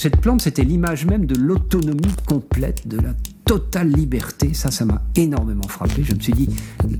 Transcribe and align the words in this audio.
Cette 0.00 0.16
plante, 0.16 0.40
c'était 0.40 0.64
l'image 0.64 1.04
même 1.04 1.26
de 1.26 1.36
l'autonomie 1.36 2.14
complète, 2.26 2.88
de 2.88 2.96
la 2.96 3.10
totale 3.44 3.90
liberté. 3.90 4.54
Ça, 4.54 4.70
ça 4.70 4.86
m'a 4.86 5.02
énormément 5.14 5.68
frappé. 5.68 6.02
Je 6.02 6.14
me 6.14 6.20
suis 6.20 6.32
dit, 6.32 6.48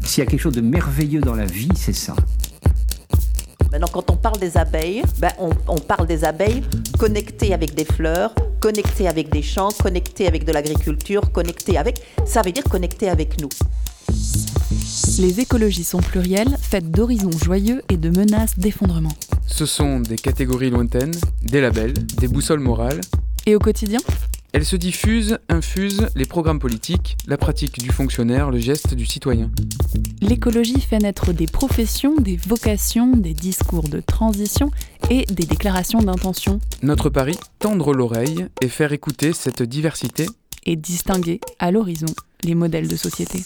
s'il 0.04 0.22
y 0.22 0.26
a 0.26 0.28
quelque 0.28 0.42
chose 0.42 0.52
de 0.52 0.60
merveilleux 0.60 1.22
dans 1.22 1.34
la 1.34 1.46
vie, 1.46 1.70
c'est 1.74 1.94
ça. 1.94 2.14
Maintenant, 3.72 3.88
quand 3.90 4.10
on 4.10 4.16
parle 4.16 4.38
des 4.38 4.58
abeilles, 4.58 5.00
ben, 5.18 5.30
on, 5.38 5.48
on 5.68 5.78
parle 5.78 6.06
des 6.06 6.24
abeilles 6.24 6.62
connectées 6.98 7.54
avec 7.54 7.74
des 7.74 7.86
fleurs, 7.86 8.34
connectées 8.60 9.08
avec 9.08 9.32
des 9.32 9.40
champs, 9.40 9.70
connectées 9.82 10.26
avec 10.26 10.44
de 10.44 10.52
l'agriculture, 10.52 11.32
connectées 11.32 11.78
avec... 11.78 12.02
Ça 12.26 12.42
veut 12.42 12.52
dire 12.52 12.64
connectées 12.64 13.08
avec 13.08 13.40
nous. 13.40 13.48
Les 15.18 15.40
écologies 15.40 15.84
sont 15.84 16.00
plurielles, 16.00 16.54
faites 16.60 16.90
d'horizons 16.90 17.32
joyeux 17.32 17.80
et 17.88 17.96
de 17.96 18.10
menaces 18.10 18.58
d'effondrement. 18.58 19.14
Ce 19.52 19.66
sont 19.66 20.00
des 20.00 20.16
catégories 20.16 20.70
lointaines, 20.70 21.14
des 21.42 21.60
labels, 21.60 21.92
des 21.92 22.28
boussoles 22.28 22.60
morales. 22.60 23.00
Et 23.44 23.54
au 23.54 23.58
quotidien? 23.58 23.98
Elles 24.52 24.64
se 24.64 24.76
diffusent, 24.76 25.38
infusent 25.48 26.08
les 26.16 26.24
programmes 26.24 26.58
politiques, 26.58 27.16
la 27.26 27.36
pratique 27.36 27.78
du 27.78 27.90
fonctionnaire, 27.90 28.50
le 28.50 28.58
geste 28.58 28.94
du 28.94 29.04
citoyen. 29.04 29.50
L'écologie 30.22 30.80
fait 30.80 30.98
naître 30.98 31.32
des 31.32 31.46
professions, 31.46 32.16
des 32.16 32.36
vocations, 32.36 33.16
des 33.16 33.34
discours 33.34 33.88
de 33.88 34.00
transition 34.00 34.70
et 35.10 35.24
des 35.26 35.44
déclarations 35.44 36.00
d'intention. 36.00 36.58
Notre 36.82 37.10
pari, 37.10 37.38
tendre 37.58 37.92
l'oreille 37.92 38.46
et 38.62 38.68
faire 38.68 38.92
écouter 38.92 39.32
cette 39.32 39.62
diversité 39.62 40.26
et 40.64 40.76
distinguer 40.76 41.40
à 41.58 41.70
l'horizon 41.70 42.12
les 42.44 42.54
modèles 42.54 42.88
de 42.88 42.96
société. 42.96 43.42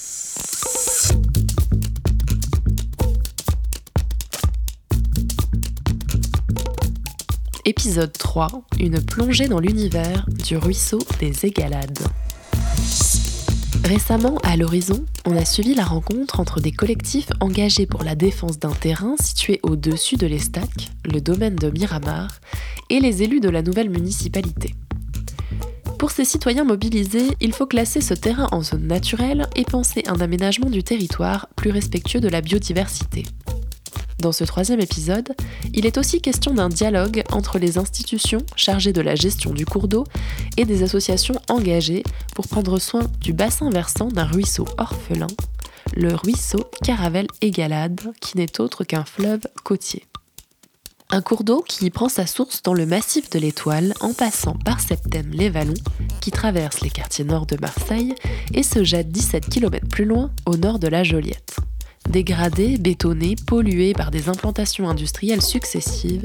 Épisode 7.66 8.12
3, 8.12 8.50
une 8.78 9.02
plongée 9.02 9.48
dans 9.48 9.58
l'univers 9.58 10.26
du 10.28 10.58
ruisseau 10.58 10.98
des 11.18 11.46
Égalades. 11.46 11.98
Récemment, 13.84 14.36
à 14.42 14.58
l'horizon, 14.58 15.06
on 15.24 15.34
a 15.34 15.46
suivi 15.46 15.74
la 15.74 15.84
rencontre 15.84 16.40
entre 16.40 16.60
des 16.60 16.72
collectifs 16.72 17.30
engagés 17.40 17.86
pour 17.86 18.04
la 18.04 18.16
défense 18.16 18.58
d'un 18.58 18.72
terrain 18.72 19.14
situé 19.18 19.60
au-dessus 19.62 20.16
de 20.16 20.26
l'Estac, 20.26 20.90
le 21.10 21.22
domaine 21.22 21.56
de 21.56 21.70
Miramar, 21.70 22.38
et 22.90 23.00
les 23.00 23.22
élus 23.22 23.40
de 23.40 23.48
la 23.48 23.62
nouvelle 23.62 23.88
municipalité. 23.88 24.74
Pour 25.98 26.10
ces 26.10 26.26
citoyens 26.26 26.64
mobilisés, 26.64 27.30
il 27.40 27.54
faut 27.54 27.66
classer 27.66 28.02
ce 28.02 28.12
terrain 28.12 28.48
en 28.52 28.62
zone 28.62 28.86
naturelle 28.86 29.48
et 29.56 29.64
penser 29.64 30.02
un 30.06 30.20
aménagement 30.20 30.68
du 30.68 30.82
territoire 30.82 31.48
plus 31.56 31.70
respectueux 31.70 32.20
de 32.20 32.28
la 32.28 32.42
biodiversité. 32.42 33.22
Dans 34.24 34.32
ce 34.32 34.44
troisième 34.44 34.80
épisode, 34.80 35.34
il 35.74 35.84
est 35.84 35.98
aussi 35.98 36.22
question 36.22 36.54
d'un 36.54 36.70
dialogue 36.70 37.22
entre 37.30 37.58
les 37.58 37.76
institutions 37.76 38.38
chargées 38.56 38.94
de 38.94 39.02
la 39.02 39.16
gestion 39.16 39.52
du 39.52 39.66
cours 39.66 39.86
d'eau 39.86 40.04
et 40.56 40.64
des 40.64 40.82
associations 40.82 41.34
engagées 41.50 42.02
pour 42.34 42.48
prendre 42.48 42.78
soin 42.78 43.02
du 43.20 43.34
bassin 43.34 43.68
versant 43.68 44.08
d'un 44.08 44.24
ruisseau 44.24 44.66
orphelin, 44.78 45.26
le 45.94 46.14
ruisseau 46.14 46.64
Caravelle-Égalade, 46.82 48.00
qui 48.22 48.38
n'est 48.38 48.62
autre 48.62 48.82
qu'un 48.82 49.04
fleuve 49.04 49.42
côtier. 49.62 50.06
Un 51.10 51.20
cours 51.20 51.44
d'eau 51.44 51.60
qui 51.60 51.90
prend 51.90 52.08
sa 52.08 52.26
source 52.26 52.62
dans 52.62 52.72
le 52.72 52.86
massif 52.86 53.28
de 53.28 53.38
l'Étoile 53.38 53.92
en 54.00 54.14
passant 54.14 54.54
par 54.54 54.80
Septem-les-Vallons, 54.80 55.74
qui 56.22 56.30
traverse 56.30 56.80
les 56.80 56.88
quartiers 56.88 57.26
nord 57.26 57.44
de 57.44 57.58
Marseille 57.60 58.14
et 58.54 58.62
se 58.62 58.84
jette 58.84 59.12
17 59.12 59.50
km 59.50 59.86
plus 59.86 60.06
loin 60.06 60.30
au 60.46 60.56
nord 60.56 60.78
de 60.78 60.88
la 60.88 61.04
Joliette. 61.04 61.58
Dégradé, 62.08 62.78
bétonné, 62.78 63.34
pollué 63.46 63.92
par 63.92 64.10
des 64.10 64.28
implantations 64.28 64.88
industrielles 64.88 65.42
successives, 65.42 66.24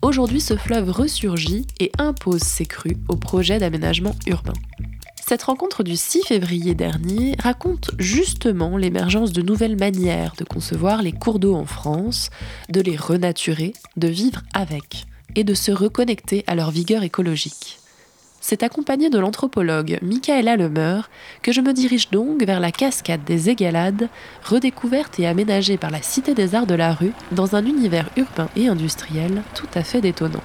aujourd'hui 0.00 0.40
ce 0.40 0.56
fleuve 0.56 0.90
ressurgit 0.90 1.66
et 1.80 1.92
impose 1.98 2.42
ses 2.42 2.66
crues 2.66 2.96
au 3.08 3.16
projet 3.16 3.58
d'aménagement 3.58 4.14
urbain. 4.26 4.54
Cette 5.28 5.42
rencontre 5.42 5.82
du 5.82 5.96
6 5.96 6.22
février 6.22 6.76
dernier 6.76 7.34
raconte 7.42 7.90
justement 7.98 8.76
l'émergence 8.76 9.32
de 9.32 9.42
nouvelles 9.42 9.76
manières 9.76 10.34
de 10.38 10.44
concevoir 10.44 11.02
les 11.02 11.10
cours 11.10 11.40
d'eau 11.40 11.56
en 11.56 11.66
France, 11.66 12.30
de 12.68 12.80
les 12.80 12.96
renaturer, 12.96 13.72
de 13.96 14.06
vivre 14.06 14.42
avec 14.54 15.06
et 15.34 15.42
de 15.42 15.54
se 15.54 15.72
reconnecter 15.72 16.44
à 16.46 16.54
leur 16.54 16.70
vigueur 16.70 17.02
écologique. 17.02 17.80
C'est 18.48 18.62
accompagné 18.62 19.10
de 19.10 19.18
l'anthropologue 19.18 19.98
Michaela 20.02 20.56
Lemeur 20.56 21.10
que 21.42 21.50
je 21.50 21.60
me 21.60 21.72
dirige 21.72 22.10
donc 22.10 22.44
vers 22.44 22.60
la 22.60 22.70
cascade 22.70 23.24
des 23.24 23.50
Égalades, 23.50 24.08
redécouverte 24.44 25.18
et 25.18 25.26
aménagée 25.26 25.76
par 25.76 25.90
la 25.90 26.00
Cité 26.00 26.32
des 26.32 26.54
Arts 26.54 26.68
de 26.68 26.76
la 26.76 26.94
Rue 26.94 27.10
dans 27.32 27.56
un 27.56 27.66
univers 27.66 28.08
urbain 28.16 28.48
et 28.54 28.68
industriel 28.68 29.42
tout 29.56 29.66
à 29.74 29.82
fait 29.82 30.00
détonnant. 30.00 30.44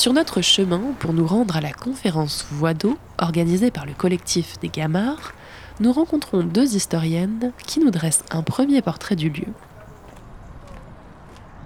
Sur 0.00 0.14
notre 0.14 0.40
chemin 0.40 0.80
pour 0.98 1.12
nous 1.12 1.26
rendre 1.26 1.58
à 1.58 1.60
la 1.60 1.74
conférence 1.74 2.46
Voix 2.50 2.72
d'eau 2.72 2.96
organisée 3.18 3.70
par 3.70 3.84
le 3.84 3.92
collectif 3.92 4.58
des 4.60 4.70
Gamards, 4.70 5.34
nous 5.78 5.92
rencontrons 5.92 6.42
deux 6.42 6.74
historiennes 6.74 7.52
qui 7.66 7.80
nous 7.80 7.90
dressent 7.90 8.24
un 8.30 8.40
premier 8.42 8.80
portrait 8.80 9.14
du 9.14 9.28
lieu. 9.28 9.48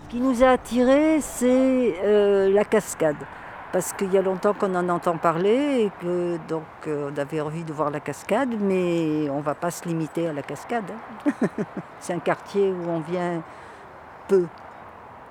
Ce 0.03 0.11
qui 0.11 0.17
nous 0.17 0.43
a 0.43 0.49
attirés, 0.49 1.21
c'est 1.21 1.95
euh, 2.03 2.53
la 2.53 2.65
cascade. 2.65 3.15
Parce 3.73 3.93
qu'il 3.93 4.13
y 4.13 4.19
a 4.19 4.23
longtemps 4.23 4.53
qu'on 4.53 4.75
en 4.75 4.89
entend 4.89 5.17
parler 5.17 5.85
et 5.85 5.93
que 6.03 6.37
donc 6.49 6.65
euh, 6.89 7.13
on 7.15 7.17
avait 7.17 7.41
envie 7.41 7.63
de 7.63 7.73
voir 7.73 7.93
la 7.93 8.01
cascade, 8.01 8.57
mais 8.61 9.31
on 9.31 9.39
ne 9.39 9.45
va 9.45 9.55
pas 9.55 9.71
se 9.71 9.87
limiter 9.87 10.27
à 10.27 10.33
la 10.33 10.43
cascade. 10.43 10.91
hein. 11.25 11.47
c'est 12.01 12.15
un 12.15 12.19
quartier 12.19 12.73
où 12.73 12.91
on 12.91 12.99
vient 12.99 13.45
peu. 14.27 14.49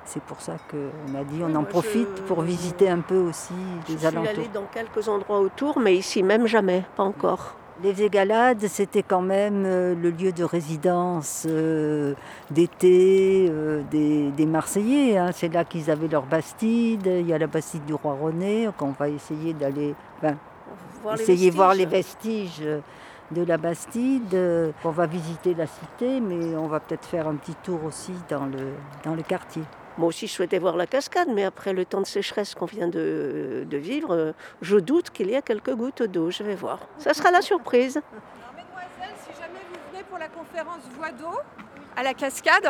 C'est 0.05 0.21
pour 0.23 0.41
ça 0.41 0.53
qu'on 0.69 1.17
a 1.19 1.23
dit 1.23 1.41
on 1.41 1.47
Oui, 1.47 1.55
en 1.55 1.63
profite 1.63 2.07
je- 2.17 2.21
pour 2.23 2.41
visiter 2.41 2.89
un 2.89 2.99
peu 2.99 3.17
aussi 3.17 3.53
Je 3.87 3.93
les 3.93 3.97
suis 3.99 4.07
alentours. 4.07 4.29
allée 4.29 4.49
dans 4.53 4.65
quelques 4.71 5.07
endroits 5.07 5.39
autour, 5.39 5.79
mais 5.79 5.95
ici 5.95 6.21
même 6.23 6.45
jamais, 6.45 6.83
pas 6.95 7.03
encore. 7.03 7.55
Les 7.81 8.03
Égalades, 8.03 8.67
c'était 8.67 9.01
quand 9.01 9.21
même 9.21 9.63
euh, 9.65 9.95
le 9.95 10.11
lieu 10.11 10.31
de 10.31 10.43
résidence 10.43 11.45
euh, 11.49 12.13
d'été 12.51 13.47
euh, 13.49 13.81
des, 13.89 14.29
des 14.29 14.45
Marseillais. 14.45 15.17
hein. 15.17 15.31
C'est 15.33 15.51
là 15.51 15.63
qu'ils 15.65 15.89
avaient 15.89 16.07
leur 16.07 16.23
bastide. 16.23 17.07
Il 17.07 17.27
y 17.27 17.33
a 17.33 17.37
la 17.39 17.47
bastide 17.47 17.83
du 17.85 17.93
roi 17.95 18.15
René, 18.21 18.69
qu'on 18.77 18.91
va 18.91 19.09
essayer 19.09 19.53
d'aller 19.53 19.95
ben, 20.21 20.37
Voir 21.01 21.15
les 21.15 21.23
essayer 21.23 21.49
de 21.49 21.55
voir 21.55 21.73
les 21.73 21.85
vestiges. 21.87 22.61
de 23.31 23.43
la 23.43 23.57
Bastide. 23.57 24.37
On 24.85 24.91
va 24.91 25.05
visiter 25.07 25.55
la 25.55 25.65
cité, 25.65 26.21
mais 26.21 26.55
on 26.55 26.67
va 26.67 26.79
peut-être 26.79 27.05
faire 27.05 27.27
un 27.27 27.35
petit 27.35 27.55
tour 27.63 27.79
aussi 27.85 28.13
dans 28.29 28.45
le, 28.45 28.73
dans 29.03 29.15
le 29.15 29.23
quartier. 29.23 29.63
Moi 29.97 30.07
aussi, 30.07 30.27
je 30.27 30.33
souhaitais 30.33 30.57
voir 30.57 30.75
la 30.75 30.87
cascade, 30.87 31.27
mais 31.29 31.43
après 31.43 31.71
le 31.73 31.85
temps 31.85 32.01
de 32.01 32.07
sécheresse 32.07 32.55
qu'on 32.55 32.65
vient 32.65 32.87
de, 32.87 33.65
de 33.69 33.77
vivre, 33.77 34.13
euh, 34.15 34.31
je 34.61 34.77
doute 34.77 35.11
qu'il 35.11 35.29
y 35.29 35.35
a 35.35 35.41
quelques 35.41 35.73
gouttes 35.75 36.03
d'eau. 36.03 36.31
Je 36.31 36.43
vais 36.43 36.55
voir. 36.55 36.79
Ça 36.97 37.13
sera 37.13 37.29
la 37.29 37.41
surprise. 37.41 37.97
Alors, 37.97 38.53
mesdemoiselles, 38.55 39.15
si 39.19 39.39
jamais 39.39 39.59
vous 39.69 39.91
venez 39.91 40.03
pour 40.03 40.17
la 40.17 40.27
conférence 40.29 40.81
Voix 40.97 41.11
d'eau 41.11 41.37
à 41.95 42.01
la 42.01 42.15
cascade, 42.15 42.67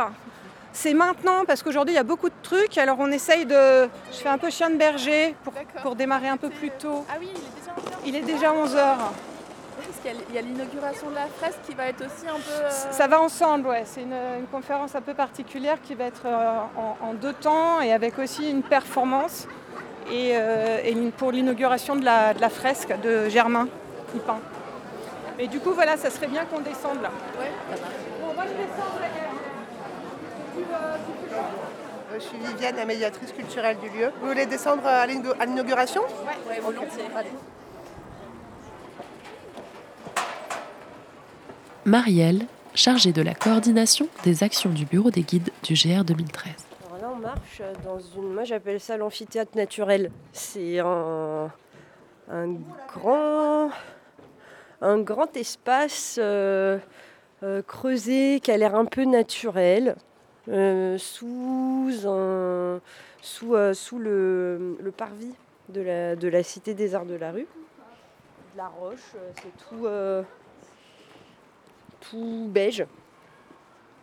c'est 0.73 0.93
maintenant 0.93 1.45
parce 1.45 1.63
qu'aujourd'hui 1.63 1.93
il 1.93 1.97
y 1.97 1.99
a 1.99 2.03
beaucoup 2.03 2.29
de 2.29 2.35
trucs. 2.41 2.77
Alors 2.77 2.97
on 2.99 3.11
essaye 3.11 3.45
de. 3.45 3.87
Je 4.11 4.17
fais 4.17 4.29
un 4.29 4.37
peu 4.37 4.49
chien 4.49 4.69
de 4.69 4.75
berger 4.75 5.35
pour, 5.43 5.53
pour 5.81 5.95
démarrer 5.95 6.27
un 6.27 6.37
peu 6.37 6.49
plus 6.49 6.71
tôt. 6.71 7.05
Ah 7.09 7.17
oui, 7.19 7.29
il 8.05 8.15
est 8.15 8.21
déjà 8.21 8.51
11h. 8.51 8.57
Il 8.75 8.77
est 8.77 8.85
déjà 8.85 8.97
11h. 8.97 9.32
Qu'il 10.03 10.11
y 10.11 10.15
a- 10.17 10.21
il 10.29 10.35
y 10.35 10.37
a 10.37 10.41
l'inauguration 10.41 11.09
de 11.09 11.15
la 11.15 11.27
fresque 11.27 11.59
qui 11.65 11.73
va 11.73 11.85
être 11.87 12.01
aussi 12.01 12.27
un 12.27 12.33
peu. 12.35 12.65
euh, 12.65 12.69
Ça 12.69 13.07
va 13.07 13.21
ensemble, 13.21 13.67
ouais. 13.69 13.83
C'est 13.85 14.01
une, 14.01 14.13
une 14.39 14.47
conférence 14.51 14.93
un 14.95 15.01
peu 15.01 15.13
particulière 15.13 15.77
qui 15.81 15.95
va 15.95 16.03
être 16.05 16.23
euh, 16.25 16.59
en, 16.77 16.97
en 17.09 17.13
deux 17.13 17.31
temps 17.33 17.79
et 17.81 17.93
avec 17.93 18.19
aussi 18.19 18.49
une 18.49 18.63
performance. 18.63 19.47
Et, 20.11 20.31
euh, 20.33 20.79
et 20.83 20.93
pour 21.17 21.31
l'inauguration 21.31 21.95
de 21.95 22.03
la, 22.03 22.33
de 22.33 22.41
la 22.41 22.49
fresque 22.49 22.93
de 23.01 23.29
Germain 23.29 23.69
qui 24.11 24.19
peint. 24.19 24.39
Mais 25.37 25.47
du 25.47 25.59
coup, 25.61 25.71
voilà, 25.71 25.95
ça 25.95 26.09
serait 26.09 26.27
bien 26.27 26.43
qu'on 26.45 26.59
descende 26.59 27.01
là. 27.01 27.09
Bon, 28.21 28.33
moi 28.35 28.43
je 28.45 28.51
descends, 28.51 28.99
la 28.99 29.07
guerre. 29.07 29.31
Euh, 30.73 30.97
Je 32.15 32.19
suis 32.19 32.37
Viviane, 32.37 32.75
la 32.75 32.85
médiatrice 32.85 33.31
culturelle 33.31 33.77
du 33.77 33.89
lieu. 33.97 34.11
Vous 34.21 34.27
voulez 34.27 34.45
descendre 34.45 34.85
à 34.85 35.07
l'inaugu- 35.07 35.33
à 35.39 35.45
l'inauguration? 35.45 36.01
Ouais, 36.49 36.59
volontiers. 36.59 37.03
Marielle, 41.85 42.45
chargée 42.75 43.11
de 43.11 43.21
la 43.21 43.33
coordination 43.33 44.07
des 44.23 44.43
actions 44.43 44.69
du 44.69 44.85
bureau 44.85 45.11
des 45.11 45.23
guides 45.23 45.49
du 45.63 45.73
GR 45.73 46.05
2013. 46.05 46.53
Alors 46.87 47.01
là, 47.01 47.11
on 47.13 47.19
marche 47.19 47.61
dans 47.83 47.99
une. 47.99 48.33
Moi, 48.33 48.45
j'appelle 48.45 48.79
ça 48.79 48.95
l'amphithéâtre 48.95 49.57
naturel. 49.57 50.09
C'est 50.31 50.79
un, 50.79 51.51
grand, 52.87 53.69
un 54.81 54.99
grand 54.99 55.35
espace 55.35 56.17
euh, 56.21 56.77
euh, 57.43 57.61
creusé 57.61 58.39
qui 58.41 58.51
a 58.51 58.57
l'air 58.57 58.75
un 58.75 58.85
peu 58.85 59.03
naturel. 59.03 59.97
euh, 60.49 60.97
sous, 60.97 61.89
le, 63.99 64.91
parvis 64.95 65.33
de 65.67 65.81
la, 65.81 66.15
de 66.15 66.27
la 66.29 66.43
Cité 66.43 66.73
des 66.73 66.95
Arts 66.95 67.05
de 67.05 67.15
la 67.15 67.31
Rue. 67.31 67.47
De 68.53 68.57
la 68.57 68.67
roche, 68.67 69.15
c'est 69.35 69.67
tout, 69.67 69.85
tout 72.09 72.47
beige. 72.49 72.85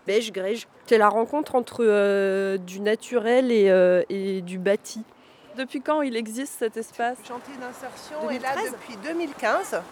Beige, 0.06 0.32
grège. 0.32 0.66
C'est 0.86 0.98
la 0.98 1.08
rencontre 1.08 1.54
entre 1.54 1.84
euh, 1.84 2.56
du 2.58 2.80
naturel 2.80 3.52
et, 3.52 3.70
euh, 3.70 4.02
et 4.08 4.40
du 4.40 4.58
bâti. 4.58 5.02
Depuis 5.56 5.80
quand 5.82 6.02
il 6.02 6.16
existe 6.16 6.54
cet 6.58 6.76
espace? 6.76 7.18
Le 7.22 7.28
chantier 7.28 7.54
d'insertion 7.60 8.30
est 8.30 8.38
là 8.38 8.54
2013? 8.54 8.72
depuis 8.72 8.96
2015. 9.02 9.82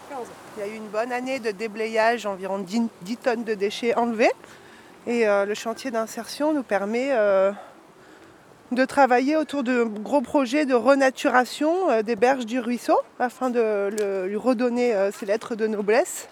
Il 0.56 0.60
y 0.60 0.62
a 0.62 0.72
eu 0.72 0.76
une 0.76 0.86
bonne 0.88 1.12
année 1.12 1.40
de 1.40 1.50
déblayage, 1.50 2.26
environ 2.26 2.58
10, 2.58 2.82
10 3.02 3.16
tonnes 3.18 3.44
de 3.44 3.54
déchets 3.54 3.94
enlevés. 3.94 4.30
Et 5.06 5.28
euh, 5.28 5.44
le 5.44 5.54
chantier 5.54 5.90
d'insertion 5.90 6.52
nous 6.54 6.62
permet 6.62 7.08
euh, 7.12 7.52
de 8.72 8.84
travailler 8.84 9.36
autour 9.36 9.62
de 9.62 9.82
gros 9.84 10.20
projets 10.20 10.64
de 10.64 10.74
renaturation 10.74 11.90
euh, 11.90 12.02
des 12.02 12.16
berges 12.16 12.46
du 12.46 12.60
ruisseau 12.60 12.98
afin 13.18 13.50
de 13.50 13.90
le- 13.98 14.26
lui 14.26 14.36
redonner 14.36 14.94
euh, 14.94 15.10
ses 15.10 15.26
lettres 15.26 15.54
de 15.54 15.66
noblesse, 15.66 16.28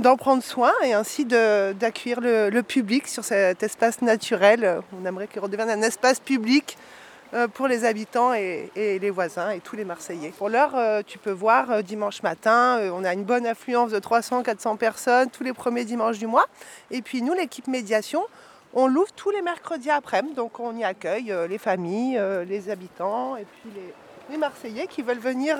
d'en 0.00 0.16
prendre 0.16 0.42
soin 0.42 0.72
et 0.82 0.92
ainsi 0.92 1.24
d'accueillir 1.24 2.20
le, 2.20 2.60
public 2.62 3.08
sur 3.08 3.24
cet 3.24 3.62
espace 3.62 4.02
naturel. 4.02 4.80
On 5.00 5.06
aimerait 5.06 5.26
qu'il 5.26 5.40
redevienne 5.40 5.70
un 5.70 5.82
espace 5.82 6.20
public 6.20 6.76
euh, 7.32 7.46
pour 7.46 7.68
les 7.68 7.84
habitants 7.84 8.34
et, 8.34 8.70
les 8.76 9.10
voisins 9.10 9.50
et 9.50 9.60
tous 9.60 9.76
les 9.76 9.84
Marseillais. 9.84 10.32
Pour 10.36 10.48
l'heure, 10.48 10.74
euh, 10.74 11.02
tu 11.06 11.18
peux 11.18 11.30
voir 11.30 11.70
euh, 11.70 11.82
dimanche 11.82 12.22
matin, 12.22 12.80
on 12.92 13.04
a 13.04 13.12
une 13.12 13.24
bonne 13.24 13.46
affluence 13.46 13.92
de 13.92 14.00
300-400 14.00 14.76
personnes 14.76 15.30
tous 15.30 15.44
les 15.44 15.52
premiers 15.52 15.84
dimanches 15.84 16.18
du 16.18 16.26
mois. 16.26 16.46
Et 16.90 17.02
puis 17.02 17.22
nous, 17.22 17.34
l'équipe 17.34 17.68
médiation, 17.68 18.24
on 18.74 18.88
l'ouvre 18.88 19.12
tous 19.12 19.30
les 19.30 19.42
mercredis 19.42 19.90
après-midi, 19.90 20.34
donc 20.34 20.58
on 20.58 20.76
y 20.76 20.84
accueille 20.84 21.34
les 21.48 21.58
familles, 21.58 22.20
les 22.48 22.70
habitants 22.70 23.36
et 23.36 23.44
puis 23.44 23.70
les, 23.74 24.38
Marseillais 24.38 24.86
qui 24.86 25.02
veulent 25.02 25.18
venir 25.18 25.58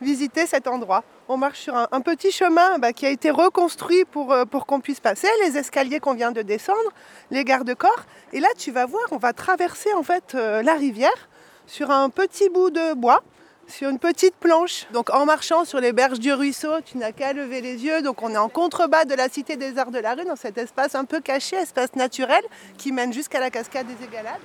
visiter 0.00 0.46
cet 0.46 0.66
endroit. 0.66 1.04
On 1.28 1.36
marche 1.36 1.60
sur 1.60 1.76
un, 1.76 2.00
petit 2.00 2.30
chemin 2.30 2.78
bah, 2.78 2.92
qui 2.92 3.06
a 3.06 3.10
été 3.10 3.30
reconstruit 3.30 4.04
pour, 4.04 4.32
euh, 4.32 4.44
pour 4.44 4.66
qu'on 4.66 4.80
puisse 4.80 5.00
passer, 5.00 5.28
les 5.44 5.58
escaliers 5.58 6.00
qu'on 6.00 6.14
vient 6.14 6.32
de 6.32 6.42
descendre, 6.42 6.90
les 7.30 7.44
garde-corps. 7.44 8.04
Et 8.32 8.40
là, 8.40 8.48
tu 8.56 8.70
vas 8.70 8.86
voir, 8.86 9.04
on 9.10 9.18
va 9.18 9.32
traverser 9.32 9.92
en 9.94 10.02
fait 10.02 10.34
euh, 10.34 10.62
la 10.62 10.74
rivière 10.74 11.28
sur 11.66 11.90
un 11.90 12.08
petit 12.08 12.48
bout 12.48 12.70
de 12.70 12.94
bois, 12.94 13.22
sur 13.66 13.90
une 13.90 13.98
petite 13.98 14.34
planche. 14.34 14.86
Donc 14.92 15.10
en 15.10 15.26
marchant 15.26 15.64
sur 15.64 15.80
les 15.80 15.92
berges 15.92 16.18
du 16.18 16.32
ruisseau, 16.32 16.80
tu 16.84 16.96
n'as 16.98 17.12
qu'à 17.12 17.32
lever 17.32 17.60
les 17.60 17.84
yeux. 17.84 18.02
Donc 18.02 18.22
on 18.22 18.30
est 18.30 18.38
en 18.38 18.48
contrebas 18.48 19.04
de 19.04 19.14
la 19.14 19.28
Cité 19.28 19.56
des 19.56 19.78
Arts 19.78 19.90
de 19.90 19.98
la 19.98 20.14
Rue, 20.14 20.24
dans 20.24 20.36
cet 20.36 20.58
espace 20.58 20.94
un 20.94 21.04
peu 21.04 21.20
caché, 21.20 21.56
espace 21.56 21.94
naturel, 21.94 22.42
qui 22.78 22.92
mène 22.92 23.12
jusqu'à 23.12 23.40
la 23.40 23.50
cascade 23.50 23.86
des 23.86 24.04
Égalades. 24.04 24.36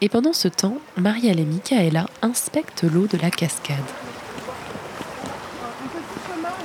Et 0.00 0.08
pendant 0.08 0.32
ce 0.32 0.48
temps, 0.48 0.78
Marielle 0.96 1.38
et 1.38 1.44
Michaela 1.44 2.06
inspectent 2.22 2.82
l'eau 2.82 3.06
de 3.06 3.18
la 3.18 3.30
cascade. 3.30 3.76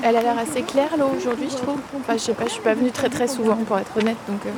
Elle 0.03 0.15
a 0.15 0.21
l'air 0.21 0.37
assez 0.37 0.61
claire 0.61 0.89
l'eau 0.97 1.09
aujourd'hui, 1.17 1.47
je 1.49 1.55
trouve. 1.57 1.77
Enfin, 1.99 2.13
je 2.13 2.19
sais 2.19 2.33
pas, 2.33 2.45
je 2.45 2.51
suis 2.51 2.61
pas 2.61 2.73
venue 2.75 2.91
très 2.91 3.09
très 3.09 3.27
souvent 3.27 3.55
pour 3.55 3.77
être 3.79 3.91
honnête. 3.97 4.15
Donc, 4.27 4.39
euh, 4.45 4.49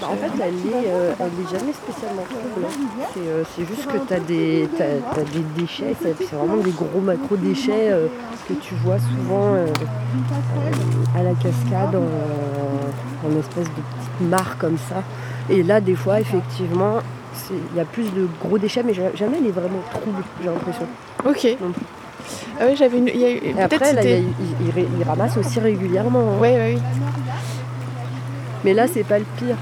Bah, 0.00 0.08
en 0.10 0.16
fait, 0.16 0.30
elle 0.42 0.54
est, 0.54 0.88
euh, 0.88 1.12
elle 1.20 1.26
est 1.26 1.50
jamais 1.58 1.72
spécialement 1.72 2.22
trouble. 2.22 2.66
C'est, 3.14 3.20
euh, 3.20 3.42
c'est 3.54 3.66
juste 3.66 3.86
que 3.86 3.98
tu 4.06 4.14
as 4.14 4.20
des, 4.20 4.68
des 5.32 5.60
déchets, 5.60 5.94
c'est 6.00 6.34
vraiment 6.34 6.56
des 6.56 6.70
gros 6.70 7.00
macro-déchets 7.00 7.90
euh, 7.90 8.08
que 8.48 8.54
tu 8.54 8.74
vois 8.76 8.98
souvent 8.98 9.56
à 11.16 11.22
la 11.22 11.34
cascade 11.34 11.94
en, 11.94 13.28
en 13.28 13.38
espèce 13.38 13.66
de 13.66 13.70
petites 13.70 14.20
mares 14.30 14.56
comme 14.58 14.78
ça. 14.78 15.02
Et 15.50 15.62
là, 15.62 15.80
des 15.80 15.94
fois, 15.94 16.18
effectivement, 16.20 16.98
il 17.50 17.76
y 17.76 17.80
a 17.80 17.84
plus 17.84 18.04
de 18.14 18.26
gros 18.42 18.58
déchets, 18.58 18.82
mais 18.82 18.94
ja- 18.94 19.14
jamais 19.14 19.36
elle 19.38 19.46
est 19.48 19.50
vraiment 19.50 19.80
trouble, 19.90 20.22
j'ai 20.42 20.48
l'impression. 20.48 20.86
ok. 21.26 21.58
Ah 22.60 22.64
oui, 22.68 22.76
j'avais 22.76 22.98
une. 22.98 23.08
il 23.08 23.16
y 23.16 23.24
a 23.24 23.30
eu- 23.30 23.40
Et 23.56 23.60
après, 23.62 23.92
là, 23.92 24.02
il, 24.02 24.10
y 24.10 24.12
a- 24.12 24.16
c'était. 24.16 24.20
il- 24.60 24.66
il 24.66 24.70
ré- 24.70 24.88
il 24.98 25.02
ramasse 25.04 25.36
aussi 25.36 25.58
régulièrement. 25.60 26.32
hein. 26.34 26.38
Oui, 26.40 26.48
oui, 26.52 26.74
oui. 26.74 26.80
Mais 28.64 28.74
là, 28.74 28.86
c'est 28.86 29.04
pas 29.04 29.18
le 29.18 29.24
pire. 29.36 29.56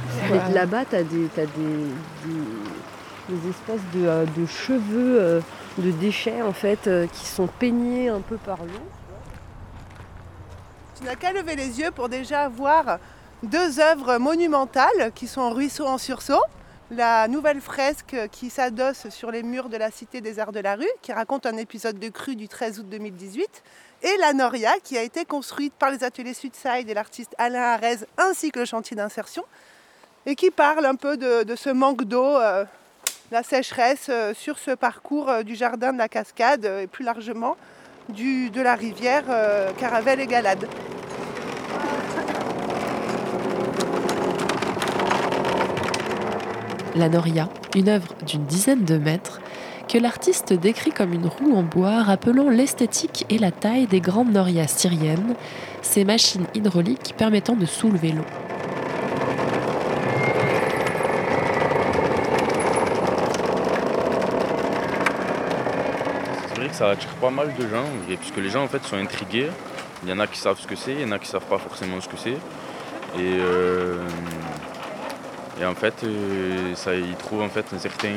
Là-bas, 0.53 0.85
tu 0.89 0.97
as, 0.97 1.03
des, 1.03 1.27
t'as 1.35 1.43
des, 1.43 1.49
des- 2.27 3.35
des 3.37 3.49
espèces 3.49 3.81
de, 3.95 4.07
euh, 4.07 4.25
de 4.37 4.45
cheveux, 4.47 5.19
euh, 5.21 5.41
de 5.79 5.91
déchets, 5.93 6.43
en 6.43 6.53
fait, 6.53 6.87
euh, 6.87 7.07
qui 7.13 7.25
sont 7.27 7.47
peignés 7.47 8.09
un 8.09 8.21
peu 8.21 8.37
par 8.37 8.59
l'eau. 8.59 8.87
Tu 10.99 11.05
n'as 11.05 11.15
qu'à 11.15 11.33
lever 11.33 11.57
les 11.57 11.81
yeux 11.81 11.91
pour 11.95 12.09
déjà 12.09 12.49
voir 12.49 12.99
deux 13.43 13.81
œuvres 13.81 14.19
monumentales 14.19 15.13
qui 15.15 15.27
sont 15.27 15.51
Ruisseau 15.51 15.87
en 15.87 15.97
sursaut. 15.97 16.43
La 16.93 17.29
nouvelle 17.29 17.61
fresque 17.61 18.17
qui 18.33 18.51
s'adosse 18.51 19.11
sur 19.11 19.31
les 19.31 19.45
murs 19.45 19.69
de 19.69 19.77
la 19.77 19.93
Cité 19.93 20.21
des 20.21 20.41
Arts 20.41 20.51
de 20.51 20.59
la 20.59 20.75
Rue, 20.75 20.91
qui 21.03 21.13
raconte 21.13 21.47
un 21.47 21.57
épisode 21.57 22.01
de 22.01 22.09
crue 22.09 22.35
du 22.35 22.49
13 22.49 22.81
août 22.81 22.89
2018. 22.89 23.63
Et 24.03 24.17
la 24.19 24.33
Noria, 24.33 24.73
qui 24.83 24.99
a 24.99 25.03
été 25.03 25.25
construite 25.25 25.73
par 25.75 25.93
les 25.93 26.03
ateliers 26.03 26.35
Sudside 26.35 26.89
et 26.89 26.95
l'artiste 26.95 27.33
Alain 27.39 27.63
Arez, 27.63 27.99
ainsi 28.19 28.51
que 28.51 28.59
le 28.59 28.65
chantier 28.65 28.97
d'insertion, 28.97 29.45
et 30.27 30.35
qui 30.35 30.51
parle 30.51 30.85
un 30.85 30.97
peu 30.97 31.17
de, 31.17 31.55
ce 31.55 31.71
manque 31.71 32.03
d'eau, 32.03 32.37
euh, 32.37 32.65
la 33.31 33.45
sécheresse 33.45 34.09
euh, 34.09 34.35
sur 34.35 34.59
ce 34.59 34.73
parcours 34.73 35.29
euh, 35.29 35.43
du 35.45 35.55
jardin 35.55 35.93
de 35.93 35.99
la 35.99 36.09
cascade 36.09 36.65
et 36.65 36.89
plus 36.89 37.05
largement 37.05 37.57
de 38.09 38.61
la 38.61 38.75
rivière 38.75 39.23
Caravelle 39.79 40.19
et 40.19 40.27
Galade. 40.27 40.67
La 46.97 47.09
Noria, 47.09 47.49
une 47.77 47.89
œuvre 47.89 48.15
d'une 48.27 48.45
dizaine 48.47 48.85
de 48.85 48.99
mètres, 48.99 49.41
que 49.89 49.97
l'artiste 49.97 50.53
décrit 50.53 50.91
comme 50.91 51.13
une 51.13 51.27
roue 51.27 51.55
en 51.55 51.63
bois 51.63 52.03
rappelant 52.03 52.49
l'esthétique 52.49 53.27
et 53.31 53.39
la 53.39 53.53
taille 53.53 53.87
des 53.87 54.01
grandes 54.01 54.33
norias 54.33 54.67
syriennes, 54.67 55.35
ces 55.83 56.05
machines 56.05 56.47
hydrauliques 56.55 57.15
permettant 57.17 57.55
de 57.55 57.65
soulever 57.65 58.11
l'eau. 58.11 58.25
C'est 66.49 66.57
vrai 66.57 66.69
que 66.69 66.75
ça 66.75 66.91
attire 66.91 67.15
pas 67.21 67.31
mal 67.31 67.55
de 67.57 67.69
gens, 67.69 67.85
puisque 68.19 68.39
les 68.39 68.51
gens 68.51 68.65
en 68.65 68.69
fait 68.69 68.83
sont 68.83 68.97
intrigués. 68.97 69.49
Il 70.03 70.09
y 70.09 70.13
en 70.13 70.19
a 70.19 70.27
qui 70.27 70.39
savent 70.39 70.59
ce 70.59 70.67
que 70.67 70.77
c'est, 70.77 70.93
il 70.93 71.01
y 71.03 71.05
en 71.05 71.13
a 71.13 71.19
qui 71.21 71.29
savent 71.29 71.47
pas 71.47 71.59
forcément 71.59 72.01
ce 72.01 72.09
que 72.09 72.17
c'est. 72.17 72.31
Et, 73.19 73.39
euh, 73.39 73.99
et 75.61 75.65
en 75.67 75.75
fait, 75.75 75.95
euh, 76.05 76.75
ça, 76.75 76.95
ils 76.95 77.15
trouvent 77.17 77.43
en 77.43 77.49
fait 77.49 77.67
un 77.75 77.79
certain 77.79 78.09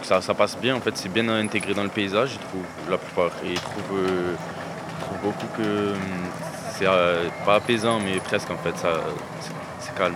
que 0.00 0.06
ça, 0.06 0.20
ça 0.22 0.32
passe 0.32 0.56
bien. 0.56 0.74
En 0.76 0.80
fait, 0.80 0.96
c'est 0.96 1.10
bien 1.12 1.28
intégré 1.28 1.74
dans 1.74 1.82
le 1.82 1.88
paysage. 1.90 2.32
Ils 2.34 2.46
trouvent 2.46 2.90
la 2.90 2.96
plupart. 2.98 3.30
Et 3.44 3.52
ils 3.52 3.60
trouvent, 3.60 3.98
euh, 3.98 4.34
ils 4.98 5.04
trouvent 5.04 5.18
beaucoup 5.22 5.46
que 5.56 5.62
euh, 5.62 5.94
c'est 6.72 6.86
pas 7.44 7.56
apaisant, 7.56 7.98
mais 8.00 8.18
presque 8.20 8.50
en 8.50 8.56
fait. 8.56 8.76
Ça, 8.78 8.88
c'est, 9.80 9.94
calme. 9.94 10.14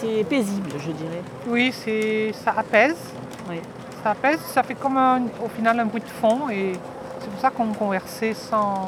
C'est 0.00 0.24
paisible, 0.24 0.70
je 0.78 0.90
dirais. 0.92 1.22
Oui, 1.46 1.72
c'est, 1.72 2.32
ça 2.44 2.54
apaise. 2.56 2.96
Oui. 3.48 3.60
Ça 4.02 4.10
apaise, 4.12 4.38
ça 4.54 4.62
fait 4.62 4.74
comme 4.74 4.96
un- 4.96 5.22
au 5.44 5.48
final 5.54 5.78
un 5.80 5.84
bruit 5.86 6.00
de 6.00 6.08
fond 6.08 6.48
et 6.50 6.72
c'est 7.20 7.30
pour 7.30 7.40
ça 7.40 7.50
qu'on 7.50 7.72
conversait 7.74 8.32
sans. 8.32 8.86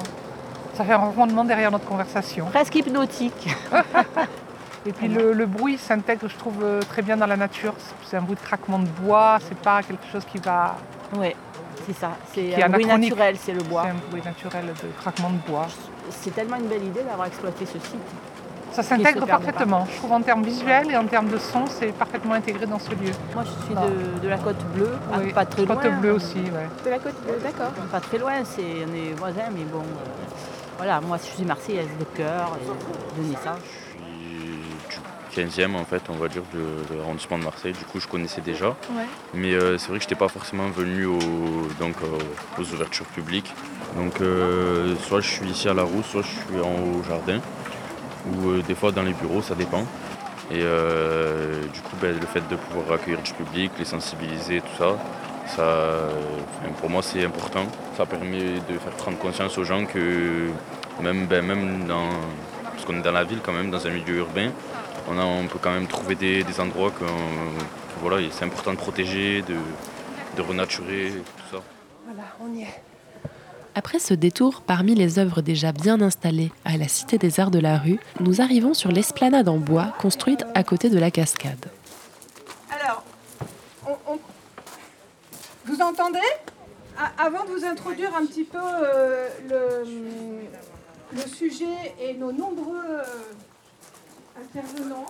Ça 0.74 0.84
fait 0.84 0.92
un 0.92 0.98
ronronnement 0.98 1.44
derrière 1.44 1.70
notre 1.70 1.84
conversation. 1.84 2.46
Presque 2.46 2.74
hypnotique. 2.76 3.48
Et 4.86 4.92
puis 4.92 5.08
le, 5.08 5.32
le 5.32 5.46
bruit 5.46 5.76
s'intègre, 5.76 6.26
je 6.28 6.36
trouve, 6.36 6.62
euh, 6.62 6.80
très 6.80 7.02
bien 7.02 7.16
dans 7.16 7.26
la 7.26 7.36
nature. 7.36 7.74
C'est 8.04 8.16
un 8.16 8.22
bruit 8.22 8.36
de 8.36 8.40
craquement 8.40 8.78
de 8.78 8.86
bois, 8.86 9.38
c'est 9.46 9.58
pas 9.58 9.82
quelque 9.82 10.06
chose 10.10 10.24
qui 10.24 10.38
va. 10.38 10.76
Oui, 11.18 11.34
c'est 11.86 11.92
ça. 11.96 12.12
C'est 12.32 12.62
un 12.62 12.68
bruit 12.70 12.86
naturel, 12.86 13.36
c'est 13.38 13.52
le 13.52 13.62
bois. 13.62 13.82
C'est 13.84 13.90
un 13.90 14.10
bruit 14.10 14.22
naturel 14.24 14.66
de 14.66 14.88
craquement 15.00 15.30
de 15.30 15.38
bois. 15.50 15.66
C'est 16.10 16.34
tellement 16.34 16.56
une 16.56 16.66
belle 16.66 16.84
idée 16.84 17.02
d'avoir 17.02 17.26
exploité 17.26 17.66
ce 17.66 17.78
site. 17.78 18.00
Ça 18.72 18.82
s'intègre 18.84 19.26
parfaitement. 19.26 19.84
Je 19.90 19.96
trouve 19.98 20.12
en 20.12 20.22
termes 20.22 20.44
visuels 20.44 20.90
et 20.92 20.96
en 20.96 21.04
termes 21.04 21.28
de 21.28 21.38
son, 21.38 21.66
c'est 21.66 21.88
parfaitement 21.92 22.34
intégré 22.34 22.66
dans 22.66 22.78
ce 22.78 22.90
lieu. 22.90 23.10
Moi, 23.34 23.42
je 23.44 23.64
suis 23.66 23.74
de, 23.74 24.20
de 24.20 24.28
la 24.28 24.38
côte 24.38 24.64
bleue, 24.74 24.92
ah, 25.12 25.16
Oui, 25.20 25.32
pas 25.32 25.44
très 25.44 25.66
côte 25.66 25.84
loin. 25.84 25.96
bleue 25.98 26.12
aussi, 26.12 26.38
ouais. 26.38 26.68
De 26.84 26.90
la 26.90 26.98
côte 27.00 27.20
bleue, 27.24 27.38
d'accord. 27.42 27.72
Pas 27.90 28.00
très 28.00 28.18
loin, 28.18 28.32
c'est, 28.44 28.62
on 28.88 28.94
est 28.94 29.12
voisins, 29.18 29.50
mais 29.52 29.64
bon. 29.64 29.80
euh, 29.80 30.30
voilà, 30.78 31.00
moi, 31.00 31.16
je 31.18 31.24
suis 31.36 31.44
marseillaise 31.44 31.88
de 31.98 32.04
cœur 32.16 32.56
et 32.62 33.20
de 33.20 33.26
naissance. 33.28 33.58
Du 35.34 35.40
15e 35.44 35.74
en 35.76 35.84
fait, 35.84 36.02
on 36.08 36.14
va 36.16 36.28
dire, 36.28 36.42
de, 36.54 36.92
de 36.92 36.98
l'arrondissement 36.98 37.38
de 37.38 37.44
Marseille. 37.44 37.72
Du 37.72 37.84
coup, 37.84 38.00
je 38.00 38.06
connaissais 38.08 38.40
déjà. 38.40 38.68
Ouais. 38.68 39.04
Mais 39.34 39.54
euh, 39.54 39.78
c'est 39.78 39.88
vrai 39.88 39.98
que 39.98 40.04
je 40.04 40.08
n'étais 40.08 40.18
pas 40.18 40.28
forcément 40.28 40.68
venu 40.70 41.06
au- 41.06 41.18
donc, 41.78 41.94
euh, 42.02 42.18
aux 42.60 42.72
ouvertures 42.74 43.06
publiques. 43.06 43.52
Donc, 43.96 44.20
euh, 44.20 44.94
soit 45.06 45.20
je 45.20 45.28
suis 45.28 45.46
ici 45.48 45.68
à 45.68 45.74
la 45.74 45.82
roue, 45.82 46.02
soit 46.02 46.22
je 46.22 46.28
suis 46.28 46.60
en 46.62 46.74
au 46.98 47.02
jardin. 47.08 47.40
Ou 48.26 48.60
des 48.62 48.74
fois 48.74 48.92
dans 48.92 49.02
les 49.02 49.14
bureaux, 49.14 49.42
ça 49.42 49.54
dépend. 49.54 49.84
Et 50.52 50.58
du 51.72 51.80
coup, 51.80 51.96
ben, 52.02 52.14
le 52.18 52.26
fait 52.26 52.46
de 52.48 52.56
pouvoir 52.56 52.92
accueillir 52.98 53.22
du 53.22 53.32
public, 53.32 53.70
les 53.78 53.84
sensibiliser, 53.84 54.60
tout 54.60 54.76
ça, 54.78 54.96
ça 55.46 56.08
pour 56.80 56.90
moi, 56.90 57.02
c'est 57.02 57.24
important. 57.24 57.66
Ça 57.96 58.04
permet 58.04 58.54
de 58.68 58.78
faire 58.82 58.92
prendre 58.98 59.16
conscience 59.18 59.56
aux 59.58 59.64
gens 59.64 59.86
que 59.86 60.48
même, 61.00 61.26
ben, 61.26 61.44
même 61.46 61.84
dans, 61.86 62.08
parce 62.72 62.84
qu'on 62.84 62.98
est 62.98 63.02
dans 63.02 63.12
la 63.12 63.22
ville 63.24 63.38
quand 63.44 63.52
même, 63.52 63.70
dans 63.70 63.86
un 63.86 63.90
milieu 63.90 64.16
urbain, 64.16 64.50
on, 65.08 65.18
a, 65.18 65.24
on 65.24 65.46
peut 65.46 65.58
quand 65.60 65.72
même 65.72 65.86
trouver 65.86 66.14
des, 66.14 66.42
des 66.44 66.60
endroits 66.60 66.90
que, 66.90 67.04
voilà, 68.00 68.26
c'est 68.30 68.44
important 68.44 68.72
de 68.72 68.76
protéger, 68.78 69.42
de, 69.42 69.56
de 70.36 70.42
renaturer, 70.42 71.12
tout 71.36 71.56
ça. 71.56 71.62
Voilà, 72.06 72.28
on 72.40 72.54
y 72.54 72.62
est. 72.62 72.82
Après 73.74 74.00
ce 74.00 74.14
détour 74.14 74.62
parmi 74.62 74.94
les 74.96 75.18
œuvres 75.20 75.42
déjà 75.42 75.70
bien 75.72 76.00
installées 76.00 76.50
à 76.64 76.76
la 76.76 76.88
Cité 76.88 77.18
des 77.18 77.38
Arts 77.38 77.52
de 77.52 77.60
la 77.60 77.78
Rue, 77.78 78.00
nous 78.18 78.40
arrivons 78.40 78.74
sur 78.74 78.90
l'esplanade 78.90 79.48
en 79.48 79.58
bois 79.58 79.92
construite 80.00 80.44
à 80.54 80.64
côté 80.64 80.90
de 80.90 80.98
la 80.98 81.10
cascade. 81.12 81.66
Alors, 82.82 83.04
on- 83.86 84.12
on- 84.12 84.18
vous 85.66 85.80
entendez? 85.80 86.18
A- 86.98 87.24
Avant 87.26 87.44
de 87.44 87.50
vous 87.50 87.64
introduire 87.64 88.10
un 88.16 88.26
petit 88.26 88.42
peu 88.44 88.58
euh, 88.60 89.28
le, 89.48 91.16
le 91.16 91.22
sujet 91.28 91.94
et 92.00 92.14
nos 92.14 92.32
nombreux 92.32 92.76
euh, 92.88 93.02
intervenants, 94.38 95.06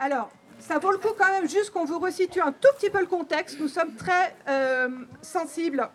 alors, 0.00 0.30
ça 0.60 0.78
vaut 0.78 0.90
le 0.90 0.98
coup 0.98 1.14
quand 1.18 1.30
même 1.30 1.48
juste 1.48 1.70
qu'on 1.70 1.84
vous 1.84 1.98
resitue 1.98 2.40
un 2.40 2.52
tout 2.52 2.68
petit 2.78 2.90
peu 2.90 3.00
le 3.00 3.06
contexte. 3.06 3.58
Nous 3.60 3.68
sommes 3.68 3.94
très 3.94 4.34
euh, 4.48 4.88
sensibles 5.22 5.88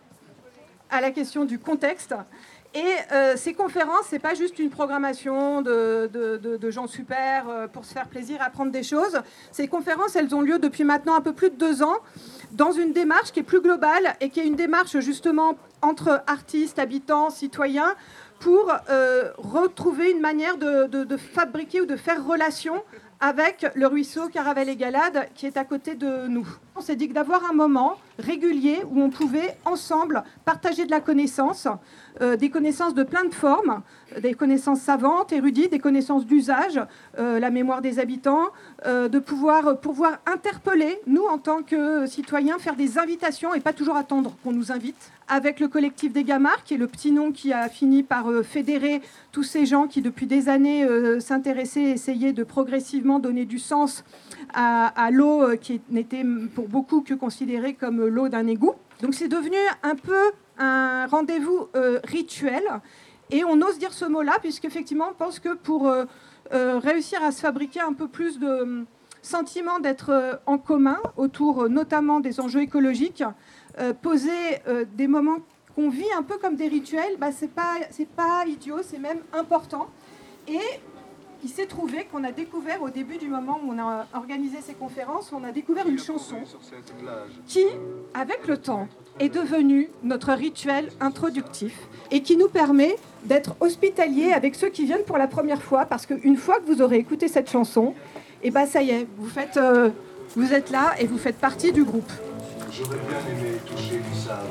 à 0.90 1.00
la 1.00 1.10
question 1.10 1.44
du 1.44 1.58
contexte. 1.58 2.14
Et 2.74 2.82
euh, 3.12 3.36
ces 3.36 3.52
conférences, 3.52 4.06
c'est 4.08 4.18
pas 4.18 4.34
juste 4.34 4.58
une 4.58 4.70
programmation 4.70 5.60
de- 5.60 6.08
de 6.12 6.70
gens 6.70 6.86
super 6.86 7.48
euh, 7.48 7.68
pour 7.68 7.84
se 7.84 7.92
faire 7.92 8.08
plaisir, 8.08 8.40
apprendre 8.40 8.72
des 8.72 8.82
choses. 8.82 9.20
Ces 9.52 9.68
conférences, 9.68 10.16
elles 10.16 10.34
ont 10.34 10.40
lieu 10.40 10.58
depuis 10.58 10.84
maintenant 10.84 11.14
un 11.14 11.20
peu 11.20 11.34
plus 11.34 11.50
de 11.50 11.56
deux 11.56 11.82
ans 11.82 11.98
dans 12.52 12.72
une 12.72 12.92
démarche 12.94 13.30
qui 13.30 13.40
est 13.40 13.44
plus 13.44 13.60
globale 13.60 14.16
et 14.20 14.30
qui 14.30 14.40
est 14.40 14.46
une 14.46 14.56
démarche 14.56 14.98
justement 15.00 15.54
entre 15.82 16.22
artistes, 16.26 16.78
habitants, 16.78 17.28
citoyens 17.30 17.94
pour 18.42 18.72
euh, 18.90 19.30
retrouver 19.38 20.10
une 20.10 20.20
manière 20.20 20.58
de, 20.58 21.16
fabriquer 21.16 21.80
ou 21.80 21.86
de 21.86 21.94
faire 21.94 22.26
relation 22.26 22.82
avec 23.20 23.64
le 23.76 23.86
ruisseau 23.86 24.26
Caravelle 24.26 24.68
et 24.68 24.74
Galade 24.74 25.28
qui 25.36 25.46
est 25.46 25.56
à 25.56 25.64
côté 25.64 25.94
de 25.94 26.26
nous. 26.26 26.48
On 26.74 26.80
s'est 26.80 26.96
dit 26.96 27.08
que 27.08 27.12
d'avoir 27.14 27.48
un 27.48 27.52
moment 27.52 27.98
régulier 28.18 28.82
où 28.90 29.00
on 29.00 29.10
pouvait 29.10 29.56
ensemble 29.64 30.24
partager 30.44 30.86
de 30.86 30.90
la 30.90 31.00
connaissance, 31.00 31.68
euh, 32.20 32.36
des 32.36 32.50
connaissances 32.50 32.94
de 32.94 33.04
plein 33.04 33.24
de 33.24 33.32
formes, 33.32 33.82
des 34.20 34.34
connaissances 34.34 34.80
savantes, 34.80 35.32
érudites, 35.32 35.70
des 35.70 35.78
connaissances 35.78 36.26
d'usage, 36.26 36.80
euh, 37.20 37.38
la 37.38 37.50
mémoire 37.50 37.80
des 37.80 38.00
habitants, 38.00 38.48
euh, 38.86 39.08
de 39.08 39.20
pouvoir, 39.20 39.78
pouvoir 39.78 40.18
interpeller, 40.26 40.98
nous 41.06 41.24
en 41.24 41.38
tant 41.38 41.62
que 41.62 42.06
citoyens, 42.06 42.58
faire 42.58 42.74
des 42.74 42.98
invitations 42.98 43.54
et 43.54 43.60
pas 43.60 43.72
toujours 43.72 43.96
attendre 43.96 44.34
qu'on 44.42 44.52
nous 44.52 44.72
invite. 44.72 45.12
Avec 45.34 45.60
le 45.60 45.68
collectif 45.68 46.12
des 46.12 46.24
Gamards, 46.24 46.62
qui 46.62 46.74
est 46.74 46.76
le 46.76 46.86
petit 46.86 47.10
nom 47.10 47.32
qui 47.32 47.54
a 47.54 47.70
fini 47.70 48.02
par 48.02 48.30
euh, 48.30 48.42
fédérer 48.42 49.00
tous 49.30 49.44
ces 49.44 49.64
gens 49.64 49.86
qui 49.86 50.02
depuis 50.02 50.26
des 50.26 50.50
années 50.50 50.84
euh, 50.84 51.20
s'intéressaient, 51.20 51.92
essayaient 51.92 52.34
de 52.34 52.44
progressivement 52.44 53.18
donner 53.18 53.46
du 53.46 53.58
sens 53.58 54.04
à, 54.52 54.88
à 54.88 55.10
l'eau 55.10 55.42
euh, 55.42 55.56
qui 55.56 55.80
n'était 55.88 56.22
pour 56.54 56.68
beaucoup 56.68 57.00
que 57.00 57.14
considérée 57.14 57.72
comme 57.72 58.04
l'eau 58.08 58.28
d'un 58.28 58.46
égout. 58.46 58.74
Donc 59.00 59.14
c'est 59.14 59.28
devenu 59.28 59.56
un 59.82 59.94
peu 59.94 60.20
un 60.58 61.06
rendez-vous 61.06 61.68
rituel. 62.04 62.64
Et 63.30 63.42
on 63.42 63.58
ose 63.62 63.78
dire 63.78 63.94
ce 63.94 64.04
mot-là, 64.04 64.36
puisqu'effectivement, 64.42 65.06
on 65.12 65.14
pense 65.14 65.38
que 65.38 65.54
pour 65.54 65.90
réussir 66.50 67.24
à 67.24 67.32
se 67.32 67.40
fabriquer 67.40 67.80
un 67.80 67.94
peu 67.94 68.06
plus 68.06 68.38
de 68.38 68.84
sentiment 69.22 69.78
d'être 69.78 70.10
euh, 70.10 70.34
en 70.46 70.58
commun 70.58 70.98
autour 71.16 71.62
euh, 71.62 71.68
notamment 71.68 72.20
des 72.20 72.40
enjeux 72.40 72.60
écologiques, 72.60 73.24
euh, 73.78 73.94
poser 73.94 74.30
des 74.94 75.06
moments 75.06 75.38
qu'on 75.74 75.88
vit 75.88 76.12
un 76.18 76.22
peu 76.22 76.36
comme 76.36 76.56
des 76.56 76.68
rituels, 76.68 77.16
bah, 77.18 77.32
c'est 77.32 77.48
pas, 77.48 77.76
pas 78.14 78.44
idiot, 78.46 78.80
c'est 78.82 78.98
même 78.98 79.20
important. 79.32 79.88
Et 80.46 80.60
il 81.42 81.48
s'est 81.48 81.66
trouvé 81.66 82.06
qu'on 82.10 82.22
a 82.24 82.32
découvert 82.32 82.82
au 82.82 82.90
début 82.90 83.16
du 83.16 83.28
moment 83.28 83.58
où 83.64 83.72
on 83.72 83.78
a 83.78 84.06
organisé 84.14 84.58
ces 84.60 84.74
conférences, 84.74 85.32
on 85.32 85.42
a 85.42 85.50
découvert 85.50 85.88
une 85.88 85.98
chanson 85.98 86.36
qui, 87.46 87.64
avec 88.14 88.46
le 88.46 88.58
temps, 88.58 88.86
est 89.18 89.30
devenue 89.30 89.88
notre 90.02 90.32
rituel 90.32 90.90
introductif 91.00 91.74
et 92.10 92.22
qui 92.22 92.36
nous 92.36 92.48
permet 92.48 92.96
d'être 93.24 93.56
hospitaliers 93.60 94.32
avec 94.32 94.54
ceux 94.54 94.68
qui 94.68 94.84
viennent 94.84 95.04
pour 95.04 95.18
la 95.18 95.26
première 95.26 95.62
fois, 95.62 95.86
parce 95.86 96.06
qu'une 96.06 96.36
fois 96.36 96.60
que 96.60 96.66
vous 96.66 96.82
aurez 96.82 96.98
écouté 96.98 97.28
cette 97.28 97.50
chanson, 97.50 97.94
et 98.42 98.50
ben 98.50 98.66
ça 98.66 98.82
y 98.82 98.90
est, 98.90 99.06
vous, 99.16 99.28
faites, 99.28 99.56
euh, 99.56 99.90
vous 100.36 100.52
êtes 100.52 100.70
là 100.70 100.94
et 100.98 101.06
vous 101.06 101.18
faites 101.18 101.36
partie 101.36 101.72
du 101.72 101.84
groupe. 101.84 102.10
J'aurais 102.72 102.98
bien 103.08 103.18
aimé 103.30 103.58
toucher 103.66 103.98
du 103.98 104.18
sable, 104.18 104.48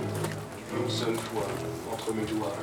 une 0.83 0.89
seule 0.89 1.15
fois, 1.15 1.47
entre 1.91 2.13
mes 2.13 2.23
doigts. 2.23 2.55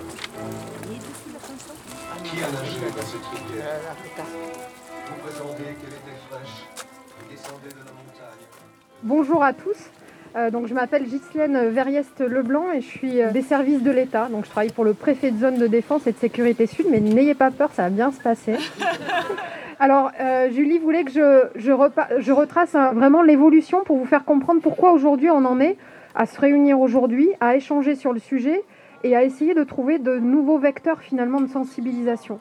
Qui 2.25 2.37
a 2.37 2.50
nagé 2.50 2.80
dans 2.97 3.06
cette 3.06 3.26
rivière? 3.26 3.97
Vous 5.06 5.26
prétendez 5.26 5.64
qu'elle 5.64 5.90
était 5.90 6.18
fraîche, 6.28 6.66
descendait 7.30 7.68
de 7.68 7.85
la 7.85 7.92
montagne. 7.92 8.44
Bonjour 9.02 9.42
à 9.42 9.52
tous. 9.52 9.76
Euh, 10.37 10.50
donc, 10.50 10.66
je 10.66 10.75
m'appelle 10.75 11.04
Ghislaine 11.04 11.70
Verrieste-Leblanc 11.70 12.73
et 12.73 12.80
je 12.82 12.87
suis 12.87 13.23
euh, 13.23 13.30
des 13.30 13.42
services 13.42 13.82
de 13.82 13.90
l'État. 13.90 14.28
Donc, 14.28 14.44
je 14.44 14.50
travaille 14.50 14.73
pour 14.73 14.85
le 14.85 14.94
préfet 14.94 15.30
de 15.30 15.38
zone 15.38 15.58
de 15.58 15.66
défense 15.66 16.06
et 16.06 16.12
de 16.12 16.18
sécurité 16.18 16.66
sud, 16.66 16.87
mais 16.90 17.00
n'ayez 17.00 17.35
pas 17.35 17.50
peur, 17.50 17.70
ça 17.75 17.85
va 17.85 17.90
bien 17.90 18.12
se 18.12 18.20
passer. 18.20 18.54
Alors, 19.80 20.11
euh, 20.20 20.50
Julie 20.50 20.78
voulait 20.78 21.04
que 21.04 21.12
je, 21.12 21.47
je, 21.54 21.73
je 22.18 22.32
retrace 22.32 22.75
hein, 22.75 22.92
vraiment 22.94 23.23
l'évolution 23.23 23.85
pour 23.85 23.97
vous 23.97 24.06
faire 24.06 24.25
comprendre 24.25 24.61
pourquoi 24.61 24.92
aujourd'hui 24.92 25.30
on 25.30 25.44
en 25.44 25.61
est 25.61 25.76
à 26.16 26.26
se 26.26 26.40
réunir 26.40 26.80
aujourd'hui, 26.80 27.28
à 27.40 27.54
échanger 27.54 27.94
sur 27.94 28.12
le 28.12 28.18
sujet 28.18 28.62
et 29.04 29.14
à 29.14 29.23
essayer 29.23 29.54
de 29.54 29.62
trouver 29.62 30.00
de 30.00 30.18
nouveaux 30.18 30.58
vecteurs 30.58 31.00
finalement 31.00 31.40
de 31.40 31.47
sensibilisation. 31.47 32.40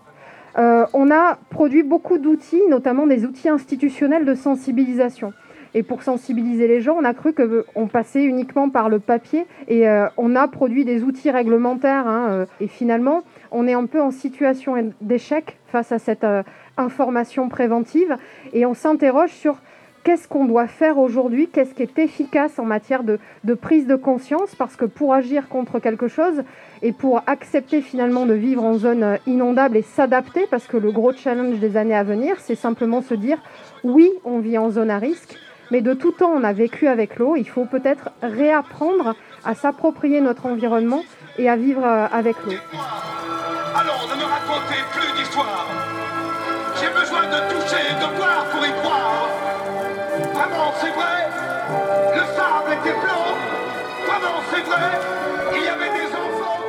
Euh, 0.57 0.87
on 0.93 1.11
a 1.11 1.37
produit 1.51 1.83
beaucoup 1.83 2.17
d'outils, 2.17 2.63
notamment 2.69 3.05
des 3.05 3.23
outils 3.25 3.49
institutionnels 3.49 4.25
de 4.25 4.33
sensibilisation. 4.33 5.31
Et 5.75 5.83
pour 5.83 6.01
sensibiliser 6.01 6.67
les 6.67 6.81
gens, 6.81 6.97
on 6.99 7.03
a 7.03 7.13
cru 7.13 7.33
qu'on 7.33 7.87
passait 7.87 8.23
uniquement 8.23 8.69
par 8.69 8.89
le 8.89 8.99
papier 8.99 9.45
et 9.67 9.87
euh, 9.87 10.07
on 10.17 10.35
a 10.35 10.47
produit 10.47 10.85
des 10.85 11.03
outils 11.03 11.29
réglementaires. 11.29 12.07
hein, 12.07 12.27
euh, 12.29 12.45
et 12.59 12.67
finalement, 12.67 13.21
on 13.51 13.67
est 13.67 13.73
un 13.73 13.85
peu 13.85 14.01
en 14.01 14.09
situation 14.09 14.75
d'échec 15.01 15.59
face 15.67 15.91
à 15.91 15.99
cette 15.99 16.23
euh, 16.23 16.41
information 16.77 17.49
préventive 17.49 18.17
et 18.53 18.65
on 18.65 18.73
s'interroge 18.73 19.31
sur 19.31 19.57
qu'est-ce 20.07 20.29
qu'on 20.29 20.45
doit 20.45 20.67
faire 20.67 20.97
aujourd'hui, 20.97 21.49
qu'est-ce 21.51 21.73
qui 21.73 21.83
est 21.83 21.99
efficace 21.99 22.59
en 22.59 22.63
matière 22.63 23.03
de, 23.03 23.19
de 23.43 23.53
prise 23.53 23.87
de 23.87 23.97
conscience, 23.97 24.55
parce 24.55 24.77
que 24.77 24.85
pour 24.85 25.13
agir 25.13 25.49
contre 25.49 25.79
quelque 25.79 26.07
chose 26.07 26.43
et 26.81 26.93
pour 26.93 27.23
accepter 27.27 27.81
finalement 27.81 28.25
de 28.25 28.33
vivre 28.33 28.63
en 28.63 28.75
zone 28.75 29.03
euh, 29.03 29.17
inondable 29.27 29.75
et 29.75 29.81
s'adapter, 29.81 30.47
parce 30.49 30.65
que 30.65 30.77
le 30.77 30.91
gros 30.93 31.11
challenge 31.11 31.59
des 31.59 31.75
années 31.75 31.93
à 31.93 32.03
venir, 32.03 32.37
c'est 32.39 32.55
simplement 32.55 33.01
se 33.01 33.15
dire, 33.15 33.37
oui, 33.83 34.09
on 34.23 34.39
vit 34.39 34.57
en 34.57 34.69
zone 34.69 34.91
à 34.91 34.97
risque, 34.97 35.35
mais 35.71 35.81
de 35.81 35.93
tout 35.93 36.13
temps 36.13 36.31
on 36.33 36.45
a 36.45 36.53
vécu 36.53 36.87
avec 36.87 37.17
l'eau, 37.17 37.35
il 37.35 37.49
faut 37.49 37.65
peut-être 37.65 38.11
réapprendre 38.21 39.13
à 39.43 39.55
s'approprier 39.55 40.21
notre 40.21 40.45
environnement 40.45 41.03
et 41.37 41.49
à 41.49 41.57
vivre 41.57 41.85
euh, 41.85 42.07
avec 42.13 42.37
l'eau. 42.45 42.53
Alors 43.75 44.07
ne 44.09 44.15
me 44.15 44.23
racontez 44.23 44.81
plus 44.93 45.21
d'histoire. 45.21 45.96
Vraiment, 50.33 50.71
c'est 50.79 50.91
vrai? 50.91 51.27
Le 52.15 52.23
sable 52.35 52.73
était 52.73 52.95
blanc. 52.99 53.27
Vraiment, 54.05 54.39
c'est 54.49 54.63
vrai? 54.63 54.91
Il 55.55 55.63
y 55.63 55.67
avait 55.67 55.91
des 55.97 56.09
enfants, 56.13 56.61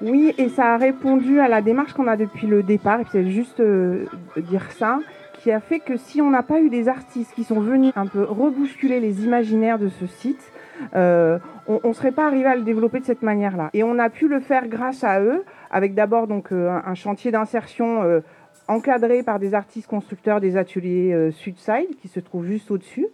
Oui, 0.00 0.34
et 0.38 0.48
ça 0.48 0.74
a 0.74 0.76
répondu 0.76 1.40
à 1.40 1.48
la 1.48 1.62
démarche 1.62 1.92
qu'on 1.94 2.06
a 2.06 2.16
depuis 2.16 2.46
le 2.46 2.62
départ, 2.62 3.00
et 3.00 3.02
puis 3.02 3.12
c'est 3.12 3.30
juste 3.30 3.60
euh, 3.60 4.06
dire 4.36 4.70
ça, 4.72 5.00
qui 5.38 5.50
a 5.50 5.60
fait 5.60 5.80
que 5.80 5.96
si 5.96 6.20
on 6.20 6.30
n'a 6.30 6.42
pas 6.42 6.60
eu 6.60 6.70
des 6.70 6.88
artistes 6.88 7.34
qui 7.34 7.44
sont 7.44 7.60
venus 7.60 7.92
un 7.96 8.06
peu 8.06 8.22
rebousculer 8.24 9.00
les 9.00 9.24
imaginaires 9.24 9.78
de 9.78 9.88
ce 9.88 10.06
site, 10.06 10.52
euh, 10.94 11.38
on 11.66 11.88
ne 11.88 11.92
serait 11.92 12.12
pas 12.12 12.26
arrivé 12.26 12.46
à 12.46 12.54
le 12.54 12.62
développer 12.62 13.00
de 13.00 13.04
cette 13.04 13.22
manière-là. 13.22 13.70
Et 13.72 13.82
on 13.82 13.98
a 13.98 14.10
pu 14.10 14.28
le 14.28 14.40
faire 14.40 14.68
grâce 14.68 15.02
à 15.02 15.20
eux, 15.20 15.44
avec 15.76 15.92
d'abord 15.92 16.26
donc 16.26 16.52
euh, 16.52 16.70
un, 16.70 16.94
chantier 16.94 17.30
d'insertion 17.30 18.02
euh, 18.02 18.20
encadré 18.66 19.22
par 19.22 19.38
des 19.38 19.52
artistes 19.52 19.86
constructeurs 19.86 20.40
des 20.40 20.56
ateliers 20.56 21.12
euh, 21.12 21.30
Sudside, 21.30 21.94
qui 22.00 22.08
se 22.08 22.18
trouvent 22.18 22.46
juste 22.46 22.70
au-dessus, 22.70 23.06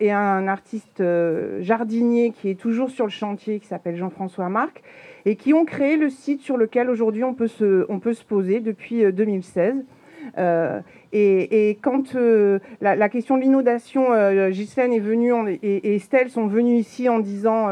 et 0.00 0.12
un 0.12 0.46
artiste 0.46 1.02
jardinier 1.60 2.30
qui 2.30 2.48
est 2.48 2.54
toujours 2.54 2.90
sur 2.90 3.06
le 3.06 3.10
chantier, 3.10 3.58
qui 3.58 3.66
s'appelle 3.66 3.96
Jean-François 3.96 4.48
Marc, 4.48 4.82
et 5.24 5.34
qui 5.34 5.52
ont 5.52 5.64
créé 5.64 5.96
le 5.96 6.10
site 6.10 6.42
sur 6.42 6.56
lequel 6.56 6.90
aujourd'hui 6.90 7.24
on, 7.24 7.34
peut 7.34 7.48
se- 7.48 7.84
on 7.88 7.98
peut 7.98 8.12
se 8.12 8.24
poser 8.24 8.60
depuis 8.60 9.04
euh, 9.04 9.10
2016. 9.12 9.84
Euh, 10.36 10.80
et, 11.12 11.78
quand 11.80 12.16
la, 12.80 13.08
question 13.08 13.36
de 13.36 13.42
l'inondation, 13.42 14.08
Ghislaine 14.50 14.92
est 14.92 15.00
venue 15.00 15.32
et, 15.48 15.76
et 15.76 15.94
Estelle 15.94 16.28
sont 16.28 16.46
venues 16.46 16.76
ici 16.76 17.08
en 17.08 17.18
disant 17.18 17.68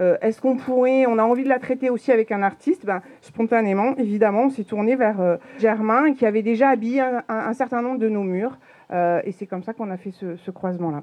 euh, 0.00 0.16
est-ce 0.20 0.40
qu'on 0.40 0.56
pourrait, 0.56 1.06
on 1.06 1.18
a 1.18 1.22
envie 1.22 1.44
de 1.44 1.48
la 1.48 1.58
traiter 1.58 1.90
aussi 1.90 2.10
avec 2.10 2.32
un 2.32 2.42
artiste? 2.42 2.84
Ben, 2.84 3.00
Spontanément, 3.22 3.96
évidemment, 3.96 4.44
on 4.44 4.50
s'est 4.50 4.64
tourné 4.64 4.96
vers 4.96 5.20
euh, 5.20 5.36
Germain 5.58 6.14
qui 6.14 6.26
avait 6.26 6.42
déjà 6.42 6.70
habillé 6.70 7.00
un, 7.00 7.52
certain 7.54 7.82
nombre 7.82 7.98
de 7.98 8.08
nos 8.08 8.22
murs. 8.22 8.58
Euh, 8.90 9.20
et 9.24 9.32
c'est 9.32 9.46
comme 9.46 9.62
ça 9.62 9.72
qu'on 9.72 9.90
a 9.90 9.96
fait 9.96 10.12
ce, 10.12 10.50
croisement-là. 10.50 11.02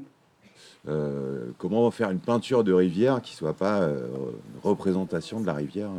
Comment 1.57 1.89
faire 1.91 2.09
une 2.09 2.19
peinture 2.19 2.63
de 2.63 2.73
rivière 2.73 3.21
qui 3.21 3.35
soit 3.35 3.53
pas 3.53 3.81
une 3.83 4.59
représentation 4.63 5.39
de 5.39 5.45
la 5.45 5.53
rivière 5.53 5.91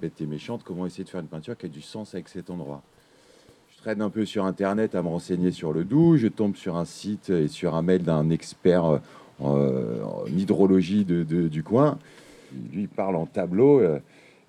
bête 0.00 0.20
et 0.20 0.26
méchante? 0.26 0.62
Comment 0.64 0.86
essayer 0.86 1.04
de 1.04 1.10
faire 1.10 1.20
une 1.20 1.28
peinture 1.28 1.56
qui 1.56 1.66
ait 1.66 1.70
du 1.70 1.82
sens 1.82 2.14
avec 2.14 2.28
cet 2.28 2.48
endroit? 2.48 2.82
Je 3.76 3.82
traîne 3.82 4.00
un 4.00 4.08
peu 4.08 4.24
sur 4.24 4.46
Internet 4.46 4.94
à 4.94 5.02
me 5.02 5.08
renseigner 5.08 5.52
sur 5.52 5.72
le 5.72 5.84
Doubs. 5.84 6.16
Je 6.16 6.28
tombe 6.28 6.56
sur 6.56 6.76
un 6.76 6.86
site 6.86 7.28
et 7.28 7.48
sur 7.48 7.74
un 7.74 7.82
mail 7.82 8.02
d'un 8.02 8.30
expert 8.30 9.00
euh, 9.42 10.02
en, 10.02 10.26
hydrologie 10.26 11.04
de, 11.04 11.22
du 11.24 11.62
coin. 11.62 11.98
Lui, 12.72 12.86
parle 12.86 13.16
en 13.16 13.26
tableau 13.26 13.80
euh, 13.80 13.98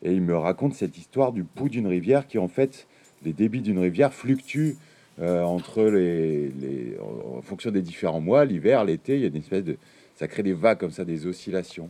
et 0.04 0.12
il 0.12 0.22
me 0.22 0.36
raconte 0.36 0.74
cette 0.74 0.98
histoire 0.98 1.32
du 1.32 1.44
pouls 1.44 1.70
d'une 1.70 1.88
rivière 1.88 2.28
qui, 2.28 2.38
en 2.38 2.48
fait, 2.48 2.88
les 3.24 3.34
débits 3.34 3.62
d'une 3.62 3.80
rivière 3.80 4.14
fluctuent 4.14 4.76
euh, 5.20 5.44
entre 5.44 5.84
les, 5.84 6.98
en 7.00 7.42
fonction 7.42 7.72
des 7.72 7.82
différents 7.82 8.22
mois, 8.22 8.44
l'hiver, 8.44 8.84
l'été, 8.84 9.16
il 9.16 9.22
y 9.22 9.26
a 9.26 9.28
une 9.28 9.36
espèce 9.36 9.64
de, 9.64 9.78
ça 10.16 10.28
crée 10.28 10.44
des 10.44 10.54
vagues 10.54 10.80
comme 10.80 10.92
ça, 10.92 11.06
des 11.06 11.28
oscillations. 11.28 11.90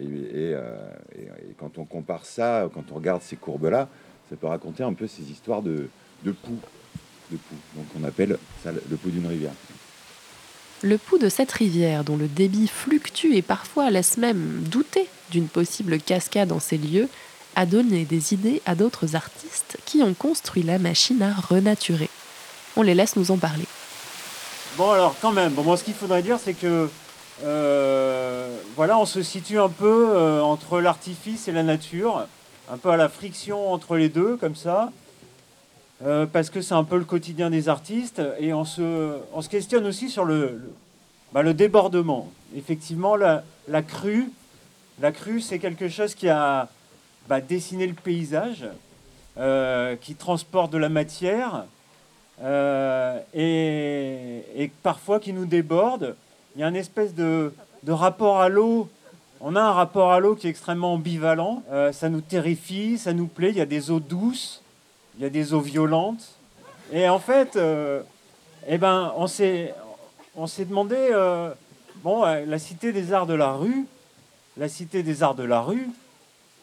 Et, 0.00 0.54
quand 1.58 1.78
on 1.78 1.84
compare 1.84 2.24
ça, 2.24 2.68
quand 2.74 2.90
on 2.90 2.96
regarde 2.96 3.22
ces 3.22 3.36
courbes-là, 3.36 3.88
ça 4.28 4.36
peut 4.36 4.48
raconter 4.48 4.82
un 4.82 4.94
peu 4.94 5.06
ces 5.06 5.30
histoires 5.30 5.62
de, 5.62 5.88
de 6.24 6.32
pouls, 6.32 6.58
de 7.30 7.36
pouls. 7.36 7.56
Donc 7.76 7.86
on 8.00 8.04
appelle 8.04 8.36
ça 8.62 8.72
le 8.72 8.96
pouls 8.96 9.10
d'une 9.10 9.26
rivière. 9.26 9.52
Le 10.84 10.98
pouls 10.98 11.18
de 11.18 11.28
cette 11.28 11.52
rivière, 11.52 12.02
dont 12.02 12.16
le 12.16 12.26
débit 12.26 12.66
fluctue 12.66 13.36
et 13.36 13.42
parfois 13.42 13.88
laisse 13.90 14.16
même 14.16 14.64
douter 14.66 15.08
d'une 15.30 15.46
possible 15.46 15.98
cascade 16.00 16.50
en 16.50 16.58
ces 16.58 16.76
lieux, 16.76 17.08
a 17.54 17.66
donné 17.66 18.04
des 18.04 18.34
idées 18.34 18.60
à 18.66 18.74
d'autres 18.74 19.14
artistes 19.14 19.78
qui 19.86 20.02
ont 20.02 20.12
construit 20.12 20.64
la 20.64 20.80
machine 20.80 21.22
à 21.22 21.34
renaturer. 21.34 22.08
On 22.76 22.82
les 22.82 22.94
laisse 22.94 23.14
nous 23.14 23.30
en 23.30 23.38
parler. 23.38 23.64
Bon 24.76 24.90
alors 24.90 25.14
quand 25.22 25.30
même, 25.30 25.52
bon, 25.52 25.62
moi 25.62 25.76
ce 25.76 25.84
qu'il 25.84 25.94
faudrait 25.94 26.22
dire 26.22 26.38
c'est 26.42 26.54
que 26.54 26.88
euh, 27.44 28.58
voilà, 28.74 28.98
on 28.98 29.06
se 29.06 29.22
situe 29.22 29.60
un 29.60 29.68
peu 29.68 30.08
euh, 30.10 30.40
entre 30.40 30.80
l'artifice 30.80 31.46
et 31.46 31.52
la 31.52 31.62
nature, 31.62 32.26
un 32.72 32.76
peu 32.76 32.90
à 32.90 32.96
la 32.96 33.08
friction 33.08 33.72
entre 33.72 33.96
les 33.96 34.08
deux 34.08 34.36
comme 34.36 34.56
ça. 34.56 34.90
Euh, 36.04 36.26
parce 36.26 36.50
que 36.50 36.60
c'est 36.62 36.74
un 36.74 36.82
peu 36.82 36.98
le 36.98 37.04
quotidien 37.04 37.48
des 37.48 37.68
artistes, 37.68 38.20
et 38.40 38.52
on 38.52 38.64
se, 38.64 39.18
on 39.32 39.40
se 39.40 39.48
questionne 39.48 39.86
aussi 39.86 40.10
sur 40.10 40.24
le, 40.24 40.60
bah, 41.32 41.44
débordement. 41.52 42.28
Effectivement, 42.56 43.14
la, 43.14 43.42
crue, 43.82 44.30
la 45.00 45.12
crue, 45.12 45.40
c'est 45.40 45.60
quelque 45.60 45.88
chose 45.88 46.16
qui 46.16 46.28
a 46.28 46.68
bah, 47.28 47.40
dessiné 47.40 47.86
le 47.86 47.94
paysage, 47.94 48.66
euh, 49.38 49.94
qui 49.94 50.16
transporte 50.16 50.72
de 50.72 50.78
la 50.78 50.88
matière, 50.88 51.66
euh, 52.42 53.20
et, 53.32 54.72
parfois 54.82 55.20
qui 55.20 55.32
nous 55.32 55.46
déborde. 55.46 56.16
Il 56.56 56.62
y 56.62 56.64
a 56.64 56.68
une 56.68 56.76
espèce 56.76 57.14
de, 57.14 57.52
rapport 57.86 58.40
à 58.40 58.48
l'eau. 58.48 58.88
On 59.40 59.54
a 59.54 59.60
un 59.60 59.72
rapport 59.72 60.10
à 60.10 60.18
l'eau 60.18 60.34
qui 60.34 60.48
est 60.48 60.50
extrêmement 60.50 60.94
ambivalent. 60.94 61.62
Ça 61.92 62.08
nous 62.08 62.20
terrifie, 62.20 62.98
ça 62.98 63.12
nous 63.12 63.26
plaît. 63.26 63.50
Il 63.50 63.56
y 63.56 63.60
a 63.60 63.66
des 63.66 63.90
eaux 63.90 64.00
douces 64.00 64.61
il 65.16 65.22
y 65.22 65.24
a 65.24 65.30
des 65.30 65.52
eaux 65.54 65.60
violentes. 65.60 66.36
Et 66.92 67.08
en 67.08 67.18
fait, 67.18 67.56
euh, 67.56 68.02
eh 68.66 68.78
ben, 68.78 69.12
on 69.16 69.26
s'est, 69.26 69.74
demandé, 70.58 70.96
euh, 70.98 71.52
bon, 71.96 72.24
euh, 72.24 72.44
la 72.46 72.58
cité 72.58 72.92
des 72.92 73.12
arts 73.12 73.26
de 73.26 73.34
la 73.34 73.52
rue, 73.52 73.86
la 74.56 74.68
cité 74.68 75.02
des 75.02 75.22
arts 75.22 75.34
de 75.34 75.44
la 75.44 75.60
rue, 75.60 75.88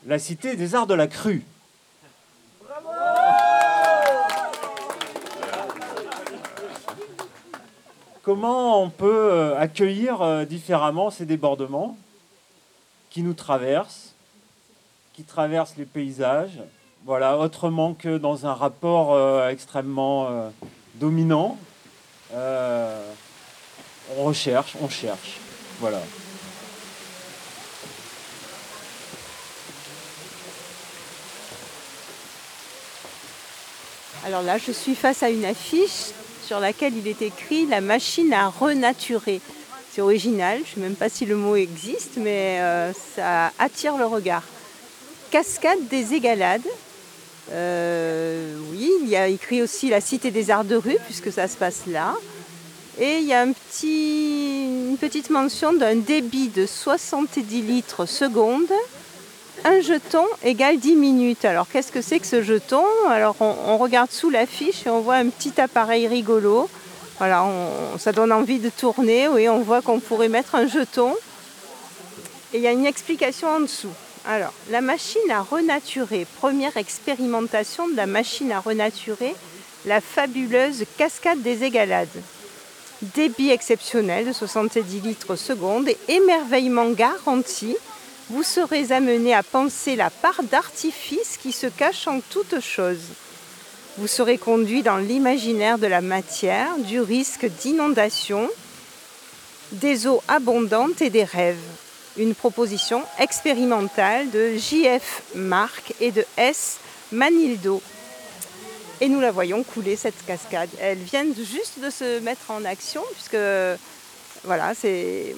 la 0.05 0.19
cité 0.19 0.55
des 0.55 0.75
arts 0.75 0.87
de 0.87 0.93
la 0.93 1.07
crue. 1.07 1.43
Comment 8.21 8.83
on 8.83 8.89
peut 8.91 9.55
accueillir 9.57 10.45
différemment 10.45 11.09
ces 11.09 11.25
débordements 11.25 11.97
qui 13.09 13.23
nous 13.23 13.33
traversent, 13.33 14.13
qui 15.13 15.23
traversent 15.23 15.77
les 15.77 15.85
paysages, 15.85 16.59
voilà, 17.05 17.37
autrement 17.37 17.93
que 17.93 18.17
dans 18.17 18.45
un 18.45 18.53
rapport 18.53 19.13
euh, 19.13 19.49
extrêmement 19.49 20.27
euh, 20.27 20.49
dominant. 20.95 21.57
Euh, 22.33 23.01
on 24.17 24.25
recherche, 24.25 24.75
on 24.81 24.89
cherche. 24.89 25.39
Voilà. 25.79 26.01
Alors 34.25 34.41
là, 34.41 34.57
je 34.57 34.71
suis 34.71 34.95
face 34.95 35.23
à 35.23 35.29
une 35.29 35.45
affiche 35.45 36.11
sur 36.45 36.59
laquelle 36.59 36.95
il 36.97 37.07
est 37.07 37.21
écrit 37.21 37.65
la 37.65 37.81
machine 37.81 38.33
à 38.33 38.49
renaturer. 38.49 39.41
C'est 39.91 40.01
original, 40.01 40.59
je 40.65 40.71
ne 40.71 40.75
sais 40.75 40.81
même 40.81 40.95
pas 40.95 41.09
si 41.09 41.25
le 41.25 41.35
mot 41.35 41.55
existe, 41.55 42.17
mais 42.17 42.61
ça 43.15 43.51
attire 43.57 43.97
le 43.97 44.05
regard. 44.05 44.43
Cascade 45.31 45.87
des 45.87 46.13
égalades, 46.13 46.67
euh, 47.51 48.55
oui, 48.71 48.91
il 49.01 49.09
y 49.09 49.15
a 49.15 49.27
écrit 49.27 49.61
aussi 49.61 49.89
la 49.89 50.01
Cité 50.01 50.31
des 50.31 50.51
Arts 50.51 50.65
de 50.65 50.75
rue, 50.75 50.97
puisque 51.05 51.31
ça 51.31 51.47
se 51.47 51.57
passe 51.57 51.83
là. 51.87 52.15
Et 52.99 53.19
il 53.19 53.25
y 53.25 53.33
a 53.33 53.43
une 53.43 54.97
petite 54.97 55.29
mention 55.29 55.73
d'un 55.73 55.95
débit 55.95 56.49
de 56.49 56.65
70 56.65 57.61
litres 57.61 58.05
seconde. 58.05 58.69
Un 59.63 59.81
jeton 59.81 60.25
égale 60.43 60.79
10 60.79 60.95
minutes. 60.95 61.45
Alors 61.45 61.67
qu'est-ce 61.69 61.91
que 61.91 62.01
c'est 62.01 62.19
que 62.19 62.27
ce 62.27 62.43
jeton? 62.43 62.83
Alors 63.09 63.35
on, 63.39 63.77
regarde 63.77 64.11
sous 64.11 64.29
l'affiche 64.29 64.85
et 64.85 64.89
on 64.89 64.99
voit 65.01 65.15
un 65.15 65.29
petit 65.29 65.59
appareil 65.59 66.07
rigolo. 66.07 66.69
Voilà, 67.17 67.45
ça 67.97 68.11
donne 68.11 68.31
envie 68.31 68.59
de 68.59 68.69
tourner. 68.69 69.27
Oui, 69.27 69.49
on 69.49 69.59
voit 69.59 69.81
qu'on 69.81 69.99
pourrait 69.99 70.29
mettre 70.29 70.55
un 70.55 70.67
jeton. 70.67 71.15
Et 72.53 72.57
il 72.57 72.63
y 72.63 72.67
a 72.67 72.71
une 72.71 72.85
explication 72.85 73.47
en 73.47 73.59
dessous. 73.61 73.93
Alors, 74.25 74.53
la 74.69 74.81
machine 74.81 75.31
à 75.31 75.41
renaturer, 75.41 76.27
première 76.39 76.75
expérimentation 76.77 77.87
de 77.87 77.95
la 77.95 78.05
machine 78.05 78.51
à 78.51 78.59
renaturer, 78.59 79.33
la 79.85 80.01
fabuleuse 80.01 80.83
cascade 80.97 81.41
des 81.41 81.63
égalades. 81.63 82.07
Débit 83.01 83.49
exceptionnel 83.49 84.27
de 84.27 84.33
70 84.33 85.01
litres 85.01 85.37
seconde 85.37 85.87
et 85.87 85.97
émerveillement 86.09 86.89
garanti, 86.89 87.77
vous 88.29 88.43
serez 88.43 88.91
amené 88.91 89.33
à 89.33 89.41
penser 89.41 89.95
la 89.95 90.09
part 90.09 90.43
d'artifice 90.43 91.37
qui 91.41 91.53
se 91.53 91.67
cache 91.67 92.07
en 92.07 92.19
toute 92.19 92.59
chose. 92.59 92.99
Vous 93.97 94.07
serez 94.07 94.37
conduit 94.37 94.83
dans 94.83 94.97
l'imaginaire 94.97 95.79
de 95.79 95.87
la 95.87 96.01
matière, 96.01 96.77
du 96.77 96.99
risque 96.99 97.45
d'inondation, 97.61 98.49
des 99.71 100.07
eaux 100.07 100.21
abondantes 100.27 101.01
et 101.01 101.09
des 101.09 101.23
rêves 101.23 101.57
une 102.17 102.35
proposition 102.35 103.03
expérimentale 103.19 104.29
de 104.31 104.55
JF 104.55 105.23
Marc 105.35 105.93
et 105.99 106.11
de 106.11 106.25
S 106.37 106.77
Manildo. 107.11 107.81
Et 109.01 109.07
nous 109.07 109.21
la 109.21 109.31
voyons 109.31 109.63
couler 109.63 109.95
cette 109.95 110.25
cascade. 110.25 110.69
Elle 110.81 110.97
vient 110.97 111.25
juste 111.33 111.79
de 111.81 111.89
se 111.89 112.19
mettre 112.19 112.51
en 112.51 112.65
action 112.65 113.01
puisque 113.13 113.37
voilà, 114.43 114.73
c'est 114.73 115.35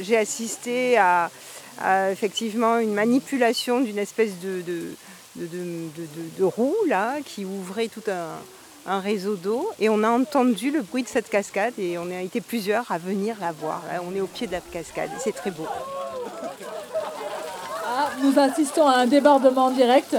j'ai 0.00 0.16
assisté 0.16 0.96
à, 0.98 1.30
effectivement 2.10 2.78
une 2.78 2.94
manipulation 2.94 3.80
d'une 3.80 3.98
espèce 3.98 4.38
de, 4.40 4.62
de, 5.36 6.44
roue 6.44 6.76
là 6.86 7.16
qui 7.24 7.44
ouvrait 7.44 7.88
tout 7.88 8.02
un, 8.08 8.36
un 8.86 9.00
réseau 9.00 9.36
d'eau 9.36 9.68
et 9.78 9.88
on 9.88 10.02
a 10.02 10.10
entendu 10.10 10.70
le 10.70 10.82
bruit 10.82 11.02
de 11.02 11.08
cette 11.08 11.28
cascade 11.28 11.74
et 11.78 11.98
on 11.98 12.10
a 12.10 12.20
été 12.20 12.40
plusieurs 12.40 12.90
à 12.90 12.98
venir 12.98 13.36
la 13.40 13.52
voir. 13.52 13.82
Là, 13.92 14.00
on 14.08 14.14
est 14.14 14.20
au 14.20 14.26
pied 14.26 14.46
de 14.46 14.52
la 14.52 14.60
cascade 14.60 15.10
et 15.14 15.20
c'est 15.20 15.32
très 15.32 15.50
beau. 15.50 15.66
Ah, 17.86 18.10
nous 18.22 18.38
assistons 18.38 18.86
à 18.86 18.96
un 18.96 19.06
débordement 19.06 19.70
direct. 19.70 20.16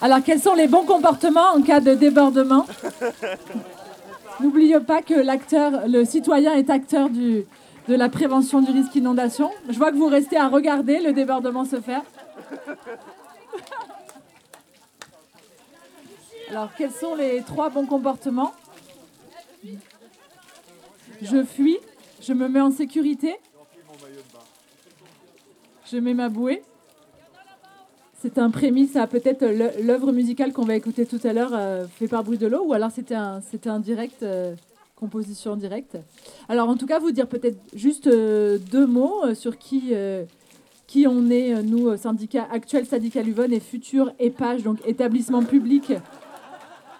Alors 0.00 0.20
quels 0.24 0.40
sont 0.40 0.54
les 0.54 0.68
bons 0.68 0.84
comportements 0.84 1.54
en 1.54 1.62
cas 1.62 1.80
de 1.80 1.94
débordement? 1.94 2.66
N'oubliez 4.40 4.78
pas 4.80 5.02
que 5.02 5.14
l'acteur, 5.14 5.88
le 5.88 6.04
citoyen 6.04 6.54
est 6.54 6.70
acteur 6.70 7.10
du, 7.10 7.44
de 7.88 7.94
la 7.94 8.08
prévention 8.08 8.60
du 8.60 8.70
risque 8.70 8.94
inondation. 8.94 9.50
Je 9.68 9.76
vois 9.76 9.90
que 9.90 9.96
vous 9.96 10.06
restez 10.06 10.36
à 10.36 10.46
regarder 10.46 11.00
le 11.00 11.12
débordement 11.12 11.64
se 11.64 11.80
faire. 11.80 12.02
Alors, 16.50 16.70
quels 16.76 16.92
sont 16.92 17.14
les 17.14 17.42
trois 17.42 17.68
bons 17.68 17.84
comportements 17.84 18.54
Je 21.20 21.44
fuis, 21.44 21.76
je 22.22 22.32
me 22.32 22.48
mets 22.48 22.60
en 22.60 22.70
sécurité, 22.70 23.36
je 25.90 25.98
mets 25.98 26.14
ma 26.14 26.28
bouée. 26.28 26.62
C'est 28.20 28.38
un 28.38 28.50
prémisse 28.50 28.96
à 28.96 29.06
peut-être 29.06 29.44
l'œuvre 29.82 30.10
musicale 30.10 30.52
qu'on 30.52 30.64
va 30.64 30.74
écouter 30.74 31.06
tout 31.06 31.20
à 31.22 31.32
l'heure, 31.32 31.52
euh, 31.52 31.86
fait 31.86 32.08
par 32.08 32.24
Bruit 32.24 32.38
de 32.38 32.46
l'eau, 32.46 32.64
ou 32.64 32.72
alors 32.72 32.90
c'était 32.90 33.14
un, 33.14 33.40
un 33.66 33.78
direct, 33.78 34.22
euh, 34.22 34.56
composition 34.96 35.52
en 35.52 35.56
direct. 35.56 35.98
Alors, 36.48 36.68
en 36.68 36.76
tout 36.76 36.86
cas, 36.86 36.98
vous 36.98 37.12
dire 37.12 37.28
peut-être 37.28 37.58
juste 37.74 38.06
euh, 38.06 38.58
deux 38.58 38.86
mots 38.86 39.34
sur 39.34 39.58
qui 39.58 39.92
qui 40.86 41.06
on 41.06 41.28
est, 41.28 41.62
nous, 41.62 41.94
syndicat 41.98 42.48
actuel 42.50 42.86
syndicat 42.86 43.22
Luvonne 43.22 43.52
et 43.52 43.60
futur 43.60 44.10
EPAGE, 44.18 44.62
donc 44.62 44.78
établissement 44.86 45.42
public 45.44 45.92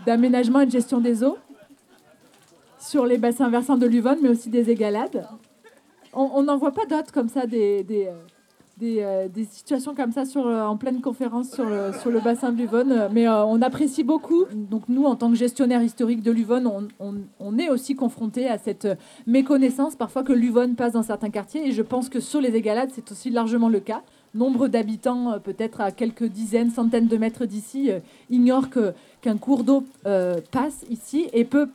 d'aménagement 0.08 0.60
et 0.60 0.66
de 0.66 0.70
gestion 0.70 1.00
des 1.00 1.22
eaux 1.22 1.36
sur 2.78 3.04
les 3.04 3.18
bassins 3.18 3.50
versants 3.50 3.76
de 3.76 3.86
l'Uvonne, 3.86 4.20
mais 4.22 4.30
aussi 4.30 4.48
des 4.48 4.70
égalades. 4.70 5.28
On 6.14 6.42
n'en 6.42 6.56
voit 6.56 6.72
pas 6.72 6.86
d'autres 6.86 7.12
comme 7.12 7.28
ça, 7.28 7.46
des, 7.46 7.84
des, 7.84 8.08
euh, 8.82 9.28
des 9.28 9.44
situations 9.44 9.94
comme 9.94 10.12
ça 10.12 10.24
sur, 10.24 10.46
euh, 10.46 10.64
en 10.64 10.78
pleine 10.78 11.02
conférence 11.02 11.50
sur 11.50 11.66
le, 11.66 11.92
sur 12.00 12.10
le 12.10 12.20
bassin 12.20 12.52
de 12.52 12.56
l'Uvonne. 12.56 13.10
Mais 13.12 13.28
euh, 13.28 13.44
on 13.44 13.60
apprécie 13.60 14.02
beaucoup. 14.02 14.46
Donc 14.54 14.84
nous, 14.88 15.04
en 15.04 15.14
tant 15.14 15.30
que 15.30 15.36
gestionnaire 15.36 15.82
historique 15.82 16.22
de 16.22 16.32
l'Uvonne, 16.32 16.66
on, 16.66 16.88
on, 16.98 17.16
on 17.38 17.58
est 17.58 17.68
aussi 17.68 17.94
confronté 17.94 18.48
à 18.48 18.56
cette 18.56 18.88
méconnaissance 19.26 19.94
parfois 19.94 20.22
que 20.22 20.32
l'Uvonne 20.32 20.74
passe 20.74 20.94
dans 20.94 21.02
certains 21.02 21.30
quartiers. 21.30 21.68
Et 21.68 21.72
je 21.72 21.82
pense 21.82 22.08
que 22.08 22.20
sur 22.20 22.40
les 22.40 22.54
égalades, 22.56 22.90
c'est 22.94 23.12
aussi 23.12 23.28
largement 23.28 23.68
le 23.68 23.80
cas. 23.80 24.00
Nombre 24.38 24.68
d'habitants, 24.68 25.40
peut-être 25.42 25.80
à 25.80 25.90
quelques 25.90 26.24
dizaines, 26.24 26.70
centaines 26.70 27.08
de 27.08 27.16
mètres 27.16 27.44
d'ici, 27.44 27.90
ignorent 28.30 28.70
que, 28.70 28.94
qu'un 29.20 29.36
cours 29.36 29.64
d'eau 29.64 29.84
passe 30.04 30.84
ici 30.88 31.26
et 31.32 31.44
peut 31.44 31.68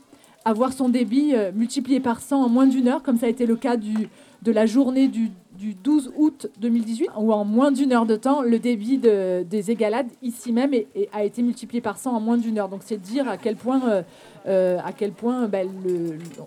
avoir 0.46 0.72
son 0.72 0.88
débit 0.88 1.34
multiplié 1.54 2.00
par 2.00 2.22
100 2.22 2.42
en 2.42 2.48
moins 2.50 2.66
d'une 2.66 2.88
heure, 2.88 3.04
comme 3.04 3.18
ça 3.18 3.26
a 3.26 3.30
été 3.30 3.46
le 3.46 3.58
cas 3.58 3.76
de 3.76 4.52
la 4.52 4.66
journée 4.66 5.10
du 5.10 5.30
du 5.58 5.74
12 5.76 6.12
août 6.18 6.48
2018, 6.60 7.10
où 7.18 7.32
en 7.32 7.46
moins 7.46 7.72
d'une 7.72 7.92
heure 7.94 8.06
de 8.06 8.16
temps, 8.16 8.42
le 8.42 8.60
débit 8.60 8.98
de, 8.98 9.44
des 9.44 9.72
égalades 9.72 10.08
ici 10.22 10.52
même 10.52 10.74
a 11.12 11.24
été 11.24 11.42
multiplié 11.42 11.82
par 11.82 11.98
100 11.98 12.16
en 12.16 12.20
moins 12.20 12.38
d'une 12.38 12.58
heure. 12.58 12.70
Donc 12.70 12.82
c'est 12.84 12.98
dire 12.98 13.28
à 13.30 13.38
quel 13.38 13.56
point, 13.56 13.82
euh, 13.88 14.04
euh, 14.48 14.80
à, 14.84 14.92
quel 14.92 15.12
point 15.12 15.48
ben, 15.48 15.70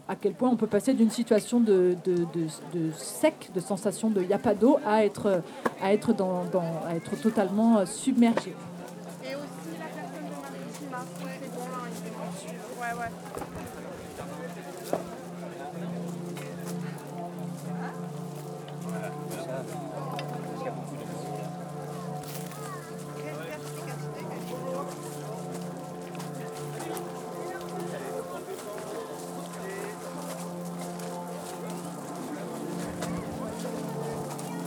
à 0.09 0.17
quel 0.17 0.35
point 0.35 0.51
on 0.51 0.57
peut 0.57 0.67
passer 0.67 0.95
d'une 0.95 1.11
situation 1.11 1.61
de, 1.61 1.97
sec, 2.97 3.51
de 3.55 3.61
sensation 3.61 4.11
de 4.11 4.23
n'y 4.23 4.33
a 4.33 4.39
pas 4.39 4.55
d'eau, 4.55 4.79
à 4.85 5.05
être, 5.05 5.43
à, 5.81 5.93
être 5.93 6.13
dans, 6.13 6.43
à 6.87 6.97
être 6.97 7.21
totalement 7.21 7.87
submergé. 7.87 8.53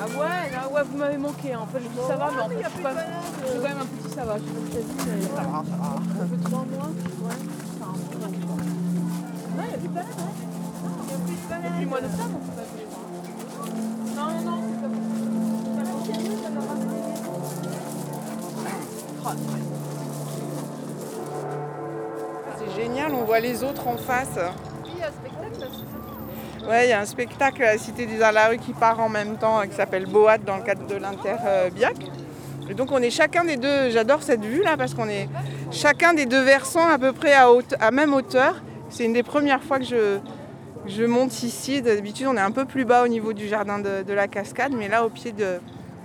Ah 0.02 0.06
ouais, 0.08 0.50
là, 0.52 0.70
ouais, 0.72 0.82
vous 0.90 0.98
m'avez 0.98 1.18
manqué. 1.18 1.54
En 1.56 1.66
fait, 1.68 1.80
je 1.80 1.88
dis 1.88 2.08
ça 2.08 2.16
va, 2.16 2.32
mais 2.34 2.42
en 2.42 2.48
fait, 2.50 2.64
je 2.64 2.70
suis, 2.70 2.82
pas... 2.82 2.92
je 2.94 3.48
suis 3.52 3.60
quand 3.60 3.68
même 3.68 3.78
un 3.80 3.86
petit 3.86 4.16
ça 4.16 4.24
va. 4.24 4.38
Je 4.38 4.44
dit, 4.44 4.50
mais 4.56 5.22
ça 5.22 5.42
va, 5.42 5.64
ça 5.70 5.76
va. 5.76 5.96
Ça 6.18 6.26
fait 6.26 6.42
trois 6.44 6.66
mois, 6.66 6.90
ouais. 7.24 7.40
Un 7.82 7.86
Non, 9.58 9.64
il 9.64 9.70
n'y 9.70 9.74
a 9.74 9.78
plus 9.78 9.88
de 9.88 9.94
balade, 9.94 10.20
hein. 10.20 10.32
Il 10.40 11.10
n'y 11.10 11.14
a 11.14 11.18
plus 11.18 11.36
de 11.36 11.50
balade. 11.50 11.64
Depuis 11.66 11.84
le 11.84 11.90
mois 11.90 12.02
d'octobre, 12.02 12.36
on 12.36 12.40
peut 12.40 12.56
pas 12.56 12.79
C'est 22.58 22.82
génial, 22.82 23.14
on 23.14 23.24
voit 23.26 23.40
les 23.40 23.64
autres 23.64 23.88
en 23.88 23.98
face. 23.98 24.38
Oui, 24.84 24.92
il 24.96 25.00
y 25.00 25.04
a 25.04 25.08
un 25.08 25.12
spectacle 25.12 25.60
là, 25.60 25.68
c'est 25.72 26.66
ça? 26.66 26.70
Ouais, 26.70 26.88
il 26.88 26.90
y 26.90 26.94
a 26.94 27.00
un 27.00 27.06
spectacle 27.06 27.64
à 27.64 27.74
la 27.74 27.78
Cité 27.78 28.06
des 28.06 28.22
Arts 28.22 28.32
de 28.32 28.36
la 28.36 28.48
Rue 28.48 28.58
qui 28.58 28.74
part 28.74 29.00
en 29.00 29.10
même 29.10 29.38
temps, 29.38 29.62
qui 29.68 29.76
s'appelle 29.76 30.06
Boat 30.06 30.40
dans 30.40 30.58
le 30.58 30.64
cadre 30.64 30.86
de 30.86 30.96
l'Inter-Biac. 30.96 31.96
Et 32.70 32.74
donc 32.74 32.92
on 32.92 33.02
est 33.02 33.10
chacun 33.10 33.44
des 33.46 33.58
deux, 33.58 33.90
j'adore 33.90 34.22
cette 34.22 34.46
vue 34.46 34.62
là 34.62 34.78
parce 34.78 34.94
qu'on 34.94 35.10
est 35.10 35.28
chacun 35.72 36.14
des 36.14 36.28
deux 36.28 36.42
versants 36.42 36.88
à 36.88 37.00
peu 37.00 37.14
près 37.14 37.34
à, 37.34 37.52
haute, 37.52 37.74
à 37.80 37.90
même 37.92 38.14
hauteur. 38.14 38.62
C'est 38.90 39.06
une 39.06 39.14
des 39.14 39.24
premières 39.24 39.64
fois 39.64 39.80
que 39.80 39.86
je, 39.86 40.20
je 40.86 41.04
monte 41.04 41.42
ici. 41.42 41.82
D'habitude 41.82 42.28
on 42.28 42.38
est 42.38 42.42
un 42.42 42.52
peu 42.52 42.66
plus 42.66 42.86
bas 42.86 43.04
au 43.04 43.08
niveau 43.08 43.34
du 43.34 43.48
jardin 43.48 43.80
de, 43.80 44.04
de 44.04 44.14
la 44.14 44.28
cascade, 44.28 44.74
mais 44.78 44.88
là 44.88 45.04
au 45.04 45.10
pied 45.10 45.32
de, 45.32 45.60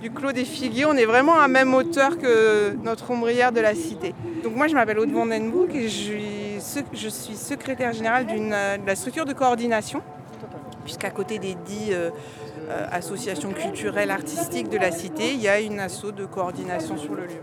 du 0.05 0.11
Clos 0.11 0.33
des 0.33 0.45
Figuiers, 0.45 0.85
on 0.85 0.93
est 0.93 1.07
vraiment 1.07 1.39
à 1.39 1.47
même 1.47 1.73
hauteur 1.73 2.19
que 2.19 2.75
notre 2.83 3.09
ombrière 3.09 3.51
de 3.51 3.59
la 3.59 3.73
cité. 3.73 4.13
Donc 4.43 4.55
moi 4.55 4.67
je 4.67 4.75
m'appelle 4.75 4.99
Aude 4.99 5.09
Vandenbroek 5.09 5.73
et 5.73 5.89
je 5.89 6.59
suis, 6.59 6.83
je 6.93 7.09
suis 7.09 7.35
secrétaire 7.35 7.91
générale 7.91 8.27
de 8.27 8.85
la 8.85 8.95
structure 8.95 9.25
de 9.25 9.33
coordination 9.33 10.03
puisqu'à 10.83 11.09
côté 11.09 11.39
des 11.39 11.55
dix 11.55 11.89
euh, 11.89 12.11
euh, 12.69 12.85
associations 12.91 13.51
culturelles 13.51 14.11
artistiques 14.11 14.69
de 14.69 14.77
la 14.77 14.91
cité, 14.91 15.33
il 15.33 15.41
y 15.41 15.47
a 15.47 15.59
une 15.59 15.79
asso 15.79 16.11
de 16.15 16.25
coordination 16.25 16.97
sur 16.97 17.15
le 17.15 17.23
lieu. 17.23 17.41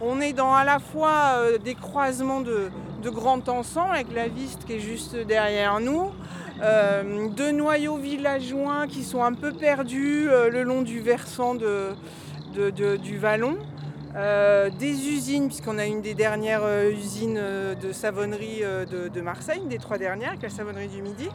On 0.00 0.22
est 0.22 0.32
dans 0.32 0.54
à 0.54 0.64
la 0.64 0.78
fois 0.78 1.34
euh, 1.34 1.58
des 1.58 1.74
croisements 1.74 2.40
de, 2.40 2.70
de 3.02 3.10
Grand 3.10 3.46
Ensemble 3.50 3.94
avec 3.94 4.14
la 4.14 4.28
Viste 4.28 4.64
qui 4.64 4.76
est 4.76 4.80
juste 4.80 5.16
derrière 5.16 5.80
nous, 5.80 6.12
deux 6.58 7.50
noyaux 7.52 7.96
villageois 7.96 8.86
qui 8.88 9.04
sont 9.04 9.22
un 9.22 9.32
peu 9.32 9.52
perdus 9.52 10.28
le 10.50 10.62
long 10.62 10.82
du 10.82 11.00
versant 11.00 11.54
du 11.54 13.18
Vallon. 13.18 13.56
des 14.14 15.08
usines, 15.08 15.48
puisqu'on 15.48 15.78
a 15.78 15.86
une 15.86 16.00
des 16.00 16.14
dernières 16.14 16.66
usines 16.90 17.40
de 17.80 17.92
savonnerie 17.92 18.62
de, 18.90 19.20
Marseille, 19.20 19.60
une 19.62 19.68
des 19.68 19.78
trois 19.78 19.98
dernières, 19.98 20.30
avec 20.30 20.42
la 20.42 20.50
savonnerie 20.50 20.88
du 20.88 21.02
Midi. 21.02 21.28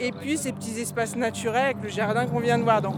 et 0.00 0.12
puis 0.12 0.36
ces 0.36 0.52
petits 0.52 0.78
espaces 0.80 1.16
naturels 1.16 1.64
avec 1.64 1.82
le 1.82 1.88
jardin 1.88 2.26
qu'on 2.26 2.40
vient 2.40 2.58
de 2.58 2.64
voir. 2.64 2.82
Donc, 2.82 2.96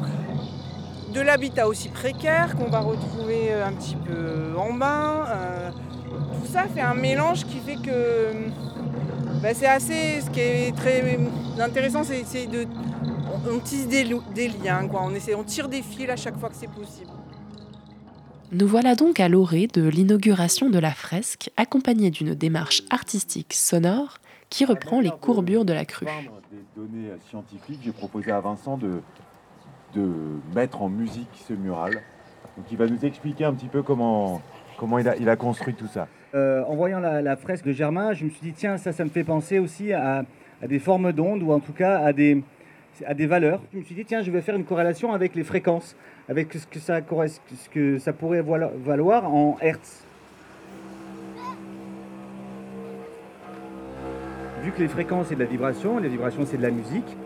de 1.12 1.20
l'habitat 1.20 1.66
aussi 1.66 1.88
précaire 1.88 2.56
qu'on 2.56 2.68
va 2.68 2.80
retrouver 2.80 3.52
un 3.52 3.72
petit 3.72 3.96
peu 3.96 4.58
en 4.58 4.72
bas. 4.72 5.72
tout 6.10 6.52
ça 6.52 6.64
fait 6.64 6.80
un 6.80 6.94
mélange 6.94 7.44
qui 7.44 7.58
fait 7.58 7.76
que 7.76 8.32
bah, 9.42 9.54
c'est 9.54 9.66
assez. 9.66 10.20
Ce 10.20 10.30
qui 10.30 10.40
est 10.40 10.76
très 10.76 11.18
intéressant, 11.58 12.02
c'est 12.04 12.46
de. 12.46 12.66
On, 13.50 13.58
tisse 13.58 13.86
des, 13.86 14.04
des 14.34 14.48
liens, 14.48 14.88
quoi. 14.88 15.02
On, 15.04 15.14
essaie, 15.14 15.34
on 15.34 15.44
tire 15.44 15.68
des 15.68 15.82
fils 15.82 16.08
à 16.08 16.16
chaque 16.16 16.38
fois 16.38 16.48
que 16.48 16.56
c'est 16.56 16.70
possible. 16.70 17.10
Nous 18.52 18.66
voilà 18.66 18.94
donc 18.94 19.18
à 19.20 19.28
l'orée 19.28 19.66
de 19.66 19.88
l'inauguration 19.88 20.70
de 20.70 20.78
la 20.78 20.92
fresque, 20.92 21.50
accompagnée 21.56 22.10
d'une 22.10 22.34
démarche 22.34 22.82
artistique 22.90 23.52
sonore 23.52 24.18
qui 24.50 24.64
reprend 24.64 25.00
les 25.00 25.10
courbures 25.10 25.64
de 25.64 25.72
la 25.72 25.84
crue. 25.84 26.06
Des 26.06 26.64
données 26.76 27.10
scientifiques, 27.28 27.80
j'ai 27.84 27.92
proposé 27.92 28.30
à 28.30 28.40
Vincent 28.40 28.78
de, 28.78 29.00
de 29.94 30.08
mettre 30.54 30.82
en 30.82 30.88
musique 30.88 31.28
ce 31.48 31.52
mural. 31.54 32.02
Donc 32.56 32.66
il 32.70 32.76
va 32.76 32.86
nous 32.86 33.04
expliquer 33.04 33.44
un 33.44 33.52
petit 33.52 33.66
peu 33.66 33.82
comment, 33.82 34.40
comment 34.78 34.98
il, 34.98 35.08
a, 35.08 35.16
il 35.16 35.28
a 35.28 35.36
construit 35.36 35.74
tout 35.74 35.88
ça. 35.92 36.06
Euh, 36.36 36.62
en 36.64 36.74
voyant 36.74 37.00
la, 37.00 37.36
fresque 37.36 37.64
de 37.64 37.72
Germain, 37.72 38.12
je 38.12 38.26
me 38.26 38.30
suis 38.30 38.42
dit, 38.42 38.52
tiens, 38.52 38.76
ça, 38.76 38.92
me 39.04 39.08
fait 39.08 39.24
penser 39.24 39.58
aussi 39.58 39.94
à, 39.94 40.24
des 40.68 40.78
formes 40.78 41.12
d'ondes, 41.12 41.42
ou 41.42 41.50
en 41.50 41.60
tout 41.60 41.72
cas 41.72 41.98
à 42.00 42.12
des, 42.12 42.42
à 43.06 43.14
des 43.14 43.26
valeurs. 43.26 43.62
Je 43.72 43.78
me 43.78 43.84
suis 43.84 43.94
dit, 43.94 44.04
tiens, 44.04 44.22
je 44.22 44.30
vais 44.30 44.42
faire 44.42 44.54
une 44.54 44.64
corrélation 44.64 45.14
avec 45.14 45.34
les 45.34 45.44
fréquences, 45.44 45.96
avec 46.28 46.52
ce 46.52 46.66
que 46.66 46.78
ça, 46.78 47.00
ce 47.00 47.68
que 47.70 47.98
ça 47.98 48.12
pourrait 48.12 48.42
valoir 48.42 49.32
en 49.32 49.56
Hertz. 49.62 50.04
Vu 54.62 54.72
que 54.72 54.80
les 54.80 54.88
fréquences, 54.88 55.28
c'est 55.28 55.36
de 55.36 55.40
la 55.40 55.46
vibration, 55.46 55.98
les 55.98 56.08
vibrations, 56.08 56.44
c'est 56.44 56.58
de 56.58 56.62
la 56.62 56.70
musique, 56.70 57.16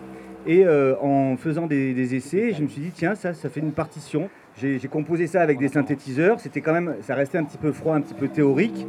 et 0.46 0.64
euh, 0.64 0.94
en 1.00 1.37
faisant 1.37 1.66
des, 1.66 2.14
essais, 2.14 2.53
je 2.53 2.62
me 2.62 2.68
suis 2.68 2.81
dit, 2.81 2.92
tiens, 2.94 3.14
ça, 3.14 3.35
ça 3.35 3.48
fait 3.48 3.61
une 3.61 3.72
partition. 3.72 4.29
J'ai 4.57 4.79
composé 4.90 5.26
ça 5.26 5.40
avec 5.40 5.59
des 5.59 5.68
synthétiseurs, 5.68 6.38
c'était 6.40 6.61
quand 6.61 6.74
même, 6.74 6.96
ça 7.03 7.14
restait 7.14 7.38
un 7.38 7.44
petit 7.44 7.57
peu 7.57 7.72
froid, 7.72 7.94
un 7.94 8.03
petit 8.03 8.14
peu 8.14 8.29
théorique, 8.29 8.87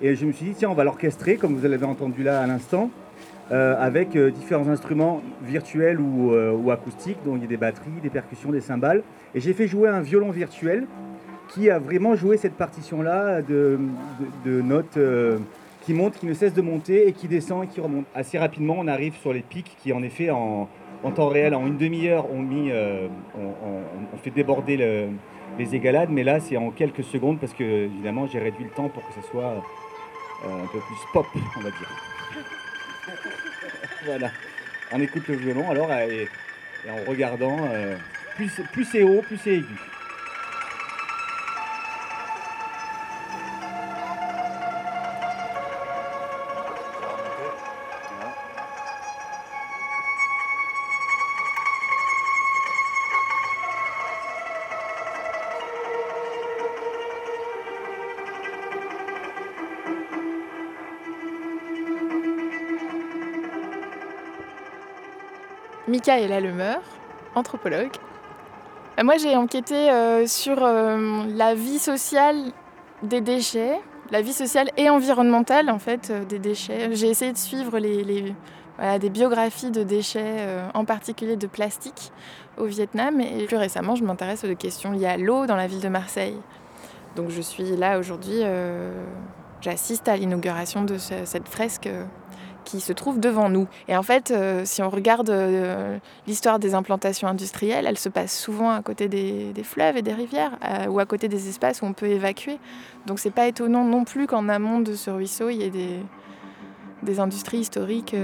et 0.00 0.16
je 0.16 0.26
me 0.26 0.32
suis 0.32 0.46
dit, 0.46 0.54
tiens, 0.56 0.70
on 0.70 0.74
va 0.74 0.82
l'orchestrer, 0.82 1.36
comme 1.36 1.54
vous 1.54 1.68
l'avez 1.68 1.86
entendu 1.86 2.24
là 2.24 2.40
à 2.40 2.46
l'instant, 2.46 2.90
euh, 3.52 3.76
avec 3.78 4.16
euh, 4.16 4.30
différents 4.30 4.68
instruments 4.68 5.22
virtuels 5.44 6.00
ou, 6.00 6.32
ou, 6.32 6.70
acoustiques, 6.70 7.18
dont 7.24 7.36
il 7.36 7.42
y 7.42 7.44
a 7.44 7.48
des 7.48 7.56
batteries, 7.56 8.00
des 8.02 8.10
percussions, 8.10 8.50
des 8.50 8.60
cymbales. 8.60 9.02
Et 9.34 9.40
j'ai 9.40 9.52
fait 9.52 9.68
jouer 9.68 9.88
un 9.88 10.00
violon 10.00 10.30
virtuel 10.30 10.86
qui 11.48 11.70
a 11.70 11.78
vraiment 11.78 12.16
joué 12.16 12.36
cette 12.36 12.54
partition-là 12.54 13.42
de, 13.42 13.78
notes 14.46 14.98
qui 15.82 15.94
montent, 15.94 16.18
qui 16.18 16.26
ne 16.26 16.34
cessent 16.34 16.54
de 16.54 16.62
monter 16.62 17.06
et 17.06 17.12
qui 17.12 17.28
descend 17.28 17.62
et 17.62 17.66
qui 17.66 17.80
remonte. 17.80 18.06
Assez 18.14 18.38
rapidement, 18.38 18.76
on 18.78 18.88
arrive 18.88 19.14
sur 19.16 19.32
les 19.32 19.42
pics 19.42 19.76
qui, 19.78 19.92
en 19.92 20.02
effet, 20.02 20.30
en, 20.30 20.68
en 21.02 21.10
temps 21.10 21.28
réel, 21.28 21.54
en 21.54 21.66
une 21.66 21.78
demi-heure, 21.78 22.26
on, 22.30 22.46
on, 23.34 24.16
fait 24.18 24.30
déborder 24.30 24.76
le, 24.76 25.08
les 25.58 25.74
égalades, 25.74 26.10
mais 26.10 26.22
là, 26.22 26.38
c'est 26.40 26.56
en 26.56 26.70
quelques 26.70 27.04
secondes 27.04 27.40
parce 27.40 27.52
que, 27.52 27.64
évidemment, 27.64 28.26
j'ai 28.26 28.38
réduit 28.38 28.64
le 28.64 28.70
temps 28.70 28.88
pour 28.88 29.06
que 29.08 29.14
ce 29.20 29.28
soit 29.28 29.64
un 30.44 30.66
peu 30.66 30.78
plus 30.78 30.96
pop, 31.12 31.26
on 31.56 31.60
va 31.60 31.70
dire. 31.70 31.90
voilà. 34.04 34.30
On 34.92 35.00
écoute 35.00 35.26
le 35.28 35.36
violon 35.36 35.70
alors 35.70 35.90
et, 35.92 36.28
en 36.88 37.10
regardant, 37.10 37.56
euh, 37.70 37.96
plus 38.36 38.84
c'est 38.84 39.02
haut, 39.02 39.22
plus 39.22 39.38
c'est 39.38 39.54
aigu. 39.54 39.78
Michaela 65.96 66.40
Lemeur, 66.40 66.80
anthropologue. 67.34 67.90
Euh, 68.98 69.04
Moi, 69.04 69.18
j'ai 69.18 69.36
enquêté 69.36 69.90
euh, 69.90 70.26
sur 70.26 70.56
euh, 70.64 71.24
la 71.36 71.54
vie 71.54 71.78
sociale 71.78 72.36
des 73.02 73.20
déchets, 73.20 73.78
la 74.10 74.22
vie 74.22 74.32
sociale 74.32 74.70
et 74.78 74.88
environnementale 74.88 75.68
en 75.68 75.78
fait 75.78 76.10
des 76.28 76.38
déchets. 76.38 76.88
J'ai 76.94 77.08
essayé 77.10 77.30
de 77.32 77.36
suivre 77.36 77.78
des 77.78 79.10
biographies 79.10 79.70
de 79.70 79.82
déchets, 79.82 80.46
en 80.74 80.84
particulier 80.86 81.36
de 81.36 81.46
plastique, 81.46 82.10
au 82.56 82.64
Vietnam. 82.64 83.20
Et 83.20 83.44
plus 83.44 83.56
récemment, 83.58 83.94
je 83.96 84.04
m'intéresse 84.04 84.44
aux 84.44 84.54
questions 84.54 84.92
liées 84.92 85.06
à 85.06 85.16
l'eau 85.18 85.46
dans 85.46 85.56
la 85.56 85.66
ville 85.66 85.80
de 85.80 85.88
Marseille. 85.88 86.36
Donc, 87.16 87.28
je 87.30 87.42
suis 87.42 87.76
là 87.76 87.98
aujourd'hui. 87.98 88.40
J'assiste 89.60 90.08
à 90.08 90.16
l'inauguration 90.16 90.84
de 90.84 90.96
ce- 90.98 91.24
cette 91.24 91.48
fresque 91.48 91.88
qui 92.64 92.80
se 92.80 92.92
trouve 92.92 93.20
devant 93.20 93.48
nous. 93.48 93.66
Et 93.88 93.96
en 93.96 94.02
fait, 94.02 94.30
euh, 94.30 94.62
si 94.64 94.82
on 94.82 94.90
regarde 94.90 95.30
euh, 95.30 95.98
l'histoire 96.26 96.58
des 96.58 96.74
implantations 96.74 97.28
industrielles, 97.28 97.86
elle 97.86 97.98
se 97.98 98.08
passe 98.08 98.36
souvent 98.36 98.70
à 98.70 98.82
côté 98.82 99.08
des, 99.08 99.52
fleuves 99.62 99.96
et 99.96 100.02
des 100.02 100.12
rivières, 100.12 100.52
euh, 100.64 100.86
ou 100.86 100.98
à 100.98 101.06
côté 101.06 101.28
des 101.28 101.48
espaces 101.48 101.82
où 101.82 101.86
on 101.86 101.92
peut 101.92 102.06
évacuer. 102.06 102.58
Donc 103.06 103.18
c'est 103.18 103.30
pas 103.30 103.46
étonnant 103.46 103.84
non 103.84 104.04
plus 104.04 104.26
qu'en 104.26 104.48
amont 104.48 104.80
de 104.80 104.94
ce 104.94 105.10
ruisseau, 105.10 105.50
il 105.50 105.56
y 105.56 105.64
ait 105.64 105.70
des, 105.70 106.00
industries 107.18 107.58
historiques 107.58 108.14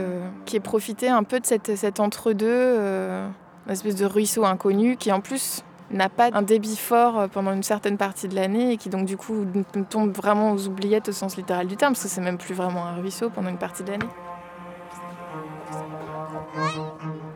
qui 0.47 0.57
aient 0.57 0.61
profité 0.61 1.09
un 1.09 1.25
peu 1.25 1.41
de 1.41 1.47
cette, 1.47 1.77
cet 1.77 1.99
entre-deux, 1.99 2.79
une 2.79 3.73
espèce 3.73 3.97
de 3.97 4.07
ruisseau 4.07 4.45
inconnu 4.45 4.97
qui 4.97 5.11
en 5.11 5.21
plus 5.21 5.65
n'a 5.91 6.09
pas 6.09 6.31
un 6.33 6.43
débit 6.43 6.77
fort 6.77 7.29
pendant 7.29 7.53
une 7.53 7.63
certaine 7.65 7.97
partie 7.97 8.29
de 8.29 8.35
l'année 8.35 8.73
et 8.73 8.77
qui 8.77 8.89
donc 8.89 9.05
du 9.05 9.17
coup 9.17 9.45
tombe 9.91 10.13
vraiment 10.13 10.53
aux 10.53 10.69
oubliettes 10.69 11.09
au 11.09 11.13
sens 11.13 11.37
littéral 11.37 11.67
du 11.67 11.77
terme, 11.77 11.95
parce 11.95 12.05
que 12.05 12.09
c'est 12.09 12.21
même 12.21 12.39
plus 12.39 12.55
vraiment 12.55 12.87
un 12.87 12.97
ruisseau 12.97 13.31
pendant 13.31 13.51
une 13.51 13.59
partie 13.59 13.83
de 13.83 13.91
l'année. 13.91 14.09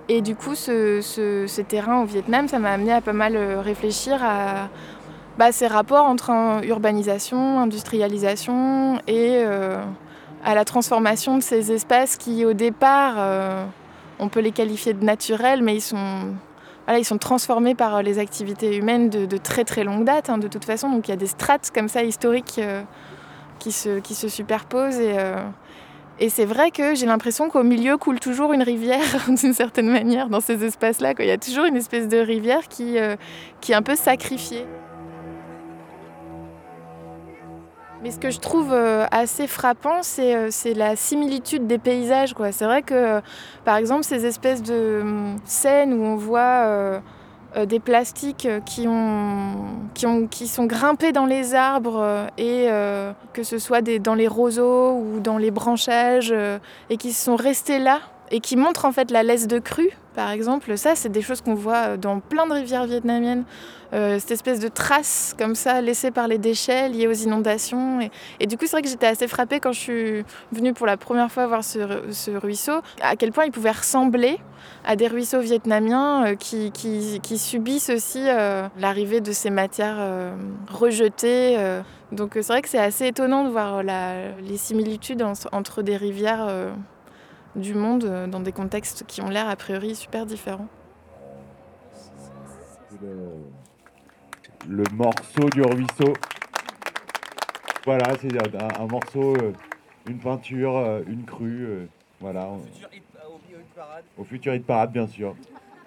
Et 0.08 0.20
du 0.20 0.34
coup, 0.34 0.54
ce, 0.54 1.60
terrain 1.62 2.02
au 2.02 2.04
Vietnam, 2.04 2.48
ça 2.48 2.58
m'a 2.58 2.72
amené 2.72 2.92
à 2.92 3.00
pas 3.00 3.12
mal 3.12 3.36
euh, 3.36 3.60
réfléchir 3.60 4.22
à 4.22 4.68
bah, 5.38 5.52
ces 5.52 5.66
rapports 5.66 6.04
entre 6.04 6.30
urbanisation, 6.64 7.60
industrialisation 7.60 8.98
et 9.06 9.42
euh, 9.44 9.82
à 10.44 10.54
la 10.54 10.64
transformation 10.64 11.38
de 11.38 11.42
ces 11.42 11.72
espaces 11.72 12.16
qui, 12.16 12.44
au 12.44 12.52
départ, 12.52 13.14
euh, 13.16 13.64
on 14.18 14.28
peut 14.28 14.40
les 14.40 14.52
qualifier 14.52 14.92
de 14.92 15.04
naturels, 15.04 15.62
mais 15.62 15.76
ils 15.76 15.80
sont, 15.80 16.34
voilà, 16.84 16.98
ils 16.98 17.04
sont 17.04 17.18
transformés 17.18 17.74
par 17.74 18.02
les 18.02 18.18
activités 18.18 18.76
humaines 18.76 19.08
de, 19.08 19.36
très 19.38 19.64
très 19.64 19.84
longue 19.84 20.04
date, 20.04 20.28
hein, 20.28 20.38
de 20.38 20.48
toute 20.48 20.64
façon. 20.64 20.90
Donc 20.90 21.08
il 21.08 21.12
y 21.12 21.14
a 21.14 21.16
des 21.16 21.26
strates 21.26 21.70
comme 21.72 21.88
ça 21.88 22.02
historiques 22.02 22.60
qui, 23.58 23.72
se, 23.72 24.00
qui 24.00 24.14
se 24.14 24.28
superposent 24.28 25.00
et. 25.00 25.16
Et 26.20 26.28
c'est 26.28 26.44
vrai 26.44 26.70
que 26.70 26.94
j'ai 26.94 27.06
l'impression 27.06 27.48
qu'au 27.48 27.62
milieu 27.62 27.96
coule 27.96 28.20
toujours 28.20 28.52
une 28.52 28.62
rivière, 28.62 29.00
d'une 29.28 29.54
certaine 29.54 29.88
manière, 29.88 30.28
dans 30.28 30.40
ces 30.40 30.64
espaces-là. 30.64 31.14
Il 31.18 31.26
y 31.26 31.30
a 31.30 31.38
toujours 31.38 31.64
une 31.64 31.76
espèce 31.76 32.08
de 32.08 32.18
rivière 32.18 32.68
qui, 32.68 32.98
euh, 32.98 33.16
qui 33.60 33.72
est 33.72 33.74
un 33.74 33.82
peu 33.82 33.96
sacrifiée. 33.96 34.66
Mais 38.02 38.10
ce 38.10 38.18
que 38.18 38.30
je 38.30 38.40
trouve 38.40 38.72
euh, 38.72 39.06
assez 39.12 39.46
frappant, 39.46 40.02
c'est 40.02 40.34
euh, 40.34 40.48
c'est 40.50 40.74
la 40.74 40.96
similitude 40.96 41.68
des 41.68 41.78
paysages. 41.78 42.34
C'est 42.50 42.64
vrai 42.64 42.82
que, 42.82 43.20
par 43.64 43.76
exemple, 43.76 44.02
ces 44.02 44.26
espèces 44.26 44.62
de 44.62 45.00
hum, 45.02 45.36
scènes 45.44 45.94
où 45.94 46.04
on 46.04 46.16
voit 46.16 47.00
des 47.66 47.80
plastiques 47.80 48.46
euh, 48.46 48.60
qui, 48.60 48.86
ont, 48.88 49.56
qui, 49.94 50.06
ont, 50.06 50.26
qui 50.26 50.48
sont 50.48 50.64
grimpés 50.64 51.12
dans 51.12 51.26
les 51.26 51.54
arbres, 51.54 52.00
euh, 52.00 52.26
et 52.38 52.66
euh, 52.68 53.12
que 53.32 53.42
ce 53.42 53.58
soit 53.58 53.82
dans 53.82 54.14
les 54.14 54.28
roseaux 54.28 54.92
ou 54.92 55.20
dans 55.20 55.38
les 55.38 55.50
branchages, 55.50 56.32
euh, 56.32 56.58
et 56.88 56.96
qui 56.96 57.12
sont 57.12 57.36
restés 57.36 57.78
là, 57.78 58.00
et 58.32 58.40
qui 58.40 58.56
montrent 58.56 58.86
en 58.86 58.92
fait 58.92 59.10
la 59.10 59.22
laisse 59.22 59.46
de 59.46 59.58
crue, 59.58 59.90
par 60.16 60.30
exemple. 60.30 60.76
Ça, 60.78 60.94
c'est 60.96 61.10
des 61.10 61.22
choses 61.22 61.42
qu'on 61.42 61.54
voit 61.54 61.88
euh, 61.88 61.96
dans 61.98 62.18
plein 62.18 62.46
de 62.46 62.52
rivières 62.54 62.86
vietnamiennes. 62.86 63.44
Euh, 63.92 64.18
cette 64.18 64.30
espèce 64.30 64.58
de 64.58 64.68
traces 64.68 65.34
comme 65.38 65.54
ça 65.54 65.82
laissées 65.82 66.10
par 66.10 66.26
les 66.26 66.38
déchets 66.38 66.88
liés 66.88 67.06
aux 67.06 67.12
inondations. 67.12 68.00
Et, 68.40 68.46
du 68.46 68.56
coup, 68.56 68.64
c'est 68.64 68.72
vrai 68.72 68.82
que 68.82 68.88
j'étais 68.88 69.06
assez 69.06 69.28
frappée 69.28 69.60
quand 69.60 69.72
je 69.72 69.78
suis 69.78 70.24
venue 70.50 70.72
pour 70.72 70.86
la 70.86 70.96
première 70.96 71.30
fois 71.30 71.46
voir 71.46 71.62
ce, 71.62 71.78
ru- 71.78 72.10
ce 72.12 72.30
ruisseau, 72.30 72.80
à 73.02 73.16
quel 73.16 73.32
point 73.32 73.44
il 73.44 73.52
pouvait 73.52 73.70
ressembler 73.70 74.38
à 74.86 74.96
des 74.96 75.08
ruisseaux 75.08 75.40
vietnamiens 75.40 76.24
euh, 76.28 76.34
qui, 76.36 76.72
subissent 77.38 77.90
aussi 77.90 78.24
l'arrivée 78.78 79.20
de 79.20 79.32
ces 79.32 79.50
matières 79.50 79.98
rejetées. 80.70 81.58
Donc 82.12 82.32
c'est 82.34 82.46
vrai 82.46 82.62
que 82.62 82.68
c'est 82.68 82.78
assez 82.78 83.06
étonnant 83.08 83.44
de 83.44 83.50
voir 83.50 83.82
les 83.82 84.56
similitudes 84.56 85.22
en- 85.22 85.32
entre 85.52 85.82
des 85.82 85.96
rivières 85.96 86.46
du 87.56 87.74
monde 87.74 88.04
euh, 88.04 88.26
dans 88.26 88.40
des 88.40 88.52
contextes 88.52 89.04
qui 89.06 89.20
ont 89.20 89.28
l'air 89.28 89.48
a 89.48 89.56
priori 89.56 89.94
super 89.94 90.26
différents. 90.26 90.68
le 94.68 94.84
morceau 94.94 95.48
du 95.50 95.62
ruisseau. 95.62 96.12
Voilà, 97.84 98.14
c'est 98.20 98.32
un, 98.36 98.80
un 98.80 98.86
morceau, 98.86 99.34
euh, 99.36 99.52
une 100.08 100.18
peinture, 100.18 100.76
euh, 100.76 101.02
une 101.08 101.24
crue. 101.24 101.88
voilà. 102.20 102.48
Au 104.16 104.24
futur 104.24 104.54
hit 104.54 104.64
parade, 104.64 104.92
bien 104.92 105.08
sûr. 105.08 105.34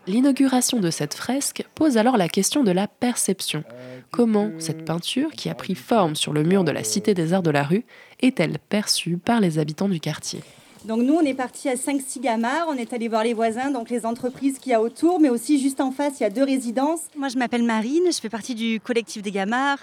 L'inauguration 0.07 0.79
de 0.79 0.91
cette 0.91 1.13
fresque 1.13 1.65
pose 1.73 1.97
alors 1.97 2.17
la 2.17 2.27
question 2.27 2.63
de 2.63 2.71
la 2.71 2.87
perception. 2.87 3.63
Comment 4.11 4.51
cette 4.59 4.85
peinture, 4.85 5.31
qui 5.31 5.49
a 5.49 5.55
pris 5.55 5.73
forme 5.73 6.15
sur 6.15 6.31
le 6.31 6.43
mur 6.43 6.63
de 6.63 6.71
la 6.71 6.83
Cité 6.83 7.13
des 7.13 7.33
Arts 7.33 7.41
de 7.43 7.49
la 7.49 7.63
rue, 7.63 7.85
est-elle 8.21 8.59
perçue 8.59 9.17
par 9.17 9.39
les 9.39 9.57
habitants 9.57 9.89
du 9.89 9.99
quartier? 9.99 10.41
Donc 10.85 11.01
nous, 11.01 11.15
on 11.15 11.21
est 11.21 11.33
parti 11.33 11.67
à 11.67 11.73
5-6 11.73 12.19
gamards, 12.21 12.67
on 12.69 12.75
est 12.75 12.93
allé 12.93 13.07
voir 13.07 13.23
les 13.23 13.33
voisins, 13.33 13.71
donc 13.71 13.89
les 13.89 14.05
entreprises 14.05 14.59
qu'il 14.59 14.71
y 14.71 14.75
a 14.75 14.81
autour, 14.81 15.19
mais 15.19 15.29
aussi 15.29 15.59
juste 15.59 15.81
en 15.81 15.91
face, 15.91 16.19
il 16.19 16.23
y 16.23 16.25
a 16.25 16.29
deux 16.29 16.43
résidences. 16.43 17.01
Moi, 17.17 17.27
je 17.29 17.37
m'appelle 17.37 17.63
Marine, 17.63 18.03
je 18.11 18.19
fais 18.19 18.29
partie 18.29 18.53
du 18.53 18.79
collectif 18.79 19.23
des 19.23 19.31
gamards, 19.31 19.79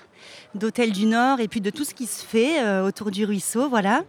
d'Hôtel 0.54 0.92
du 0.92 1.06
Nord 1.06 1.40
et 1.40 1.48
puis 1.48 1.60
de 1.60 1.70
tout 1.70 1.84
ce 1.84 1.92
qui 1.92 2.06
se 2.06 2.24
fait 2.24 2.60
euh, 2.60 2.86
autour 2.86 3.10
du 3.10 3.24
ruisseau, 3.24 3.68
voilà. 3.68 4.04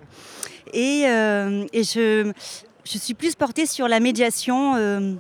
Et, 0.72 1.06
euh, 1.08 1.66
je 1.74 2.32
suis 2.86 3.14
plus 3.16 3.34
portée 3.34 3.66
sur 3.66 3.88
la 3.88 4.00
médiation, 4.00 4.76
euh, 4.76 5.14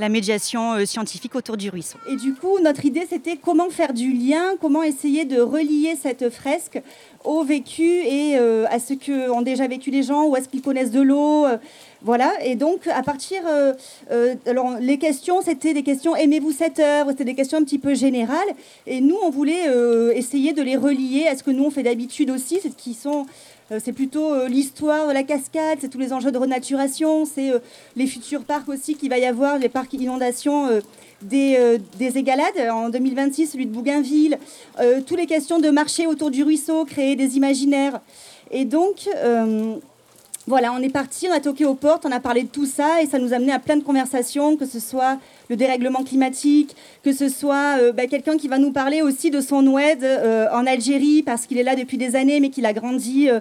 la 0.00 0.08
médiation 0.08 0.72
euh, 0.72 0.86
scientifique 0.86 1.34
autour 1.34 1.56
du 1.56 1.68
ruisseau. 1.68 1.98
Et 2.08 2.16
du 2.16 2.34
coup, 2.34 2.58
notre 2.60 2.84
idée, 2.86 3.06
c'était 3.08 3.36
comment 3.36 3.68
faire 3.68 3.92
du 3.92 4.12
lien, 4.12 4.54
comment 4.60 4.82
essayer 4.82 5.26
de 5.26 5.40
relier 5.40 5.94
cette 6.00 6.30
fresque 6.30 6.80
au 7.22 7.44
vécu 7.44 7.82
et 7.82 8.38
euh, 8.38 8.64
à 8.70 8.78
ce 8.78 8.94
que 8.94 9.30
ont 9.30 9.42
déjà 9.42 9.68
vécu 9.68 9.90
les 9.90 10.02
gens, 10.02 10.24
ou 10.24 10.34
à 10.34 10.40
ce 10.40 10.48
qu'ils 10.48 10.62
connaissent 10.62 10.90
de 10.90 11.02
l'eau. 11.02 11.44
euh, 11.44 11.58
voilà, 12.02 12.32
et 12.42 12.54
donc 12.54 12.86
à 12.86 13.02
partir. 13.02 13.42
alors, 14.46 14.78
les 14.80 14.96
questions, 14.96 15.42
c'était 15.42 15.74
des 15.74 15.82
questions 15.82 16.16
aimez-vous 16.16 16.50
cette 16.50 16.78
œuvre? 16.78 17.10
C'était 17.10 17.26
des 17.26 17.34
questions 17.34 17.58
un 17.58 17.62
petit 17.64 17.78
peu 17.78 17.94
générales. 17.94 18.38
Et 18.86 19.02
nous, 19.02 19.18
on 19.22 19.28
voulait 19.28 19.66
essayer 20.14 20.54
de 20.54 20.62
les 20.62 20.76
relier 20.76 21.26
à 21.30 21.36
ce 21.36 21.42
que 21.42 21.50
nous, 21.50 21.64
on 21.64 21.70
fait 21.70 21.82
d'habitude 21.82 22.30
aussi, 22.30 22.58
qui 22.78 22.94
sont. 22.94 23.26
Euh, 23.70 23.80
C'est 23.82 23.92
plutôt 23.92 24.32
euh, 24.32 24.48
l'histoire 24.48 25.08
de 25.08 25.12
la 25.12 25.22
cascade, 25.22 25.78
c'est 25.80 25.88
tous 25.88 25.98
les 25.98 26.12
enjeux 26.12 26.32
de 26.32 26.38
renaturation, 26.38 27.24
c'est 27.24 27.50
euh, 27.50 27.58
les 27.96 28.06
futurs 28.06 28.44
parcs 28.44 28.68
aussi 28.68 28.94
qu'il 28.94 29.10
va 29.10 29.18
y 29.18 29.26
avoir, 29.26 29.58
les 29.58 29.68
parcs 29.68 29.92
inondations 29.92 30.68
des, 31.22 31.56
euh, 31.58 31.78
des 31.98 32.18
Égalades 32.18 32.70
en 32.70 32.88
2026, 32.88 33.48
celui 33.48 33.66
de 33.66 33.72
Bougainville, 33.72 34.38
toutes 35.06 35.18
les 35.18 35.26
questions 35.26 35.58
de 35.58 35.70
marché 35.70 36.06
autour 36.06 36.30
du 36.30 36.42
ruisseau, 36.42 36.84
créer 36.84 37.16
des 37.16 37.36
imaginaires. 37.36 38.00
Et 38.50 38.64
donc, 38.64 39.08
voilà, 40.46 40.72
on 40.72 40.78
est 40.78 40.90
parti, 40.90 41.28
on 41.30 41.32
a 41.32 41.40
toqué 41.40 41.64
aux 41.64 41.74
portes, 41.74 42.06
on 42.06 42.12
a 42.12 42.20
parlé 42.20 42.42
de 42.42 42.48
tout 42.48 42.66
ça 42.66 43.02
et 43.02 43.06
ça 43.06 43.18
nous 43.18 43.32
a 43.32 43.36
amené 43.36 43.52
à 43.52 43.58
plein 43.58 43.76
de 43.76 43.84
conversations, 43.84 44.56
que 44.56 44.66
ce 44.66 44.80
soit 44.80 45.18
le 45.50 45.56
dérèglement 45.56 46.04
climatique, 46.04 46.76
que 47.02 47.12
ce 47.12 47.28
soit 47.28 47.78
euh, 47.80 47.92
bah, 47.92 48.06
quelqu'un 48.06 48.38
qui 48.38 48.46
va 48.46 48.58
nous 48.58 48.70
parler 48.70 49.02
aussi 49.02 49.30
de 49.30 49.40
son 49.40 49.66
oued 49.66 50.04
euh, 50.04 50.46
en 50.52 50.64
Algérie 50.64 51.22
parce 51.22 51.46
qu'il 51.46 51.58
est 51.58 51.64
là 51.64 51.74
depuis 51.74 51.98
des 51.98 52.14
années 52.14 52.38
mais 52.38 52.50
qu'il 52.50 52.64
a 52.64 52.72
grandi 52.72 53.28
euh, 53.28 53.40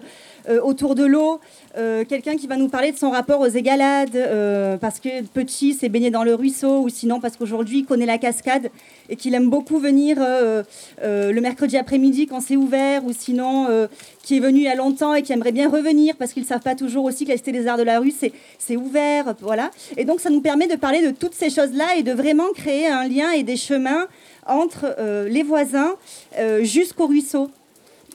autour 0.50 0.96
de 0.96 1.06
l'eau, 1.06 1.40
Euh, 1.78 2.04
quelqu'un 2.04 2.36
qui 2.36 2.48
va 2.48 2.58
nous 2.58 2.68
parler 2.68 2.92
de 2.92 2.98
son 2.98 3.12
rapport 3.12 3.40
aux 3.42 3.48
égalades 3.48 4.16
euh, 4.16 4.76
parce 4.78 5.00
que 5.00 5.22
petit 5.24 5.74
s'est 5.74 5.88
baigné 5.88 6.10
dans 6.10 6.24
le 6.24 6.34
ruisseau 6.34 6.82
ou 6.82 6.90
sinon 6.90 7.20
parce 7.20 7.38
qu'aujourd'hui 7.38 7.80
il 7.80 7.86
connaît 7.86 8.08
la 8.08 8.18
cascade 8.18 8.72
et 9.08 9.16
qu'il 9.16 9.36
aime 9.36 9.52
beaucoup 9.52 9.78
venir 9.78 10.18
euh, 10.20 10.64
euh, 11.04 11.32
le 11.32 11.42
mercredi 11.42 11.78
après-midi 11.78 12.26
quand 12.26 12.42
c'est 12.42 12.56
ouvert 12.56 13.06
ou 13.06 13.14
sinon 13.14 13.68
euh, 13.70 13.88
qui 14.24 14.38
est 14.38 14.40
venu 14.40 14.60
il 14.60 14.64
y 14.64 14.68
a 14.68 14.74
longtemps 14.74 15.14
et 15.14 15.22
qui 15.22 15.32
aimerait 15.32 15.52
bien 15.52 15.70
revenir 15.70 16.16
parce 16.18 16.34
qu'ils 16.34 16.44
ne 16.44 16.48
savent 16.48 16.62
pas 16.62 16.76
toujours 16.76 17.06
aussi 17.06 17.24
que 17.24 17.30
la 17.30 17.38
Cité 17.38 17.52
des 17.52 17.68
Arts 17.68 17.78
de 17.78 17.84
la 17.84 18.00
rue 18.00 18.14
c'est 18.58 18.76
ouvert 18.76 19.36
voilà. 19.42 19.70
Et 19.96 20.06
donc 20.06 20.22
ça 20.22 20.32
nous 20.32 20.42
permet 20.42 20.68
de 20.68 20.76
parler 20.76 21.06
de 21.06 21.12
toutes 21.12 21.36
ces 21.36 21.52
choses 21.52 21.74
là 21.74 21.96
et 21.98 22.04
de 22.04 22.14
vraiment 22.14 22.52
créer 22.56 22.88
un 22.88 23.08
lien 23.08 23.32
et 23.32 23.44
des 23.44 23.58
chemins 23.58 24.08
entre 24.48 24.96
euh, 24.98 25.30
les 25.30 25.44
voisins 25.44 25.94
euh, 26.40 26.64
jusqu'au 26.64 27.06
ruisseau 27.06 27.52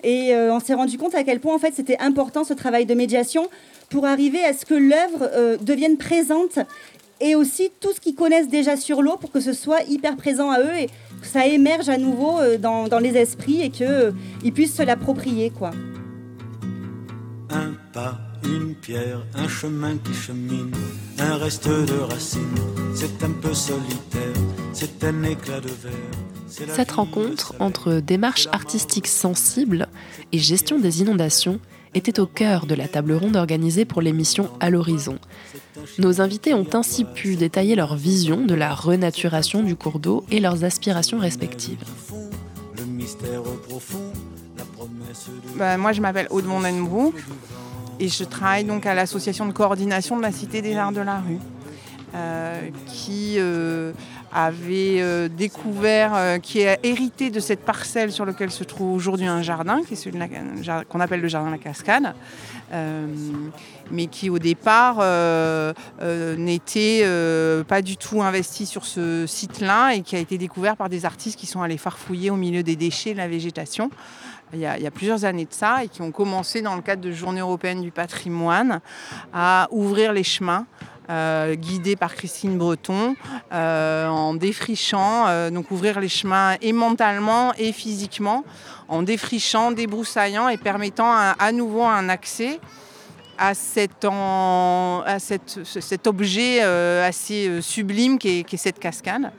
et 0.05 0.35
euh, 0.35 0.53
on 0.53 0.61
s'est 0.61 0.75
rendu 0.75 0.99
compte 0.99 1.15
à 1.15 1.25
quel 1.25 1.41
point 1.41 1.55
en 1.55 1.59
fait 1.59 1.73
c'était 1.75 1.99
important 1.99 2.45
ce 2.45 2.53
travail 2.53 2.87
de 2.87 2.95
médiation 2.95 3.49
pour 3.89 4.07
arriver 4.07 4.45
à 4.45 4.53
ce 4.53 4.65
que 4.67 4.75
l'œuvre 4.75 5.31
euh, 5.35 5.57
devienne 5.61 5.97
présente 5.97 6.59
et 7.21 7.35
aussi 7.35 7.71
tout 7.81 7.93
ce 7.95 8.01
qu'ils 8.01 8.15
connaissent 8.15 8.49
déjà 8.49 8.77
sur 8.77 9.01
l'eau 9.03 9.17
pour 9.17 9.33
que 9.33 9.41
ce 9.41 9.53
soit 9.53 9.83
hyper 9.89 10.17
présent 10.17 10.51
à 10.51 10.61
eux 10.61 10.75
et 10.79 10.87
que 10.87 11.27
ça 11.27 11.47
émerge 11.47 11.89
à 11.89 11.97
nouveau 11.97 12.39
euh, 12.39 12.59
dans, 12.59 12.99
les 13.01 13.17
esprits 13.17 13.63
et 13.63 13.71
qu'ils 13.71 14.53
puissent 14.53 14.77
se 14.77 14.83
l'approprier. 14.83 15.53
Un 17.51 17.73
pas, 17.93 18.19
une 18.45 18.75
pierre, 18.75 19.25
un 19.35 19.49
chemin 19.49 19.97
qui 19.97 20.13
chemine, 20.13 20.73
un 21.19 21.37
reste 21.37 21.69
de 21.69 22.01
racines. 22.11 22.41
C'est 22.95 23.25
un 23.25 23.31
peu 23.41 23.55
solitaire, 23.55 24.35
c'est 24.73 25.05
un 25.05 25.23
éclat 25.23 25.61
de 25.61 25.69
verre. 25.69 26.34
Cette 26.55 26.93
rencontre 26.93 27.55
entre 27.59 27.95
démarche 27.95 28.49
artistique 28.53 29.09
sensible 29.09 29.89
et 30.31 30.39
gestion 30.39 30.79
des 30.79 31.01
inondations 31.01 31.59
était 31.95 32.21
au 32.21 32.27
cœur 32.27 32.67
de 32.67 32.75
la 32.75 32.87
table 32.87 33.13
ronde 33.13 33.37
organisée 33.37 33.85
pour 33.85 34.03
l'émission 34.03 34.51
À 34.61 34.71
l'horizon. 34.71 35.19
Nos 35.99 36.21
invités 36.21 36.55
ont 36.55 36.67
ainsi 36.75 37.05
pu 37.05 37.37
détailler 37.37 37.75
leur 37.75 37.97
vision 37.97 38.45
de 38.45 38.55
la 38.55 38.73
renaturation 38.73 39.63
du 39.63 39.75
cours 39.75 39.99
d'eau 39.99 40.25
et 40.31 40.39
leurs 40.39 40.65
aspirations 40.65 41.19
respectives. 41.19 41.83
Bah, 45.57 45.77
moi, 45.77 45.93
je 45.93 46.01
m'appelle 46.01 46.29
Aude 46.31 46.47
Mondenbroek 46.47 47.15
et 48.01 48.09
je 48.09 48.25
travaille 48.25 48.65
donc 48.65 48.87
à 48.87 48.95
l'association 48.95 49.47
de 49.47 49.53
coordination 49.53 50.17
de 50.17 50.23
la 50.23 50.33
Cité 50.33 50.63
des 50.63 50.77
Arts 50.77 50.93
de 50.93 51.01
la 51.01 51.19
Rue, 51.19 51.39
qui 52.87 53.35
euh, 53.39 53.93
avait 54.33 55.01
euh, 55.01 55.29
découvert, 55.29 56.41
qui 56.43 56.61
est 56.61 56.79
hérité 56.83 57.31
de 57.31 57.41
cette 57.41 57.65
parcelle 57.65 58.13
sur 58.13 58.25
laquelle 58.25 58.51
se 58.51 58.65
trouve 58.65 58.95
aujourd'hui 58.95 59.27
un 59.27 59.43
jardin, 59.43 59.83
qui 59.83 59.95
est 59.95 59.97
celui 59.97 60.19
qu'on 60.89 61.01
appelle 61.01 61.21
le 61.21 61.29
jardin 61.29 61.51
la 61.51 61.59
Cascade, 61.59 62.15
mais 63.91 64.07
qui 64.07 64.31
au 64.31 64.39
départ 64.39 64.97
n'était 66.37 67.05
pas 67.69 67.83
du 67.83 67.97
tout 67.97 68.23
investi 68.23 68.67
sur 68.67 68.85
ce 68.85 69.27
site-là 69.27 69.95
et 69.95 70.03
qui 70.03 70.17
a 70.17 70.19
été 70.19 70.39
découvert 70.39 70.77
par 70.77 70.89
des 70.89 71.05
artistes 71.05 71.39
qui 71.39 71.47
sont 71.47 71.63
allés 71.63 71.79
farfouiller 71.79 72.31
au 72.31 72.37
milieu 72.37 72.63
des 72.63 72.77
déchets 72.77 73.13
de 73.13 73.19
la 73.19 73.29
végétation 73.29 73.91
il 74.55 74.61
y, 74.61 74.67
a, 74.67 74.91
plusieurs 74.91 75.25
années 75.25 75.45
de 75.45 75.53
ça 75.53 75.85
et 75.85 75.89
qui 75.89 76.03
ont 76.03 76.13
commencé 76.13 76.63
dans 76.63 76.77
le 76.77 76.83
cadre 76.83 77.03
de 77.03 77.11
Journée 77.11 77.41
européenne 77.41 77.83
du 77.83 77.91
patrimoine 77.91 78.81
à 79.33 79.69
ouvrir 79.71 80.13
les 80.13 80.23
chemins. 80.23 80.67
Euh, 81.11 81.55
guidés 81.55 81.97
par 81.97 82.15
Christine 82.15 82.57
Breton, 82.57 83.15
euh, 83.53 84.09
en 84.09 84.33
défrichant, 84.33 85.27
euh, 85.27 85.51
donc 85.51 85.71
ouvrir 85.71 86.01
les 86.01 86.09
chemins 86.09 86.57
et 86.63 86.73
mentalement 86.73 87.53
et 87.59 87.73
physiquement, 87.73 88.43
en 88.89 89.03
défrichant, 89.03 89.71
débroussaillant 89.71 90.49
et 90.49 90.57
permettant 90.57 91.13
à 91.13 91.53
nouveau 91.53 91.83
un 91.83 92.09
accès 92.09 92.59
à, 93.37 93.53
cet, 93.53 94.07
objet 96.07 96.61
assez 96.63 97.61
sublime 97.61 98.19
qui 98.19 98.47
est, 98.51 98.57
cette 98.57 98.79
cascade. 98.79 99.31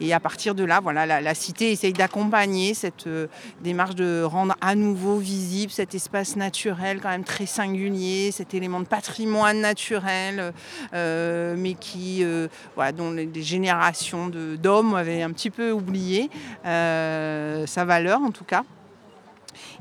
Et 0.00 0.12
à 0.12 0.20
partir 0.20 0.54
de 0.54 0.64
là, 0.64 0.80
voilà, 0.80 1.20
la, 1.20 1.34
cité 1.34 1.72
essaye 1.72 1.92
d'accompagner 1.92 2.74
cette 2.74 3.06
euh, 3.06 3.26
démarche 3.62 3.94
de 3.94 4.22
rendre 4.22 4.54
à 4.60 4.74
nouveau 4.74 5.18
visible 5.18 5.72
cet 5.72 5.94
espace 5.94 6.36
naturel 6.36 7.00
quand 7.00 7.10
même 7.10 7.24
très 7.24 7.46
singulier, 7.46 8.30
cet 8.32 8.54
élément 8.54 8.80
de 8.80 8.86
patrimoine 8.86 9.60
naturel, 9.60 10.52
euh, 10.94 11.54
mais 11.56 11.74
qui, 11.74 12.22
euh, 12.22 12.48
voilà, 12.74 12.92
dont 12.92 13.12
les, 13.12 13.28
générations 13.42 14.28
d'hommes 14.28 14.94
avaient 14.94 15.22
un 15.22 15.30
petit 15.30 15.50
peu 15.50 15.70
oublié 15.70 16.28
sa 16.64 17.84
valeur 17.84 18.20
en 18.20 18.30
tout 18.30 18.44
cas 18.44 18.64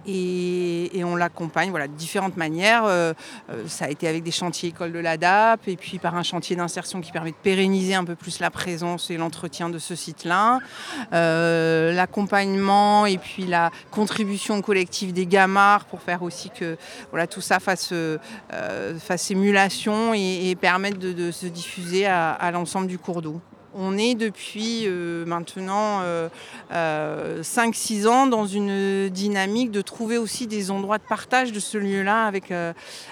et, 0.06 1.04
on 1.04 1.16
l'accompagne 1.16 1.70
voilà, 1.70 1.88
de 1.88 1.94
différentes 1.94 2.38
manières. 2.38 2.84
Euh, 2.86 3.14
euh, 3.50 3.64
ça 3.68 3.86
a 3.86 3.90
été 3.90 4.08
avec 4.08 4.24
des 4.24 4.32
chantiers 4.32 4.70
école 4.70 4.92
de 4.92 5.00
l'ADAP 5.00 5.68
et 5.68 5.78
puis 5.78 6.00
par 6.00 6.16
un 6.16 6.24
chantier 6.24 6.56
d'insertion 6.56 7.02
qui 7.02 7.12
permet 7.12 7.32
de 7.32 7.38
pérenniser 7.42 7.96
un 7.96 8.04
peu 8.04 8.16
plus 8.16 8.40
la 8.40 8.52
présence 8.52 9.10
et 9.10 9.18
l'entretien 9.18 9.70
de 9.70 9.80
ce 9.80 9.96
site-là. 9.96 10.60
Euh, 11.14 11.94
l'accompagnement 11.94 13.06
et 13.06 13.18
puis 13.18 13.46
la 13.46 13.72
contribution 13.92 14.62
collective 14.62 15.14
des 15.14 15.26
gamards 15.26 15.86
pour 15.86 16.02
faire 16.02 16.24
aussi 16.24 16.50
que 16.50 16.78
voilà, 17.12 17.28
tout 17.28 17.42
ça 17.42 17.60
fasse, 17.60 17.94
fasse 19.00 19.32
émulation 19.32 20.14
et, 20.14 20.56
permette 20.60 20.98
de, 20.98 21.32
se 21.32 21.46
diffuser 21.46 22.06
à 22.06 22.52
l'ensemble 22.52 22.88
du 22.88 22.98
cours 22.98 23.22
d'eau. 23.22 23.42
On 23.80 23.96
est 23.96 24.16
depuis 24.16 24.86
euh, 24.88 25.24
maintenant 25.28 26.02
5-6 26.02 26.04
euh, 26.74 27.42
euh, 27.54 28.08
ans 28.08 28.26
dans 28.26 28.48
une 28.48 29.08
dynamique 29.10 29.70
de 29.70 29.82
trouver 29.82 30.18
aussi 30.18 30.48
des 30.48 30.72
endroits 30.72 30.98
de 30.98 31.04
partage 31.04 31.52
de 31.52 31.60
ce 31.60 31.78
lieu-là 31.78 32.26
avec, 32.26 32.52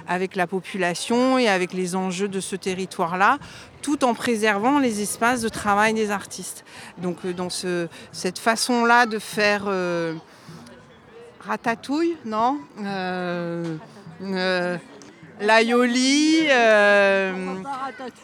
avec 0.07 0.35
la 0.35 0.47
population 0.47 1.37
et 1.37 1.47
avec 1.47 1.71
les 1.71 1.95
enjeux 1.95 2.27
de 2.27 2.39
ce 2.39 2.55
territoire-là, 2.55 3.37
tout 3.83 4.03
en 4.03 4.15
préservant 4.15 4.79
les 4.79 5.03
espaces 5.03 5.41
de 5.41 5.49
travail 5.49 5.93
des 5.93 6.09
artistes. 6.09 6.65
Donc 6.97 7.27
dans 7.27 7.51
ce, 7.51 7.87
cette 8.11 8.39
façon-là 8.39 9.05
de 9.05 9.19
faire 9.19 9.65
ratatouille, 11.41 12.17
non 12.25 12.57
l'Aioli, 15.39 16.47
euh, 16.49 17.61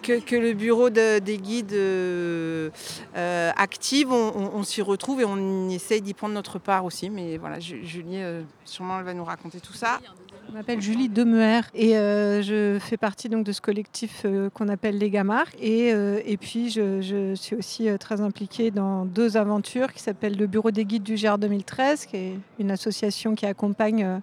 que, 0.01 0.35
le 0.35 0.53
bureau 0.53 0.89
des 0.89 1.37
guides 1.37 1.73
euh, 1.73 2.69
euh, 3.15 3.51
active, 3.55 4.11
on, 4.11 4.63
s'y 4.63 4.81
retrouve 4.81 5.21
et 5.21 5.25
on 5.25 5.69
essaye 5.69 6.01
d'y 6.01 6.13
prendre 6.13 6.33
notre 6.33 6.59
part 6.59 6.85
aussi. 6.85 7.09
Mais 7.09 7.37
voilà, 7.37 7.59
Julie, 7.59 8.21
sûrement, 8.65 8.99
elle 8.99 9.05
va 9.05 9.13
nous 9.13 9.25
raconter 9.25 9.59
tout 9.59 9.73
ça. 9.73 9.99
Je 10.47 10.53
m'appelle 10.53 10.81
Julie 10.81 11.07
Demeher 11.07 11.61
et 11.73 11.93
je 11.93 12.77
fais 12.79 12.97
partie 12.97 13.29
donc 13.29 13.45
de 13.45 13.51
ce 13.51 13.61
collectif 13.61 14.25
qu'on 14.53 14.67
appelle 14.67 14.97
les 14.97 15.09
Gamarques. 15.09 15.55
Et, 15.61 15.89
et 15.89 16.37
puis, 16.37 16.69
je, 16.69 17.33
suis 17.35 17.55
aussi 17.55 17.87
très 17.99 18.19
impliquée 18.19 18.69
dans 18.69 19.05
deux 19.05 19.37
aventures 19.37 19.93
qui 19.93 20.01
s'appellent 20.01 20.37
le 20.37 20.47
Bureau 20.47 20.71
des 20.71 20.83
guides 20.83 21.03
du 21.03 21.15
GR 21.15 21.37
2013, 21.37 22.05
qui 22.05 22.17
est 22.17 22.39
une 22.59 22.71
association 22.71 23.33
qui 23.33 23.45
accompagne 23.45 24.21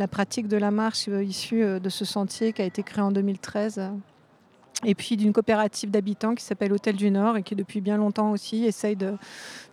la 0.00 0.08
pratique 0.08 0.48
de 0.48 0.56
la 0.56 0.70
marche 0.70 1.08
euh, 1.08 1.22
issue 1.22 1.62
euh, 1.62 1.78
de 1.78 1.90
ce 1.90 2.04
sentier 2.04 2.52
qui 2.52 2.62
a 2.62 2.64
été 2.64 2.82
créé 2.82 3.02
en 3.02 3.12
2013 3.12 3.82
et 4.82 4.94
puis 4.94 5.18
d'une 5.18 5.34
coopérative 5.34 5.90
d'habitants 5.90 6.34
qui 6.34 6.42
s'appelle 6.42 6.72
Hôtel 6.72 6.96
du 6.96 7.10
Nord 7.10 7.36
et 7.36 7.42
qui 7.42 7.54
depuis 7.54 7.82
bien 7.82 7.98
longtemps 7.98 8.30
aussi 8.30 8.64
essaye 8.64 8.96
de 8.96 9.12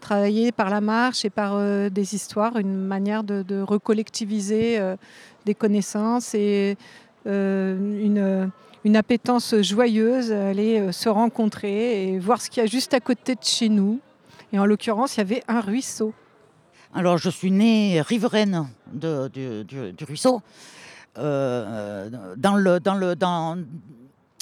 travailler 0.02 0.52
par 0.52 0.70
la 0.70 0.82
marche 0.82 1.24
et 1.24 1.30
par 1.30 1.56
euh, 1.56 1.90
des 1.90 2.14
histoires, 2.14 2.58
une 2.58 2.76
manière 2.76 3.24
de, 3.24 3.62
recollectiviser 3.62 4.78
des 5.48 5.56
connaissances 5.56 6.36
et 6.36 6.78
une, 7.26 8.52
une, 8.86 8.96
appétence 8.96 9.56
joyeuse, 9.62 10.32
aller 10.32 10.92
se 10.92 11.10
rencontrer 11.10 12.08
et 12.08 12.20
voir 12.20 12.40
ce 12.42 12.50
qu'il 12.50 12.62
y 12.62 12.66
a 12.66 12.70
juste 12.70 12.94
à 12.94 13.00
côté 13.00 13.36
de 13.36 13.44
chez 13.44 13.70
nous. 13.70 14.00
Et 14.54 14.60
en 14.60 14.66
l'occurrence, 14.66 15.18
il 15.18 15.20
y 15.20 15.22
avait 15.22 15.44
un 15.48 15.60
ruisseau. 15.60 16.14
Alors, 16.94 17.18
je 17.18 17.30
suis 17.30 17.52
née 17.52 18.02
riveraine 18.02 18.68
du, 18.94 20.06
ruisseau. 20.06 20.42
Euh, 21.18 22.10
dans, 22.38 22.56
le, 22.56 22.80
dans, 22.80 22.96
le, 22.96 23.16
dans, 23.16 23.58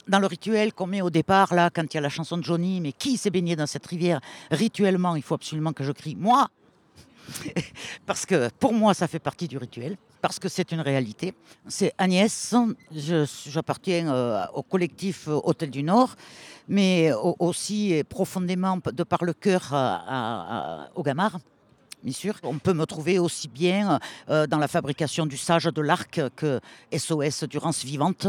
dans 0.08 0.20
le 0.20 0.28
rituel 0.28 0.74
qu'on 0.74 0.88
met 0.88 1.02
au 1.02 1.10
départ, 1.10 1.54
là, 1.54 1.70
quand 1.70 1.84
il 1.94 1.96
y 1.96 1.98
a 1.98 2.02
la 2.02 2.10
chanson 2.10 2.38
de 2.38 2.44
Johnny, 2.44 2.82
mais 2.82 2.92
qui 2.92 3.18
s'est 3.18 3.30
baigné 3.30 3.56
dans 3.56 3.68
cette 3.68 3.86
rivière 3.86 4.20
Rituellement, 4.52 5.16
il 5.16 5.24
faut 5.24 5.36
absolument 5.36 5.74
que 5.74 5.84
je 5.84 5.92
crie 5.92 6.16
Moi 6.16 6.48
Parce 8.06 8.26
que 8.26 8.50
pour 8.60 8.74
moi, 8.74 8.94
ça 8.94 9.08
fait 9.08 9.20
partie 9.20 9.48
du 9.48 9.58
rituel, 9.58 9.98
parce 10.22 10.40
que 10.40 10.50
c'est 10.50 10.72
une 10.72 10.82
réalité. 10.82 11.34
C'est 11.68 11.94
Agnès, 11.98 12.56
j'appartiens 13.48 14.14
euh, 14.14 14.46
au 14.54 14.64
collectif 14.64 15.28
Hôtel 15.28 15.70
du 15.70 15.84
Nord, 15.84 16.16
mais 16.68 17.12
aussi 17.40 18.04
profondément 18.10 18.80
de 18.84 19.04
par 19.04 19.24
le 19.24 19.34
cœur 19.34 19.72
au 20.96 21.04
Gamard 21.04 21.38
bien 22.06 22.14
sûr. 22.14 22.36
On 22.44 22.60
peut 22.60 22.74
me 22.74 22.86
trouver 22.86 23.20
aussi 23.20 23.48
bien 23.48 24.00
euh, 24.30 24.46
dans 24.48 24.60
la 24.60 24.68
fabrication 24.68 25.26
du 25.26 25.38
sage 25.38 25.66
de 25.66 25.82
l'arc 25.82 26.22
que 26.36 26.62
SOS 26.96 27.46
Durance 27.46 27.84
Vivante. 27.84 28.28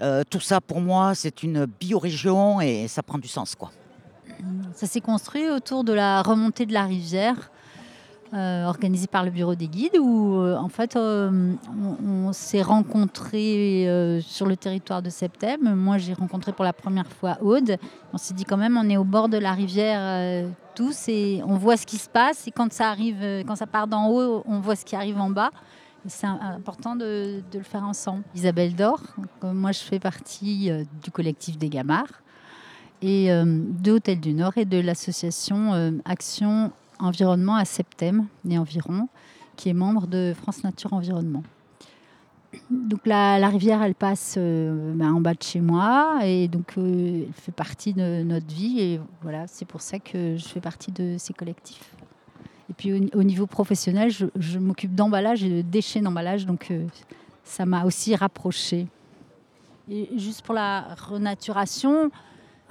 Euh, 0.00 0.22
tout 0.30 0.40
ça, 0.40 0.60
pour 0.60 0.80
moi, 0.80 1.14
c'est 1.14 1.42
une 1.42 1.66
biorégion 1.66 2.60
et 2.60 2.88
ça 2.88 3.02
prend 3.02 3.18
du 3.18 3.28
sens. 3.28 3.54
quoi. 3.54 3.70
Ça 4.74 4.86
s'est 4.86 5.00
construit 5.00 5.50
autour 5.50 5.84
de 5.84 5.92
la 5.92 6.22
remontée 6.22 6.64
de 6.64 6.72
la 6.72 6.84
rivière. 6.84 7.50
Euh, 8.32 8.64
organisée 8.66 9.08
par 9.08 9.24
le 9.24 9.32
bureau 9.32 9.56
des 9.56 9.66
guides 9.66 9.98
où 9.98 10.40
en 10.40 10.68
fait 10.68 10.96
on, 10.96 12.32
s'est 12.32 12.62
rencontrés 12.62 14.20
sur 14.22 14.46
le 14.46 14.56
territoire 14.56 15.02
de 15.02 15.10
Septembre. 15.10 15.74
Moi 15.74 15.98
j'ai 15.98 16.12
rencontré 16.12 16.52
pour 16.52 16.64
la 16.64 16.72
première 16.72 17.08
fois 17.08 17.38
Aude. 17.40 17.76
On 18.12 18.18
s'est 18.18 18.34
dit 18.34 18.44
quand 18.44 18.56
même 18.56 18.76
on 18.76 18.88
est 18.88 18.96
au 18.96 19.04
bord 19.04 19.28
de 19.28 19.36
la 19.36 19.52
rivière 19.52 20.46
tous 20.74 21.08
et 21.08 21.42
on 21.44 21.56
voit 21.56 21.76
ce 21.76 21.86
qui 21.86 21.98
se 21.98 22.08
passe. 22.08 22.46
Et 22.46 22.50
quand 22.50 22.72
ça 22.72 22.88
arrive, 22.88 23.18
euh, 23.20 23.42
quand 23.46 23.56
ça 23.56 23.66
part 23.66 23.86
d'en 23.86 24.08
haut, 24.08 24.42
on 24.46 24.60
voit 24.60 24.76
ce 24.76 24.84
qui 24.84 24.96
arrive 24.96 25.20
en 25.20 25.30
bas. 25.30 25.50
C'est 26.06 26.26
important 26.26 26.96
de, 26.96 27.42
le 27.52 27.62
faire 27.62 27.84
ensemble. 27.84 28.22
Isabelle 28.34 28.74
Dor, 28.74 29.02
moi 29.42 29.72
je 29.72 29.80
fais 29.80 29.98
partie 29.98 30.70
euh, 30.70 30.84
du 31.02 31.10
collectif 31.10 31.58
des 31.58 31.68
Gamards 31.68 32.22
et 33.02 33.30
euh, 33.30 33.44
de 33.46 33.92
Hôtel 33.92 34.18
du 34.18 34.32
Nord 34.32 34.56
et 34.56 34.64
de 34.64 34.80
l'association 34.80 36.00
Action 36.06 36.72
Environnement 37.00 37.56
à 37.56 37.64
Septem 37.64 38.26
et 38.48 38.58
environ, 38.58 39.08
qui 39.56 39.68
est 39.68 39.74
membre 39.74 40.06
de 40.06 40.32
France 40.36 40.64
Nature 40.64 40.92
Environnement. 40.92 41.42
Donc 42.70 43.06
la, 43.06 43.48
rivière, 43.48 43.82
elle 43.82 43.94
passe 43.94 44.34
euh, 44.36 44.92
ben, 44.94 45.12
en 45.12 45.20
bas 45.20 45.34
de 45.34 45.42
chez 45.42 45.60
moi 45.60 46.20
et 46.24 46.48
donc 46.48 46.74
euh, 46.78 47.24
elle 47.26 47.32
fait 47.32 47.52
partie 47.52 47.92
de 47.92 48.22
notre 48.22 48.46
vie 48.46 48.80
et 48.80 49.00
voilà, 49.22 49.46
c'est 49.46 49.64
pour 49.64 49.80
ça 49.80 49.98
que 49.98 50.36
je 50.36 50.48
fais 50.48 50.60
partie 50.60 50.90
de 50.90 51.16
ces 51.18 51.32
collectifs. 51.32 51.94
Et 52.68 52.72
puis 52.72 53.10
au, 53.14 53.22
niveau 53.24 53.46
professionnel, 53.46 54.10
je, 54.10 54.58
m'occupe 54.58 54.94
d'emballage 54.94 55.42
et 55.42 55.48
de 55.48 55.62
déchets 55.62 56.00
d'emballage, 56.00 56.46
donc 56.46 56.70
euh, 56.70 56.86
ça 57.42 57.66
m'a 57.66 57.84
aussi 57.84 58.14
rapprochée. 58.14 58.86
Et 59.90 60.08
juste 60.16 60.42
pour 60.42 60.54
la 60.54 60.94
renaturation, 60.94 62.12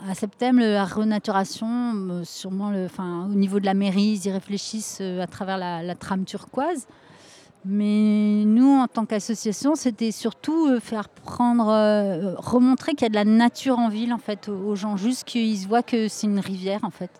à 0.08 0.16
septembre, 0.16 0.62
la 0.62 0.86
renaturation, 0.86 1.68
euh, 1.94 2.24
sûrement 2.24 2.72
enfin, 2.86 3.28
au 3.30 3.36
niveau 3.36 3.60
de 3.60 3.66
la 3.66 3.74
mairie, 3.74 4.20
ils 4.24 4.28
y 4.28 4.32
réfléchissent 4.32 5.00
euh, 5.02 5.22
à 5.22 5.28
travers 5.28 5.58
la, 5.58 5.96
trame 5.96 6.26
turquoise. 6.26 6.88
Mais 7.66 8.46
nous, 8.46 8.80
en 8.80 8.88
tant 8.88 9.06
qu'association, 9.06 9.76
c'était 9.76 10.12
surtout 10.12 10.68
euh, 10.68 10.80
faire 10.80 11.10
prendre, 11.10 11.66
remontrer 12.38 12.94
qu'il 12.94 13.04
y 13.04 13.06
a 13.08 13.10
de 13.10 13.16
la 13.16 13.26
nature 13.26 13.80
en 13.80 13.90
ville, 13.90 14.14
en 14.14 14.18
fait, 14.18 14.48
aux 14.48 14.76
gens, 14.76 14.96
juste 14.96 15.26
qu'ils 15.26 15.68
voient 15.68 15.84
que 15.84 16.08
c'est 16.08 16.28
une 16.28 16.40
rivière, 16.40 16.84
en 16.84 16.92
fait. 16.92 17.12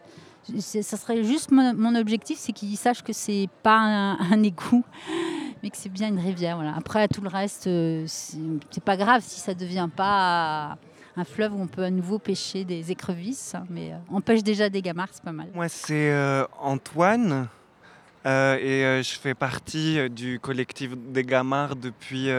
Ça 0.60 0.98
serait 0.98 1.24
juste 1.24 1.52
mon, 1.52 1.94
objectif, 1.96 2.40
c'est 2.40 2.54
qu'ils 2.54 2.78
sachent 2.78 3.04
que 3.04 3.14
c'est 3.14 3.50
pas 3.62 3.78
un, 3.78 4.20
un 4.32 4.42
égout, 4.42 4.84
mais 5.64 5.70
que 5.70 5.78
c'est 5.78 5.90
bien 5.90 6.08
une 6.08 6.20
rivière. 6.20 6.56
Voilà. 6.56 6.74
Après, 6.76 7.08
tout 7.08 7.22
le 7.22 7.30
reste, 7.30 7.70
c'est 8.08 8.84
pas 8.84 8.98
grave 8.98 9.22
si 9.24 9.40
ça 9.42 9.54
devient 9.54 9.90
pas 9.94 10.78
un 11.20 11.26
fleuve 11.26 11.54
où 11.54 11.62
on 11.62 11.68
peut 11.68 11.84
à 11.84 11.90
nouveau 11.90 12.18
pêcher 12.18 12.64
des 12.64 12.92
écrevisses, 12.92 13.54
mais 13.70 13.92
euh, 13.92 13.98
on 14.10 14.22
pêche 14.22 14.42
déjà 14.42 14.70
des 14.70 14.82
gamards, 14.82 15.10
c'est 15.12 15.24
pas 15.24 15.34
mal. 15.34 15.50
Moi, 15.54 15.68
c'est 15.68 16.12
euh, 16.12 16.46
Antoine 16.58 17.50
euh, 18.26 18.56
et 18.56 19.04
je 19.04 19.20
fais 19.20 19.34
partie 19.34 20.10
du 20.10 20.40
collectif 20.40 20.92
des 20.96 21.24
Gamards 21.24 21.76
depuis 21.76 22.30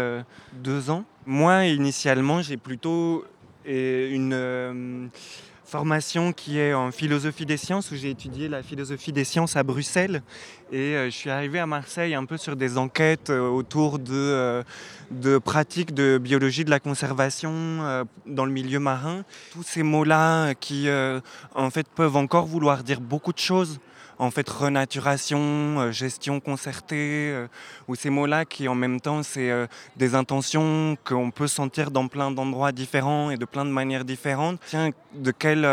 deux 0.53 0.91
ans. 0.91 1.05
Moi, 1.26 1.66
initialement, 1.66 2.43
j'ai 2.43 2.57
plutôt 2.57 3.24
une 3.66 5.11
formation 5.71 6.33
qui 6.33 6.59
est 6.59 6.75
en 6.75 6.91
philosophie 6.91 7.47
des 7.47 7.57
sciences, 7.57 7.93
où 7.93 7.95
j'ai 7.95 8.11
étudié 8.11 8.49
la 8.49 8.61
philosophie 8.61 9.12
des 9.12 9.23
sciences 9.23 9.55
à 9.55 9.62
Bruxelles. 9.62 10.21
Et 10.73 10.97
euh, 10.97 11.05
je 11.07 11.11
suis 11.16 11.31
arrivé 11.31 11.61
à 11.61 11.66
Marseille 11.66 12.12
un 12.16 12.25
peu 12.25 12.37
sur 12.37 12.57
des 12.57 12.77
enquêtes 12.77 13.31
euh, 13.31 13.49
autour 13.49 14.01
de, 14.01 14.12
euh, 14.12 14.62
de 15.12 15.39
pratiques 15.39 15.95
de 15.95 16.18
biologie 16.18 16.64
de 16.64 16.71
la 16.71 16.81
conservation 16.81 18.05
dans 18.27 18.45
le 18.45 18.51
milieu 18.51 18.81
marin. 18.81 19.23
Tous 19.53 19.62
ces 19.62 19.85
mots-là 19.85 20.55
qui, 20.55 20.89
en 21.55 21.71
fait, 21.71 21.87
peuvent 21.89 22.16
encore 22.16 22.47
vouloir 22.47 22.83
dire 22.83 23.01
beaucoup 23.01 23.33
de 23.33 23.39
choses. 23.39 23.79
En 24.21 24.31
fait, 24.31 24.47
renaturation, 24.51 25.81
euh, 25.81 25.93
gestion 25.93 26.41
concertée, 26.41 27.31
euh, 27.33 27.47
ou 27.89 27.95
ces 27.95 28.11
mots-là 28.11 28.45
qui, 28.45 28.68
en 28.68 28.75
même 28.75 29.01
temps, 29.01 29.23
c'est 29.23 29.51
euh, 29.51 29.66
des 29.97 30.14
intentions 30.14 30.99
qu'on 31.05 31.31
peut 31.31 31.47
sentir 31.47 31.91
dans 31.91 32.07
plein 32.07 32.31
d'endroits 32.31 32.71
différents 32.71 33.31
et 33.31 33.39
de 33.39 33.47
plein 33.47 33.64
de 33.64 33.71
manières 33.71 34.05
différentes. 34.05 34.61
Tiens, 34.66 34.91
de 35.14 35.31
quelle, 35.31 35.66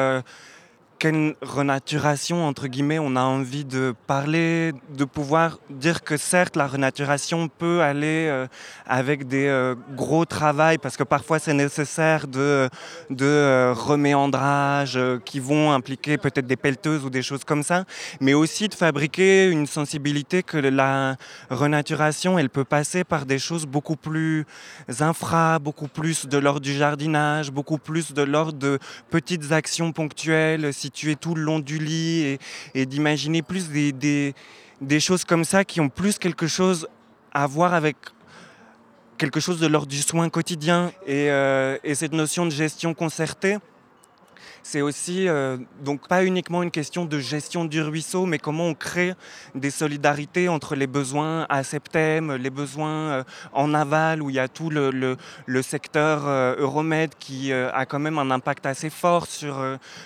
quelle 1.00 1.36
renaturation, 1.42 2.46
entre 2.46 2.68
guillemets, 2.68 3.00
on 3.00 3.16
a 3.16 3.22
envie 3.22 3.66
de 3.66 3.94
parler, 4.08 4.74
de 4.96 5.06
pouvoir 5.06 5.60
dire 5.70 6.04
que 6.04 6.18
certes, 6.18 6.56
la 6.56 6.68
renaturation 6.68 7.48
peut 7.48 7.82
aller 7.82 8.28
euh, 8.28 8.48
avec 8.86 9.28
des 9.28 9.48
euh, 9.48 9.76
gros 9.96 10.26
travaux, 10.26 10.78
parce 10.82 10.98
que 10.98 11.04
parfois 11.04 11.40
c'est 11.40 11.54
nécessaire 11.54 12.28
de, 12.28 12.70
de 13.10 13.26
euh, 13.26 13.74
reméandrage 13.74 15.00
qui 15.24 15.40
vont 15.40 15.72
impliquer 15.72 16.18
peut-être 16.18 16.48
des 16.48 16.56
pelleteuses 16.56 17.06
ou 17.06 17.10
des 17.10 17.22
choses 17.22 17.44
comme 17.44 17.64
ça, 17.64 17.84
mais 18.20 18.34
aussi 18.34 18.68
de 18.68 18.74
fabriquer 18.74 19.50
une 19.50 19.68
sensibilité 19.68 20.42
que 20.42 20.58
la 20.58 21.16
renaturation, 21.50 22.40
elle 22.40 22.50
peut 22.50 22.64
passer 22.64 23.04
par 23.04 23.26
des 23.26 23.40
choses 23.40 23.66
beaucoup 23.66 23.98
plus 23.98 24.46
infra, 25.00 25.60
beaucoup 25.60 25.88
plus 25.88 26.26
de 26.26 26.38
l'ordre 26.38 26.62
du 26.62 26.74
jardinage, 26.74 27.52
beaucoup 27.52 27.78
plus 27.78 28.14
de 28.14 28.24
l'ordre 28.24 28.58
de 28.58 28.80
petites 29.10 29.52
actions 29.52 29.92
ponctuelles 29.92 30.74
situées 30.88 31.18
tout 31.18 31.36
le 31.36 31.42
long 31.42 31.60
du 31.60 31.80
lit 31.80 32.40
et, 32.74 32.86
d'imaginer 32.86 33.42
plus 33.42 33.70
des, 33.70 34.34
des, 34.82 35.00
choses 35.02 35.26
comme 35.26 35.44
ça 35.44 35.66
qui 35.66 35.82
ont 35.82 35.90
plus 35.90 36.18
quelque 36.18 36.48
chose 36.48 36.88
à 37.34 37.46
voir 37.46 37.74
avec 37.74 37.98
quelque 39.18 39.42
chose 39.42 39.60
de 39.60 39.68
l'ordre 39.68 39.90
du 39.90 40.02
soin 40.02 40.30
quotidien 40.30 40.94
et, 41.06 41.30
euh, 41.30 41.78
et 41.84 41.94
cette 41.94 42.14
notion 42.14 42.46
de 42.46 42.52
gestion 42.52 42.94
concertée. 42.94 43.58
C'est 44.70 44.82
aussi 44.82 45.30
euh, 45.30 45.56
donc 45.82 46.10
pas 46.10 46.26
uniquement 46.26 46.62
une 46.62 46.72
question 46.72 47.06
de 47.06 47.20
gestion 47.20 47.64
du 47.64 47.82
ruisseau, 47.82 48.26
mais 48.26 48.38
comment 48.38 48.66
on 48.66 48.74
crée 48.74 49.14
des 49.56 49.72
solidarités 49.72 50.50
entre 50.50 50.76
les 50.76 50.88
besoins 50.88 51.46
à 51.48 51.64
septem, 51.64 52.34
les 52.36 52.50
besoins 52.50 52.90
euh, 52.90 53.24
en 53.54 53.74
aval 53.74 54.22
où 54.22 54.30
il 54.30 54.36
y 54.36 54.40
a 54.40 54.50
tout 54.50 54.70
le, 54.70 54.90
le- 54.90 55.62
secteur 55.62 56.28
euh, 56.28 56.56
Euromed 56.60 57.12
qui 57.18 57.54
a 57.54 57.86
quand 57.86 58.00
même 58.00 58.18
un 58.20 58.30
impact 58.30 58.66
assez 58.66 58.90
fort 58.90 59.26
sur, 59.28 59.56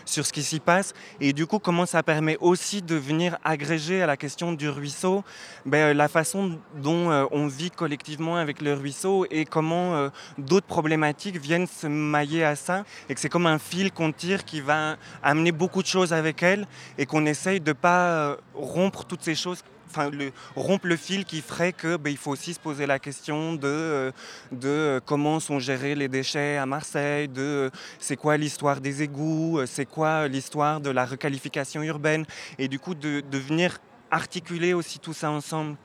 sur 0.05 0.27
ce 0.27 0.31
qui 0.31 0.43
s'y 0.43 0.59
passe. 0.59 0.93
Et 1.19 1.33
du 1.33 1.47
coup, 1.47 1.57
comment 1.57 1.87
ça 1.87 2.03
permet 2.03 2.37
aussi 2.39 2.83
de 2.83 2.95
venir 2.95 3.39
agréger 3.43 4.03
à 4.03 4.05
la 4.05 4.15
question 4.15 4.53
du 4.53 4.69
ruisseau 4.69 5.23
ben, 5.65 5.97
la 5.97 6.07
façon 6.07 6.59
dont 6.75 7.27
on 7.31 7.47
vit 7.47 7.71
collectivement 7.71 8.37
avec 8.37 8.61
le 8.61 8.73
ruisseau 8.75 9.25
et 9.31 9.45
comment 9.45 10.09
d'autres 10.37 10.67
problématiques 10.67 11.37
viennent 11.37 11.67
se 11.67 11.87
mailler 11.87 12.43
à 12.43 12.55
ça. 12.55 12.83
Et 13.09 13.15
que 13.15 13.19
c'est 13.19 13.29
comme 13.29 13.47
un 13.47 13.59
fil 13.59 13.91
qu'on 13.91 14.11
tire 14.11 14.45
qui 14.51 14.59
va 14.59 14.97
amener 15.23 15.53
beaucoup 15.53 15.81
de 15.81 15.87
choses 15.87 16.11
avec 16.11 16.43
elle 16.43 16.67
et 16.97 17.05
qu'on 17.05 17.25
essaye 17.25 17.61
de 17.61 17.69
ne 17.69 17.73
pas 17.73 18.03
euh, 18.07 18.35
rompre 18.53 19.05
toutes 19.05 19.23
ces 19.23 19.33
choses 19.33 19.63
enfin 19.89 20.09
le, 20.09 20.31
rompre 20.57 20.87
le 20.87 20.97
fil 20.97 21.23
qui 21.23 21.41
ferait 21.41 21.71
que 21.71 21.95
ben, 21.95 22.09
il 22.09 22.17
faut 22.17 22.31
aussi 22.31 22.53
se 22.53 22.59
poser 22.59 22.85
la 22.85 22.99
question 22.99 23.53
de, 23.53 23.67
euh, 23.67 24.11
de 24.51 24.67
euh, 24.67 24.99
comment 25.05 25.39
sont 25.39 25.59
gérés 25.59 25.95
les 25.95 26.09
déchets 26.09 26.57
à 26.57 26.65
Marseille, 26.65 27.29
de 27.29 27.71
c'est 27.97 28.17
quoi 28.17 28.35
l'histoire 28.35 28.81
des 28.81 29.03
égouts, 29.03 29.61
c'est 29.65 29.85
quoi 29.85 30.27
l'histoire 30.27 30.81
de 30.81 30.89
la 30.89 31.05
requalification 31.05 31.81
urbaine 31.83 32.25
et 32.59 32.67
du 32.67 32.77
coup 32.77 32.93
de, 32.93 33.21
de 33.21 33.37
venir 33.37 33.77
articuler 34.09 34.73
aussi 34.73 34.99
tout 34.99 35.13
ça 35.13 35.31
ensemble. 35.31 35.77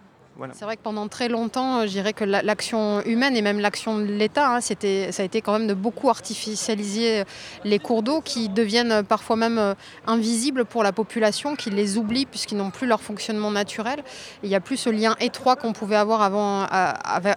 C'est 0.55 0.64
vrai 0.66 0.76
que 0.76 0.82
pendant 0.82 1.09
très 1.09 1.28
longtemps, 1.28 1.78
euh, 1.78 1.82
je 1.87 1.93
dirais 1.93 2.12
que 2.12 2.24
la- 2.24 2.43
l'action 2.43 3.01
humaine 3.07 3.37
et 3.37 3.43
même 3.43 3.59
l'action 3.59 3.99
de 3.99 4.05
l'État, 4.05 4.57
hein, 4.57 4.61
ça 4.61 4.74
a 4.74 5.22
été 5.24 5.41
quand 5.41 5.53
même 5.59 5.66
de 5.66 5.74
beaucoup 5.74 6.11
artificialiser 6.11 7.24
les 7.64 7.78
cours 7.78 8.03
d'eau 8.03 8.20
qui 8.20 8.49
deviennent 8.49 8.93
euh, 8.93 9.03
parfois 9.03 9.37
même 9.37 9.59
euh, 9.59 9.74
invisibles 10.07 10.64
pour 10.64 10.82
la 10.82 10.93
population, 10.93 11.57
qui 11.57 11.70
les 11.70 11.97
oublie 11.97 12.26
puisqu'ils 12.26 12.57
n'ont 12.59 12.70
plus 12.70 12.87
leur 12.87 13.01
fonctionnement 13.01 13.51
naturel. 13.51 14.03
Il 14.43 14.49
n'y 14.49 14.55
a 14.55 14.61
plus 14.61 14.76
ce 14.76 14.91
lien 14.91 15.16
étroit 15.20 15.57
qu'on 15.57 15.72
pouvait 15.72 15.97
avoir 15.97 16.20
avant 16.22 16.62
euh, 16.64 16.66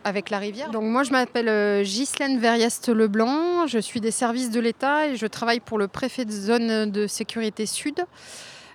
avec- 0.04 0.30
la 0.30 0.38
rivière. 0.40 0.70
Donc 0.70 0.84
moi, 0.84 1.04
je 1.04 1.12
m'appelle 1.12 1.48
euh, 1.50 1.84
Ghislaine 1.84 2.38
Verrieste-Leblanc, 2.40 3.68
je 3.68 3.80
suis 3.80 4.02
des 4.02 4.12
services 4.12 4.50
de 4.52 4.60
l'État 4.60 5.08
et 5.08 5.16
je 5.16 5.26
travaille 5.26 5.60
pour 5.60 5.78
le 5.78 5.88
préfet 5.88 6.26
de 6.26 6.32
zone 6.32 6.92
de 6.92 7.08
sécurité 7.08 7.66
sud 7.66 8.00
euh, 8.00 8.04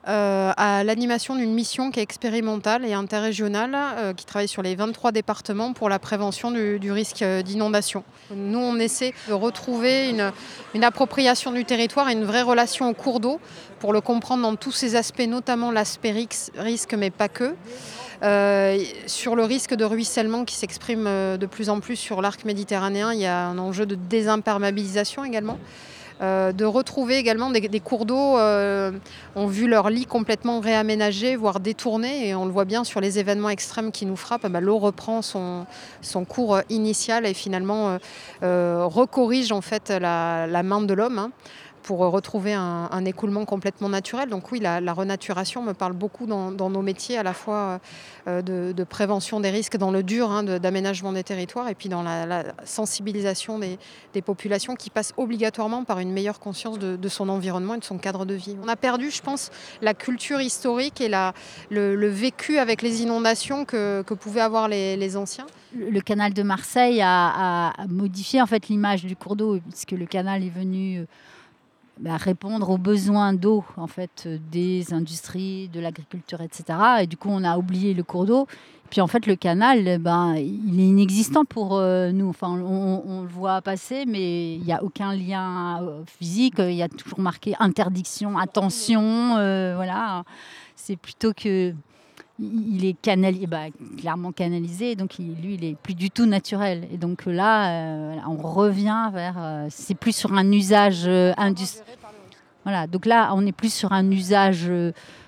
à 0.06 0.84
l'animation 0.84 1.36
d'une 1.36 1.52
mission 1.52 1.90
qui 1.90 2.00
est 2.00 2.02
expérimentale 2.02 2.84
et 2.84 2.92
interrégionale, 2.92 3.74
euh, 3.74 4.12
qui 4.12 4.24
travaille 4.24 4.48
sur 4.48 4.62
les 4.62 4.74
23 4.74 5.12
départements 5.12 5.72
pour 5.72 5.88
la 5.88 5.98
prévention 5.98 6.50
du, 6.50 6.92
risque 6.92 7.22
euh, 7.22 7.42
d'inondation. 7.42 8.04
Nous, 8.34 8.58
on 8.58 8.76
essaie 8.78 9.14
de 9.28 9.32
retrouver 9.32 10.10
une, 10.10 10.84
appropriation 10.84 11.52
du 11.52 11.64
territoire 11.64 12.08
et 12.08 12.12
une 12.12 12.24
vraie 12.24 12.42
relation 12.42 12.88
au 12.88 12.94
cours 12.94 13.20
d'eau 13.20 13.40
pour 13.80 13.92
le 13.92 14.00
comprendre 14.00 14.42
dans 14.42 14.56
tous 14.56 14.72
ses 14.72 14.96
aspects, 14.96 15.26
notamment 15.26 15.70
l'aspect 15.70 16.12
risque, 16.56 16.94
mais 16.94 17.10
pas 17.10 17.28
que. 17.28 17.54
Euh, 18.22 18.78
sur 19.06 19.36
le 19.36 19.44
risque 19.44 19.74
de 19.74 19.84
ruissellement 19.84 20.44
qui 20.44 20.54
s'exprime 20.54 21.06
euh, 21.06 21.36
de 21.36 21.46
plus 21.46 21.68
en 21.68 21.80
plus 21.80 21.96
sur 21.96 22.22
l'arc 22.22 22.44
méditerranéen, 22.44 23.12
il 23.12 23.20
y 23.20 23.26
a 23.26 23.46
un 23.46 23.58
enjeu 23.58 23.86
de 23.86 23.96
désimperméabilisation 23.96 25.24
également. 25.24 25.58
Euh, 26.22 26.52
de 26.52 26.64
retrouver 26.64 27.16
également 27.16 27.50
des, 27.50 27.80
cours 27.80 28.06
d'eau 28.06 28.38
euh, 28.38 28.92
ont 29.34 29.46
vu 29.46 29.66
leur 29.66 29.90
lit 29.90 30.06
complètement 30.06 30.60
réaménagé, 30.60 31.34
voire 31.34 31.58
détourné, 31.58 32.28
et 32.28 32.34
on 32.36 32.44
le 32.44 32.52
voit 32.52 32.64
bien 32.64 32.84
sur 32.84 33.00
les 33.00 33.18
événements 33.18 33.50
extrêmes 33.50 33.90
qui 33.90 34.06
nous 34.06 34.14
frappent, 34.14 34.44
eh 34.44 34.48
ben, 34.48 34.60
l'eau 34.60 34.78
reprend 34.78 35.22
son, 35.22 35.66
cours 36.28 36.56
euh, 36.56 36.60
initial 36.70 37.26
et 37.26 37.34
finalement 37.34 37.98
recorrige 38.42 39.50
en 39.50 39.60
fait 39.60 39.90
la, 39.90 40.46
la 40.46 40.62
main 40.62 40.82
de 40.82 40.94
l'homme. 40.94 41.18
hein, 41.18 41.30
pour 41.84 42.02
euh, 42.02 42.08
retrouver 42.08 42.54
un, 42.54 43.04
écoulement 43.04 43.44
complètement 43.44 43.88
naturel. 43.88 44.28
Donc 44.28 44.50
oui, 44.50 44.58
la, 44.58 44.80
la 44.80 44.92
renaturation 44.92 45.62
me 45.62 45.74
parle 45.74 45.92
beaucoup 45.92 46.26
dans, 46.26 46.50
nos 46.50 46.82
métiers, 46.82 47.18
à 47.18 47.22
la 47.22 47.34
fois 47.34 47.80
euh, 48.26 48.42
de, 48.42 48.72
de 48.72 48.84
prévention 48.84 49.38
des 49.38 49.50
risques 49.50 49.76
dans 49.76 49.90
le 49.90 50.02
dur, 50.02 50.30
hein, 50.30 50.42
d'aménagement 50.42 51.12
des 51.12 51.22
territoires, 51.22 51.68
et 51.68 51.74
puis 51.74 51.88
dans 51.88 52.02
la, 52.02 52.42
sensibilisation 52.64 53.58
des, 53.58 53.78
populations 54.22 54.74
qui 54.74 54.88
passent 54.88 55.12
obligatoirement 55.18 55.84
par 55.84 55.98
une 55.98 56.10
meilleure 56.10 56.40
conscience 56.40 56.78
de, 56.78 57.08
son 57.08 57.28
environnement 57.28 57.74
et 57.74 57.78
de 57.78 57.84
son 57.84 57.98
cadre 57.98 58.24
de 58.24 58.34
vie. 58.34 58.56
On 58.64 58.68
a 58.68 58.76
perdu, 58.76 59.10
je 59.10 59.20
pense, 59.20 59.50
la 59.82 59.92
culture 59.92 60.40
historique 60.40 61.02
et 61.02 61.08
la, 61.08 61.34
le, 61.70 62.08
vécu 62.08 62.58
avec 62.58 62.80
les 62.80 63.02
inondations 63.02 63.66
que, 63.66 64.02
que 64.02 64.14
pouvaient 64.14 64.40
avoir 64.40 64.68
les, 64.68 65.16
anciens. 65.16 65.46
Le 65.76 66.00
canal 66.00 66.32
de 66.32 66.42
Marseille 66.42 67.02
a, 67.02 67.68
a- 67.68 67.86
modifié 67.88 68.40
en 68.40 68.46
fait 68.46 68.68
l'image 68.68 69.04
du 69.04 69.16
cours 69.16 69.36
d'eau 69.36 69.58
puisque 69.68 69.90
le 69.90 70.06
canal 70.06 70.42
est 70.42 70.48
venu 70.48 71.00
euh, 71.00 71.04
bah, 72.00 72.16
répondre 72.16 72.70
aux 72.70 72.78
besoins 72.78 73.32
d'eau 73.32 73.64
en 73.76 73.86
fait 73.86 74.24
euh, 74.26 74.38
des 74.50 74.92
industries, 74.92 75.68
de 75.68 75.78
l'agriculture, 75.78 76.40
etc. 76.40 76.64
Et 77.02 77.06
du 77.06 77.16
coup, 77.16 77.28
on 77.30 77.44
a 77.44 77.56
oublié 77.56 77.94
le 77.94 78.02
cours 78.02 78.26
d'eau. 78.26 78.48
Puis 78.90 79.00
en 79.00 79.06
fait, 79.06 79.26
le 79.26 79.36
canal, 79.36 79.86
eh 79.86 79.98
ben, 79.98 80.34
il 80.34 80.80
est 80.80 80.86
inexistant 80.86 81.44
pour 81.44 81.76
euh, 81.76 82.10
nous. 82.10 82.28
Enfin, 82.28 82.50
on, 82.50 83.22
le 83.22 83.28
voit 83.28 83.62
passer, 83.62 84.04
mais 84.06 84.56
il 84.56 84.62
n'y 84.62 84.72
a 84.72 84.82
aucun 84.82 85.14
lien 85.14 85.82
euh, 85.82 86.02
physique. 86.06 86.56
Il 86.58 86.74
y 86.74 86.82
a 86.82 86.88
toujours 86.88 87.20
marqué 87.20 87.54
interdiction, 87.60 88.38
attention. 88.38 89.34
voilà. 89.76 90.24
C'est 90.76 90.96
plutôt 90.96 91.32
que 91.32 91.72
il 92.38 92.84
est 92.84 93.00
canalisé, 93.00 93.46
bah, 93.46 93.66
clairement 93.98 94.32
canalisé, 94.32 94.96
donc 94.96 95.18
lui, 95.18 95.54
il 95.54 95.64
est 95.64 95.76
plus 95.76 95.94
du 95.94 96.10
tout 96.10 96.26
naturel. 96.26 96.88
Et 96.92 96.96
donc 96.96 97.26
là, 97.26 98.16
on 98.28 98.36
revient 98.36 99.10
vers, 99.12 99.66
c'est 99.70 99.94
plus 99.94 100.14
sur 100.14 100.32
un 100.32 100.50
usage 100.50 101.06
industriel. 101.36 101.96
Voilà, 102.64 102.86
donc 102.86 103.06
là, 103.06 103.32
on 103.34 103.46
est 103.46 103.52
plus 103.52 103.72
sur 103.72 103.92
un 103.92 104.10
usage 104.10 104.70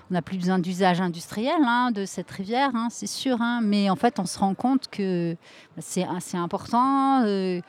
on 0.09 0.13
n'a 0.13 0.21
plus 0.21 0.37
besoin 0.37 0.59
d'usage 0.59 1.01
industriel 1.01 1.61
hein, 1.65 1.91
de 1.91 2.05
cette 2.05 2.31
rivière, 2.31 2.71
hein, 2.73 2.87
c'est 2.89 3.07
sûr. 3.07 3.41
Hein. 3.41 3.59
mais 3.61 3.89
en 3.89 3.95
fait, 3.95 4.19
on 4.19 4.25
se 4.25 4.39
rend 4.39 4.53
compte 4.53 4.87
que 4.89 5.33
bah, 5.75 5.81
c'est 5.81 6.05
assez 6.05 6.37
important, 6.37 7.23
euh, 7.25 7.59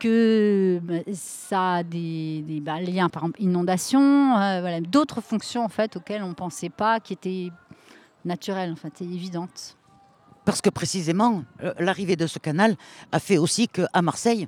que 0.00 0.80
bah, 0.82 0.94
ça 1.12 1.74
a 1.74 1.82
des, 1.82 2.44
bah, 2.62 2.80
liens, 2.80 3.08
par 3.08 3.22
exemple, 3.22 3.42
inondation, 3.42 4.36
euh, 4.38 4.80
d'autres 4.80 5.20
fonctions 5.20 5.64
en 5.64 5.68
fait 5.68 5.96
auxquelles 5.96 6.22
on 6.22 6.30
ne 6.30 6.34
pensait 6.34 6.68
pas, 6.68 6.98
qui 6.98 7.12
étaient 7.12 7.50
naturelles, 8.24 8.72
en 8.72 8.76
fait, 8.76 9.00
et 9.00 9.04
évidentes. 9.04 9.76
Parce 10.44 10.60
que 10.60 10.70
précisément, 10.70 11.42
euh, 11.62 11.72
l'arrivée 11.78 12.16
de 12.16 12.26
ce 12.26 12.38
canal 12.38 12.76
a 13.12 13.18
fait 13.18 13.38
aussi 13.38 13.68
qu'à 13.68 14.02
Marseille, 14.02 14.46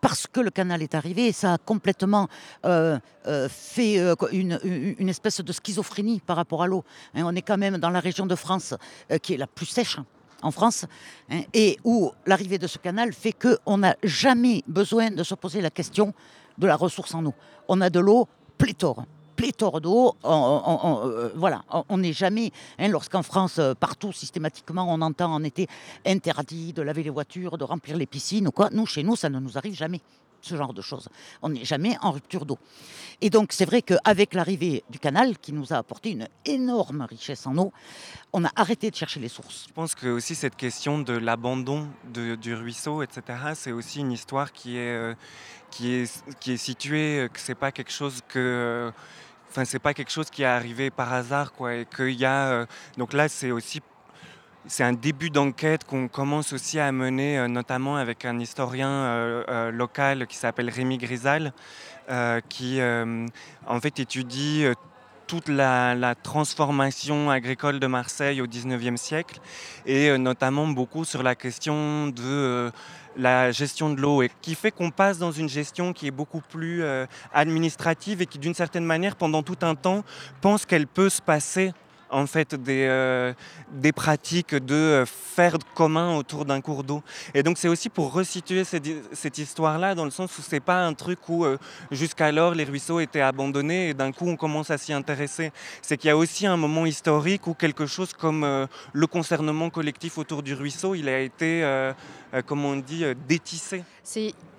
parce 0.00 0.26
que 0.26 0.40
le 0.40 0.50
canal 0.50 0.82
est 0.82 0.94
arrivé, 0.94 1.32
ça 1.32 1.54
a 1.54 1.58
complètement 1.58 2.28
euh, 2.64 2.98
euh, 3.26 3.48
fait 3.48 3.96
une, 4.30 5.08
espèce 5.08 5.40
de 5.40 5.52
schizophrénie 5.52 6.20
par 6.24 6.36
rapport 6.36 6.62
à 6.62 6.68
l'eau. 6.68 6.84
Hein. 7.14 7.22
on 7.24 7.34
est 7.34 7.42
quand 7.42 7.58
même 7.58 7.78
dans 7.78 7.90
la 7.90 7.98
région 7.98 8.26
de 8.26 8.36
France 8.36 8.74
qui 9.22 9.34
est 9.34 9.36
la 9.36 9.48
plus 9.48 9.66
sèche 9.66 9.98
en 10.42 10.50
France, 10.52 10.84
hein, 11.30 11.40
et 11.52 11.78
où 11.82 12.12
l'arrivée 12.26 12.58
de 12.58 12.66
ce 12.66 12.78
canal 12.78 13.12
fait 13.12 13.32
qu'on 13.32 13.78
n'a 13.78 13.96
jamais 14.04 14.62
besoin 14.68 15.10
de 15.10 15.24
se 15.24 15.34
poser 15.34 15.60
la 15.60 15.70
question 15.70 16.14
de 16.58 16.66
la 16.66 16.76
ressource 16.76 17.14
en 17.14 17.24
eau. 17.24 17.34
On 17.66 17.80
a 17.80 17.90
de 17.90 17.98
l'eau 17.98 18.28
pléthore 18.58 19.04
pléthore 19.36 19.80
d'eau. 19.80 20.14
On, 20.24 21.30
voilà, 21.34 21.64
on 21.88 21.98
n'est 21.98 22.12
jamais, 22.12 22.50
hein, 22.78 22.88
lorsqu'en 22.88 23.22
France, 23.22 23.60
partout, 23.78 24.12
systématiquement, 24.12 24.86
on 24.88 25.00
entend 25.00 25.32
en 25.32 25.44
été 25.44 25.68
interdit 26.04 26.72
de 26.72 26.82
laver 26.82 27.02
les 27.02 27.10
voitures, 27.10 27.58
de 27.58 27.64
remplir 27.64 27.96
les 27.96 28.06
piscines 28.06 28.48
ou 28.48 28.50
quoi. 28.50 28.70
Nous, 28.72 28.86
chez 28.86 29.02
nous, 29.02 29.16
ça 29.16 29.28
ne 29.28 29.38
nous 29.38 29.56
arrive 29.58 29.74
jamais 29.74 30.00
ce 30.46 30.56
genre 30.56 30.72
de 30.72 30.82
choses. 30.82 31.08
On 31.42 31.48
n'est 31.50 31.64
jamais 31.64 31.96
en 32.00 32.12
rupture 32.12 32.46
d'eau. 32.46 32.58
Et 33.20 33.30
donc 33.30 33.52
c'est 33.52 33.64
vrai 33.64 33.82
qu'avec 33.82 34.34
l'arrivée 34.34 34.84
du 34.90 34.98
canal, 34.98 35.38
qui 35.38 35.52
nous 35.52 35.72
a 35.72 35.76
apporté 35.76 36.10
une 36.10 36.28
énorme 36.44 37.02
richesse 37.02 37.46
en 37.46 37.56
eau, 37.58 37.72
on 38.32 38.44
a 38.44 38.50
arrêté 38.56 38.90
de 38.90 38.96
chercher 38.96 39.20
les 39.20 39.28
sources. 39.28 39.66
Je 39.68 39.72
pense 39.72 39.94
que 39.94 40.08
aussi 40.08 40.34
cette 40.34 40.56
question 40.56 40.98
de 40.98 41.14
l'abandon 41.14 41.88
du 42.04 42.54
ruisseau, 42.54 43.02
etc., 43.02 43.22
c'est 43.54 43.72
aussi 43.72 44.00
une 44.00 44.12
histoire 44.12 44.52
qui 44.52 44.76
est, 44.76 44.94
euh, 44.94 45.14
qui 45.70 45.92
est, 45.92 46.24
qui 46.40 46.52
est 46.52 46.56
située, 46.56 47.20
euh, 47.20 47.28
que 47.28 47.40
c'est 47.40 47.54
pas 47.54 47.72
quelque 47.72 47.92
chose 47.92 48.20
que... 48.28 48.92
Euh, 49.56 49.62
enfin, 49.62 49.64
c'est 49.64 49.78
pas 49.78 49.94
quelque 49.94 50.12
chose 50.12 50.30
qui 50.30 50.42
est 50.42 50.46
arrivé 50.46 50.90
par 50.90 51.12
hasard, 51.12 51.52
quoi. 51.52 51.74
Et 51.74 51.86
qu'il 51.86 52.10
y 52.10 52.24
a. 52.24 52.66
donc 52.96 53.12
là, 53.12 53.28
c'est 53.28 53.50
aussi 53.50 53.80
c'est 54.68 54.84
un 54.84 54.92
début 54.92 55.30
d'enquête 55.30 55.84
qu'on 55.84 56.08
commence 56.08 56.52
aussi 56.52 56.78
à 56.78 56.90
mener, 56.92 57.38
euh, 57.38 57.48
notamment 57.48 57.96
avec 57.96 58.24
un 58.24 58.38
historien 58.40 58.90
euh, 58.90 59.44
euh, 59.48 59.70
local 59.70 60.26
qui 60.26 60.36
s'appelle 60.36 60.70
Rémi 60.70 60.98
Grisal, 60.98 61.52
qui 62.48 62.80
en 62.80 63.80
fait 63.80 63.98
étudie 63.98 64.64
toute 65.26 65.48
la, 65.48 66.14
transformation 66.22 67.30
agricole 67.30 67.80
de 67.80 67.86
Marseille 67.86 68.40
au 68.40 68.46
19e 68.46 68.96
siècle, 68.96 69.40
et 69.84 70.16
notamment 70.18 70.66
beaucoup 70.66 71.04
sur 71.04 71.22
la 71.22 71.34
question 71.34 72.08
de 72.08 72.70
la 73.16 73.50
gestion 73.50 73.90
de 73.92 74.00
l'eau, 74.00 74.22
et 74.22 74.30
qui 74.42 74.54
fait 74.54 74.70
qu'on 74.70 74.90
passe 74.90 75.18
dans 75.18 75.32
une 75.32 75.48
gestion 75.48 75.92
qui 75.92 76.06
est 76.06 76.10
beaucoup 76.10 76.40
plus 76.40 76.82
administrative 77.32 78.22
et 78.22 78.26
qui, 78.26 78.38
d'une 78.38 78.54
certaine 78.54 78.84
manière, 78.84 79.16
pendant 79.16 79.42
tout 79.42 79.58
un 79.62 79.74
temps, 79.74 80.04
pense 80.40 80.66
qu'elle 80.66 80.86
peut 80.86 81.08
se 81.08 81.22
passer 81.22 81.72
en 82.10 82.26
fait 82.26 82.54
des, 82.54 82.86
euh, 82.88 83.32
des 83.70 83.92
pratiques 83.92 84.54
de 84.54 84.74
euh, 84.74 85.06
faire 85.06 85.56
commun 85.74 86.16
autour 86.16 86.44
d'un 86.44 86.60
cours 86.60 86.84
d'eau. 86.84 87.02
Et 87.34 87.42
donc 87.42 87.58
c'est 87.58 87.68
aussi 87.68 87.88
pour 87.88 88.12
resituer 88.12 88.64
cette, 88.64 88.86
cette 89.12 89.38
histoire-là 89.38 89.94
dans 89.94 90.04
le 90.04 90.10
sens 90.10 90.36
où 90.38 90.42
c'est 90.42 90.60
pas 90.60 90.84
un 90.84 90.94
truc 90.94 91.28
où 91.28 91.44
euh, 91.44 91.58
jusqu'alors 91.90 92.54
les 92.54 92.64
ruisseaux 92.64 93.00
étaient 93.00 93.20
abandonnés 93.20 93.90
et 93.90 93.94
d'un 93.94 94.12
coup 94.12 94.28
on 94.28 94.36
commence 94.36 94.70
à 94.70 94.78
s'y 94.78 94.92
intéresser. 94.92 95.52
C'est 95.82 95.96
qu'il 95.96 96.08
y 96.08 96.10
a 96.10 96.16
aussi 96.16 96.46
un 96.46 96.56
moment 96.56 96.86
historique 96.86 97.46
où 97.46 97.54
quelque 97.54 97.86
chose 97.86 98.12
comme 98.12 98.66
le 98.92 99.06
concernement 99.06 99.70
collectif 99.70 100.18
autour 100.18 100.42
du 100.42 100.54
ruisseau, 100.54 100.94
il 100.94 101.08
a 101.08 101.20
été, 101.20 101.62
comme 102.46 102.64
on 102.64 102.76
dit, 102.76 103.04
détissé. 103.28 103.82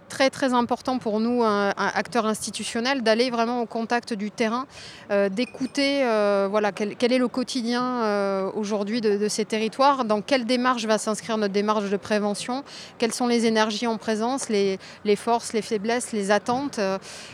Très 0.07 0.29
très 0.29 0.53
important 0.53 0.97
pour 0.97 1.19
nous, 1.19 1.43
un, 1.43 1.73
acteur 1.77 2.25
institutionnel, 2.25 3.03
d'aller 3.03 3.29
vraiment 3.29 3.61
au 3.61 3.65
contact 3.65 4.13
du 4.13 4.31
terrain, 4.31 4.65
euh, 5.11 5.29
d'écouter 5.29 6.03
euh, 6.03 6.47
voilà, 6.49 6.71
quel, 6.71 7.13
est 7.13 7.17
le 7.17 7.27
quotidien 7.27 7.83
euh, 7.83 8.49
aujourd'hui 8.55 9.01
de, 9.01 9.27
ces 9.27 9.45
territoires, 9.45 10.05
dans 10.05 10.21
quelle 10.21 10.45
démarche 10.45 10.85
va 10.85 10.97
s'inscrire 10.97 11.37
notre 11.37 11.53
démarche 11.53 11.89
de 11.89 11.97
prévention, 11.97 12.63
quelles 12.97 13.13
sont 13.13 13.27
les 13.27 13.45
énergies 13.45 13.87
en 13.87 13.97
présence, 13.97 14.49
les, 14.49 14.79
forces, 15.15 15.53
les 15.53 15.61
faiblesses, 15.61 16.11
les 16.11 16.31
attentes, 16.31 16.79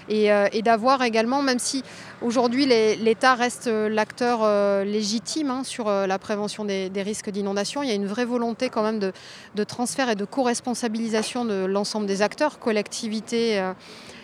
et, 0.10 0.62
d'avoir 0.64 1.02
également, 1.04 1.42
même 1.42 1.60
si 1.60 1.84
aujourd'hui 2.22 2.66
l'État 2.66 3.36
reste 3.36 3.68
l'acteur 3.68 4.84
légitime 4.86 5.52
hein, 5.52 5.64
sur 5.64 5.90
la 5.90 6.20
prévention 6.20 6.66
des, 6.66 6.90
risques 6.96 7.30
d'inondation, 7.30 7.84
il 7.84 7.90
y 7.90 7.92
a 7.92 7.96
une 7.96 8.08
vraie 8.08 8.26
volonté 8.26 8.70
quand 8.70 8.84
même 8.84 9.00
de, 9.00 9.12
de 9.56 9.64
transfert 9.64 10.10
et 10.10 10.16
de 10.16 10.26
co-responsabilisation 10.26 11.44
de 11.46 11.66
l'ensemble 11.66 12.06
des 12.06 12.22
acteurs 12.22 12.60
collectivités 12.64 13.60
euh, 13.60 13.74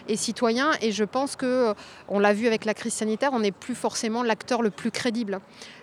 et 0.08 0.16
citoyens. 0.16 0.72
Et 0.82 0.92
je 0.92 1.04
pense 1.04 1.36
que, 1.36 1.46
euh, 1.46 1.74
on 2.08 2.20
l'a 2.20 2.34
vu 2.34 2.48
avec 2.48 2.66
la 2.66 2.74
crise 2.74 2.94
sanitaire, 2.94 3.32
on 3.34 3.40
n'est 3.40 3.52
plus 3.52 3.76
forcément 3.76 4.24
l'acteur 4.24 4.62
le 4.62 4.72
plus 4.72 4.92
crédible. 4.92 5.40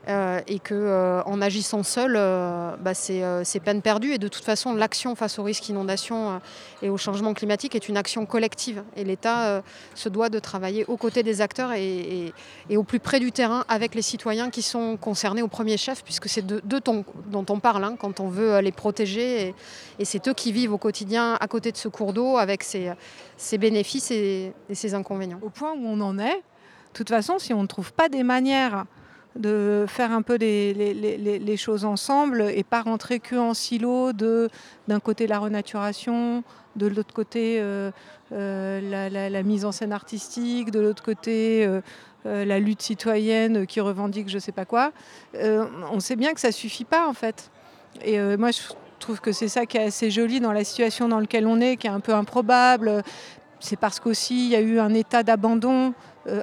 Euh, 0.08 0.40
et 0.46 0.60
qu'en 0.60 0.74
euh, 0.74 1.22
en 1.26 1.42
agissant 1.42 1.82
seul, 1.82 2.14
euh, 2.16 2.76
bah, 2.78 2.94
c'est 2.94 3.60
peine 3.64 3.82
perdue. 3.82 4.12
Et 4.12 4.18
de 4.18 4.28
toute 4.28 4.44
façon, 4.44 4.74
l'action 4.74 5.16
face 5.16 5.38
au 5.40 5.42
risque 5.42 5.64
d'inondation 5.64 6.40
et 6.82 6.88
au 6.88 6.96
changement 6.96 7.34
climatique 7.34 7.74
est 7.74 7.88
une 7.88 7.96
action 7.96 8.24
collective. 8.24 8.84
Et 8.94 9.02
l'État 9.02 9.62
se 9.94 10.08
doit 10.08 10.28
de 10.28 10.38
travailler 10.38 10.84
aux 10.86 10.96
côtés 10.96 11.22
des 11.22 11.40
acteurs 11.40 11.72
et, 11.72 12.32
au 12.70 12.84
plus 12.84 13.00
près 13.00 13.18
du 13.18 13.32
terrain 13.32 13.64
avec 13.68 13.94
les 13.94 14.02
citoyens 14.02 14.50
qui 14.50 14.62
sont 14.62 14.96
concernés 14.96 15.42
au 15.42 15.48
premier 15.48 15.76
chef, 15.76 16.04
puisque 16.04 16.28
c'est 16.28 16.46
d'eux 16.46 16.80
dont 16.80 17.46
on 17.48 17.58
parle 17.58 17.82
hein, 17.82 17.96
quand 17.98 18.20
on 18.20 18.28
veut 18.28 18.60
les 18.60 18.72
protéger. 18.72 19.54
Et, 19.98 20.04
c'est 20.04 20.28
eux 20.28 20.34
qui 20.34 20.52
vivent 20.52 20.72
au 20.72 20.78
quotidien 20.78 21.36
à 21.40 21.48
côté 21.48 21.72
de 21.72 21.76
ce 21.76 21.88
cours 21.88 22.12
d'eau 22.12 22.36
avec 22.36 22.62
ses, 22.62 22.92
ses 23.36 23.58
bénéfices 23.58 24.12
et, 24.12 24.52
ses 24.72 24.94
inconvénients. 24.94 25.40
Au 25.42 25.50
point 25.50 25.72
où 25.72 25.84
on 25.84 26.00
en 26.00 26.18
est, 26.18 26.36
de 26.36 26.92
toute 26.92 27.08
façon, 27.08 27.38
si 27.38 27.52
on 27.52 27.62
ne 27.62 27.66
trouve 27.66 27.92
pas 27.92 28.08
des 28.08 28.22
manières 28.22 28.86
de 29.38 29.84
faire 29.88 30.12
un 30.12 30.22
peu 30.22 30.36
les, 30.36 31.56
choses 31.56 31.84
ensemble 31.84 32.42
et 32.42 32.64
pas 32.64 32.82
rentrer 32.82 33.20
que 33.20 33.36
en 33.36 33.54
silo 33.54 34.12
de 34.12 34.48
d'un 34.88 35.00
côté 35.00 35.26
la 35.26 35.38
renaturation, 35.38 36.44
de 36.76 36.86
l'autre 36.86 37.14
côté 37.14 37.58
euh, 37.60 37.90
euh, 38.32 39.28
la, 39.30 39.42
mise 39.42 39.64
en 39.64 39.72
scène 39.72 39.92
artistique, 39.92 40.70
de 40.70 40.80
l'autre 40.80 41.02
côté 41.02 41.64
euh, 41.64 41.80
la 42.24 42.58
lutte 42.58 42.82
citoyenne 42.82 43.66
qui 43.66 43.80
revendique 43.80 44.28
je 44.28 44.38
sais 44.38 44.52
pas 44.52 44.64
quoi. 44.64 44.92
on 45.34 46.00
sait 46.00 46.16
bien 46.16 46.32
que 46.32 46.40
ça 46.40 46.52
suffit 46.52 46.84
pas 46.84 47.08
en 47.08 47.14
fait. 47.14 47.50
Et 48.04 48.18
moi 48.36 48.50
je 48.50 48.60
trouve 48.98 49.20
que 49.20 49.32
c'est 49.32 49.48
ça 49.48 49.66
qui 49.66 49.76
est 49.76 49.84
assez 49.84 50.10
joli 50.10 50.40
dans 50.40 50.52
la 50.52 50.64
situation 50.64 51.08
dans 51.08 51.20
laquelle 51.20 51.46
on 51.46 51.60
est, 51.60 51.76
qui 51.76 51.86
est 51.86 51.90
un 51.90 52.00
peu 52.00 52.14
improbable. 52.14 53.02
C'est 53.60 53.78
parce 53.78 54.00
qu'aussi 54.00 54.46
il 54.46 54.50
y 54.50 54.56
a 54.56 54.60
eu 54.60 54.78
un 54.78 54.92
état 54.92 55.22
d'abandon 55.22 55.94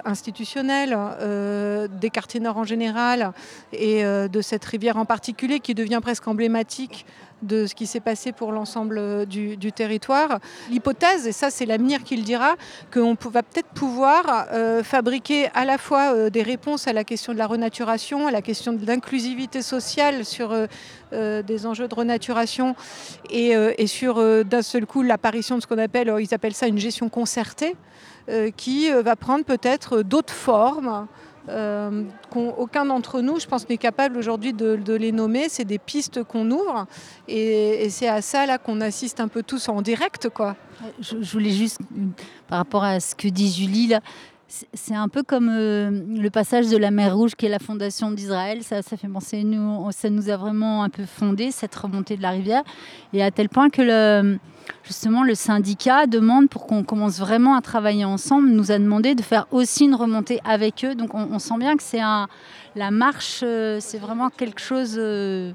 institutionnelle 0.05 0.97
euh, 0.97 1.87
des 1.87 2.09
quartiers 2.09 2.39
nord 2.39 2.57
en 2.57 2.63
général 2.63 3.33
et 3.71 4.03
euh, 4.03 4.27
de 4.27 4.41
cette 4.41 4.63
rivière 4.65 4.97
en 4.97 5.05
particulier 5.05 5.59
qui 5.59 5.73
devient 5.73 5.99
presque 6.01 6.27
emblématique 6.27 7.05
de 7.41 7.65
ce 7.65 7.75
qui 7.75 7.87
s'est 7.87 7.99
passé 7.99 8.31
pour 8.31 8.53
l'ensemble 8.53 9.25
du, 9.25 9.57
territoire. 9.73 10.39
L'hypothèse, 10.69 11.27
et 11.27 11.33
ça 11.33 11.49
c'est 11.49 11.65
l'avenir 11.65 12.05
qui 12.05 12.15
le 12.15 12.23
dira, 12.23 12.55
qu'on 12.93 13.17
va 13.29 13.43
peut-être 13.43 13.67
pouvoir 13.75 14.47
fabriquer 14.83 15.49
à 15.53 15.65
la 15.65 15.77
fois 15.77 16.29
des 16.29 16.41
réponses 16.41 16.87
à 16.87 16.93
la 16.93 17.03
question 17.03 17.33
de 17.33 17.37
la 17.37 17.47
renaturation, 17.47 18.27
à 18.27 18.31
la 18.31 18.41
question 18.41 18.71
de 18.71 18.85
l'inclusivité 18.85 19.61
sociale 19.61 20.23
sur 20.23 20.55
des 21.11 21.65
enjeux 21.65 21.89
de 21.89 21.95
renaturation 21.95 22.77
et, 23.29 23.49
et 23.77 23.87
sur 23.87 24.45
d'un 24.45 24.61
seul 24.61 24.85
coup 24.85 25.01
l'apparition 25.01 25.57
de 25.57 25.61
ce 25.61 25.67
qu'on 25.67 25.79
appelle, 25.79 26.15
ils 26.21 26.33
appellent 26.33 26.55
ça 26.55 26.67
une 26.67 26.79
gestion 26.79 27.09
concertée. 27.09 27.75
Euh, 28.29 28.51
qui 28.55 28.89
euh, 28.89 29.01
va 29.01 29.17
prendre 29.17 29.43
peut-être 29.43 30.01
d'autres 30.01 30.33
formes. 30.33 31.07
Euh, 31.49 32.03
qu'aucun 32.29 32.85
d'entre 32.85 33.19
nous, 33.19 33.37
je 33.37 33.45
pense, 33.45 33.67
n'est 33.67 33.77
capable 33.77 34.17
aujourd'hui 34.17 34.53
de, 34.53 34.93
les 34.93 35.11
nommer. 35.11 35.49
C'est 35.49 35.65
des 35.65 35.77
pistes 35.77 36.23
qu'on 36.23 36.49
ouvre 36.49 36.87
et, 37.27 37.89
c'est 37.89 38.07
à 38.07 38.21
ça 38.21 38.45
là 38.45 38.57
qu'on 38.57 38.79
assiste 38.79 39.19
un 39.19 39.27
peu 39.27 39.43
tous 39.43 39.67
en 39.67 39.81
direct, 39.81 40.29
quoi. 40.29 40.55
Je, 41.01 41.17
voulais 41.17 41.49
juste, 41.49 41.79
par 42.47 42.59
rapport 42.59 42.85
à 42.85 43.01
ce 43.01 43.13
que 43.13 43.27
dit 43.27 43.51
Julie 43.51 43.87
là, 43.87 43.99
c'est 44.73 44.93
un 44.93 45.07
peu 45.07 45.23
comme 45.23 45.49
euh, 45.49 45.89
le 45.89 46.29
passage 46.29 46.69
de 46.69 46.77
la 46.77 46.91
mer 46.91 47.15
Rouge 47.15 47.35
qui 47.35 47.45
est 47.45 47.49
la 47.49 47.59
fondation 47.59 48.11
d'Israël. 48.11 48.63
Ça, 48.63 48.81
ça 48.81 48.97
fait 48.97 49.07
penser, 49.07 49.43
nous, 49.43 49.89
ça 49.91 50.09
nous 50.09 50.29
a 50.29 50.37
vraiment 50.37 50.83
un 50.83 50.89
peu 50.89 51.05
fondé 51.05 51.51
cette 51.51 51.73
remontée 51.73 52.17
de 52.17 52.21
la 52.21 52.31
rivière. 52.31 52.63
Et 53.13 53.23
à 53.23 53.31
tel 53.31 53.49
point 53.49 53.69
que 53.69 53.81
le, 53.81 54.37
justement 54.83 55.23
le 55.23 55.33
syndicat 55.33 56.05
demande 56.05 56.49
pour 56.49 56.67
qu'on 56.67 56.83
commence 56.83 57.19
vraiment 57.19 57.55
à 57.55 57.61
travailler 57.61 58.05
ensemble, 58.05 58.49
nous 58.49 58.71
a 58.71 58.77
demandé 58.77 59.15
de 59.15 59.23
faire 59.23 59.47
aussi 59.51 59.85
une 59.85 59.95
remontée 59.95 60.39
avec 60.43 60.85
eux. 60.85 60.93
Donc 60.93 61.15
on, 61.15 61.39
sent 61.39 61.57
bien 61.57 61.75
que 61.75 61.83
c'est 61.83 62.01
un, 62.01 62.27
la 62.75 62.91
marche, 62.91 63.41
euh, 63.43 63.79
c'est 63.79 63.99
vraiment 63.99 64.29
quelque 64.29 64.61
chose. 64.61 64.95
Euh, 64.97 65.51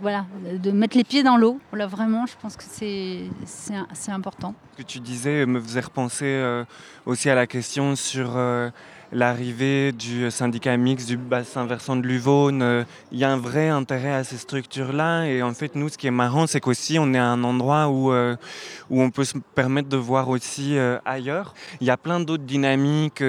voilà, 0.00 0.26
de 0.52 0.70
mettre 0.70 0.96
les 0.96 1.04
pieds 1.04 1.22
dans 1.22 1.36
l'eau. 1.36 1.58
Voilà, 1.70 1.86
vraiment, 1.86 2.26
je 2.26 2.34
pense 2.40 2.56
que 2.56 2.64
c'est 2.64 4.12
important. 4.12 4.54
Ce 4.72 4.82
que 4.82 4.86
tu 4.86 5.00
disais 5.00 5.46
me 5.46 5.60
faisait 5.60 5.80
repenser 5.80 6.26
euh, 6.26 6.64
aussi 7.06 7.28
à 7.28 7.34
la 7.34 7.46
question 7.46 7.96
sur 7.96 8.36
euh, 8.36 8.70
l'arrivée 9.12 9.92
du 9.92 10.30
syndicat 10.30 10.76
mixte 10.76 11.08
du 11.08 11.16
bassin 11.16 11.66
versant 11.66 11.96
de 11.96 12.06
l'Uvaune. 12.06 12.62
Euh, 12.62 12.84
il 13.10 13.18
y 13.18 13.24
a 13.24 13.30
un 13.30 13.38
vrai 13.38 13.68
intérêt 13.68 14.12
à 14.12 14.24
ces 14.24 14.36
structures-là. 14.36 15.24
Et 15.24 15.42
en 15.42 15.52
fait, 15.52 15.74
nous, 15.74 15.88
ce 15.88 15.98
qui 15.98 16.06
est 16.06 16.12
marrant, 16.12 16.46
c'est 16.46 16.60
qu'aussi, 16.60 16.98
on 16.98 17.12
est 17.12 17.18
à 17.18 17.26
un 17.26 17.42
endroit 17.42 17.88
où, 17.88 18.12
où 18.12 19.02
on 19.02 19.10
peut 19.10 19.24
se 19.24 19.38
permettre 19.54 19.88
de 19.88 19.96
voir 19.96 20.28
aussi 20.28 20.76
ailleurs. 21.04 21.54
Il 21.80 21.86
y 21.86 21.90
a 21.90 21.96
plein 21.96 22.20
d'autres 22.20 22.44
dynamiques 22.44 23.22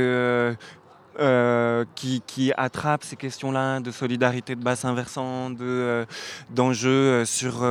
euh, 1.20 1.86
qui, 1.96 2.54
attrape 2.56 3.04
ces 3.04 3.16
questions-là 3.16 3.80
de 3.82 3.92
solidarité 3.92 4.56
de 4.56 4.64
bassin 4.64 4.94
versant, 4.94 5.52
euh, 5.60 6.06
d'enjeux 6.50 6.90
euh, 6.90 7.26
sur 7.26 7.66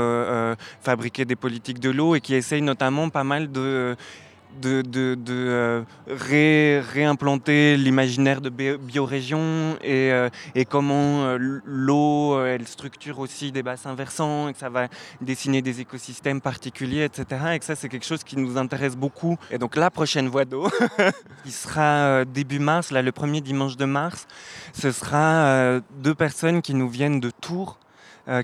fabriquer 0.82 1.24
des 1.24 1.36
politiques 1.36 1.80
de 1.80 1.90
l'eau 1.90 2.14
et 2.14 2.20
qui 2.20 2.34
essaye 2.34 2.62
notamment 2.62 3.08
pas 3.08 3.24
mal 3.24 3.50
de 3.50 3.96
de, 4.60 5.16
euh, 5.28 5.82
réimplanter 6.08 7.76
l'imaginaire 7.76 8.40
de 8.40 8.48
biorégion 8.50 9.76
et, 9.82 10.12
euh, 10.12 10.28
et 10.54 10.64
comment 10.64 11.24
euh, 11.24 11.60
l'eau, 11.64 12.44
elle 12.44 12.66
structure 12.66 13.18
aussi 13.18 13.52
des 13.52 13.62
bassins 13.62 13.94
versants 13.94 14.48
et 14.48 14.52
que 14.52 14.58
ça 14.58 14.68
va 14.68 14.88
dessiner 15.20 15.62
des 15.62 15.80
écosystèmes 15.80 16.40
particuliers, 16.40 17.04
etc. 17.04 17.40
Et 17.54 17.58
que 17.58 17.64
ça, 17.64 17.76
c'est 17.76 17.88
quelque 17.88 18.06
chose 18.06 18.24
qui 18.24 18.36
nous 18.36 18.56
intéresse 18.56 18.96
beaucoup. 18.96 19.36
Et 19.50 19.58
donc 19.58 19.76
la 19.76 19.90
prochaine 19.90 20.28
voie 20.28 20.44
d'eau, 20.44 20.68
qui 21.44 21.52
sera 21.52 22.24
début 22.24 22.58
mars, 22.58 22.90
là, 22.90 23.02
le 23.02 23.12
premier 23.12 23.40
dimanche 23.40 23.76
de 23.76 23.84
mars, 23.84 24.26
ce 24.72 24.92
sera 24.92 25.80
deux 25.98 26.14
personnes 26.14 26.62
qui 26.62 26.74
nous 26.74 26.88
viennent 26.88 27.20
de 27.20 27.30
Tours, 27.30 27.78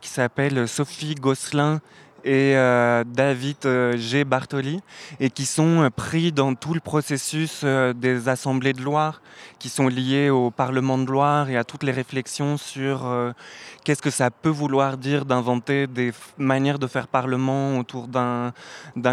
qui 0.01 0.09
s'appellent 0.09 0.67
Sophie 0.67 1.15
Gosselin 1.15 1.81
et 2.25 2.57
euh, 2.57 3.05
David 3.07 3.57
euh, 3.67 3.97
G. 3.99 4.25
Bartoli, 4.25 4.81
et 5.21 5.29
qui 5.29 5.45
sont 5.45 5.83
euh, 5.83 5.91
pris 5.91 6.33
dans 6.33 6.55
tout 6.55 6.73
le 6.73 6.81
processus 6.81 7.65
des 7.65 8.29
assemblées 8.29 8.73
de 8.73 8.81
Loire, 8.81 9.21
qui 9.59 9.69
sont 9.69 9.89
liées 9.89 10.31
au 10.31 10.51
Parlement 10.51 10.97
de 10.97 11.11
Loire 11.11 11.51
et 11.51 11.57
à 11.57 11.65
toutes 11.65 11.83
les 11.83 11.93
réflexions 11.93 12.57
sur 12.57 13.11
qu'est-ce 13.85 14.03
que 14.03 14.11
ça 14.11 14.31
peut 14.31 14.49
vouloir 14.49 14.97
dire 14.97 15.25
d'inventer 15.25 15.87
des 15.87 16.13
manières 16.39 16.79
de 16.79 16.87
faire 16.87 17.09
Parlement 17.09 17.79
autour 17.79 18.09
d'un 18.09 18.53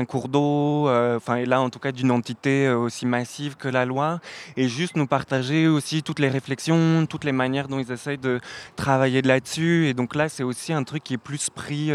cours 0.05 0.27
d'eau, 0.27 0.89
enfin, 0.89 1.35
et 1.35 1.45
là 1.45 1.61
en 1.61 1.69
tout 1.69 1.79
cas 1.79 1.91
d'une 1.91 2.11
entité 2.11 2.69
aussi 2.69 3.05
massive 3.05 3.55
que 3.55 3.67
la 3.67 3.85
Loire, 3.85 4.19
et 4.57 4.67
juste 4.67 4.95
nous 4.95 5.07
partager 5.07 5.67
aussi 5.67 6.03
toutes 6.03 6.19
les 6.19 6.29
réflexions, 6.29 7.05
toutes 7.05 7.23
les 7.23 7.31
manières 7.31 7.67
dont 7.67 7.79
ils 7.79 7.91
essayent 7.91 8.17
de 8.17 8.39
travailler 8.75 9.21
là-dessus, 9.21 9.87
et 9.87 9.93
donc 9.93 10.15
là 10.15 10.29
c'est 10.29 10.43
aussi 10.43 10.73
un 10.73 10.83
truc 10.83 11.03
qui 11.03 11.15
est 11.15 11.17
plus 11.17 11.49
pris 11.49 11.91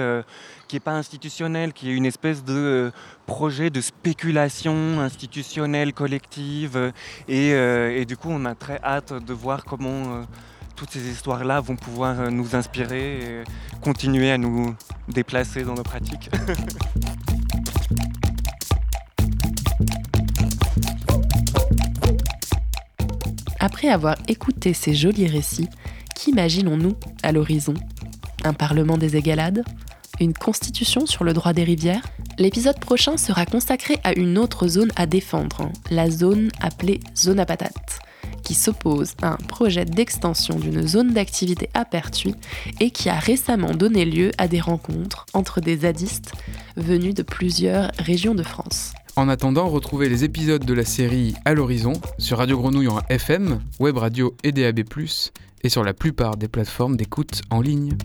qui 0.69 0.77
n'est 0.77 0.81
pas 0.81 0.95
institutionnel, 0.95 1.73
qui 1.73 1.91
est 1.91 1.95
une 1.95 2.07
espèce 2.07 2.45
de 2.45 2.55
euh, 2.55 2.91
projet 3.27 3.71
de 3.71 3.81
spéculation 3.81 5.01
institutionnelle 5.01 5.93
collective. 5.93 6.93
Et, 7.29 7.53
euh, 7.55 7.97
et, 7.97 8.05
du 8.05 8.17
coup, 8.17 8.29
on 8.31 8.45
a 8.45 8.55
très 8.55 8.81
hâte 8.83 9.13
de 9.13 9.33
voir 9.33 9.65
comment 9.65 9.89
euh, 9.89 10.23
toutes 10.75 10.91
ces 10.91 11.09
histoires-là 11.09 11.61
vont 11.61 11.77
pouvoir 11.77 12.31
nous 12.31 12.55
inspirer 12.55 13.19
et 13.19 13.45
continuer 13.81 14.31
à 14.31 14.39
nous 14.39 14.75
déplacer 15.09 15.63
dans 15.63 15.75
nos 15.75 15.83
pratiques. 15.83 16.31
Après 23.59 23.89
avoir 23.89 24.17
écouté 24.29 24.75
ces 24.75 24.95
jolis 24.95 25.27
récits, 25.27 25.69
qu'imaginons-nous 26.15 26.95
à 27.23 27.33
l'horizon? 27.33 27.75
Un 28.45 28.53
parlement 28.53 28.97
des 28.97 29.17
égalades? 29.17 29.65
Une 30.21 30.35
constitution 30.35 31.07
sur 31.07 31.25
le 31.25 31.33
droit 31.33 31.53
des 31.53 31.65
rivières. 31.65 32.03
L'épisode 32.39 32.79
prochain 32.79 33.17
sera 33.17 33.47
consacré 33.47 33.99
à 34.05 34.17
une 34.17 34.39
autre 34.39 34.69
zone 34.69 34.93
à 34.97 35.07
défendre, 35.07 35.71
la 35.91 36.11
zone 36.11 36.51
appelée 36.61 37.01
zone 37.17 37.41
à 37.41 37.47
patates, 37.47 38.01
qui 38.43 38.55
s'oppose 38.55 39.15
à 39.23 39.33
un 39.33 39.37
projet 39.37 39.85
d'extension 39.85 40.59
d'une 40.59 40.87
zone 40.87 41.13
d'activité 41.13 41.69
à 41.75 41.85
Pertuis 41.85 42.35
et 42.81 42.91
qui 42.91 43.09
a 43.09 43.19
récemment 43.19 43.73
donné 43.73 44.05
lieu 44.05 44.31
à 44.39 44.49
des 44.49 44.61
rencontres 44.61 45.27
entre 45.33 45.61
des 45.61 45.79
zadistes 45.79 46.33
venus 46.77 47.15
de 47.15 47.23
plusieurs 47.23 47.91
régions 47.99 48.35
de 48.35 48.43
France. 48.43 48.93
En 49.19 49.31
attendant, 49.31 49.67
retrouvez 49.69 50.11
les 50.11 50.25
épisodes 50.25 50.65
de 50.65 50.75
la 50.75 50.85
série 50.85 51.35
À 51.47 51.55
l'horizon 51.55 51.95
sur 52.19 52.37
Radio 52.37 52.59
Grenouille 52.59 52.89
en 52.89 53.01
FM, 53.09 53.61
Web 53.81 53.97
Radio 53.97 54.37
et 54.45 54.53
DAB+, 54.53 54.85
et 55.67 55.69
sur 55.69 55.83
la 55.83 55.95
plupart 55.95 56.37
des 56.37 56.47
plateformes 56.47 56.97
d'écoute 56.97 57.43
en 57.51 57.61
ligne. 57.61 57.97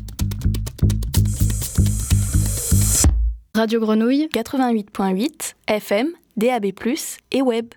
Radio 3.55 3.79
Grenouille 3.79 4.27
88.8 4.33 5.53
FM, 5.67 6.09
DAB+, 6.37 6.65
et 7.31 7.41
web. 7.43 7.67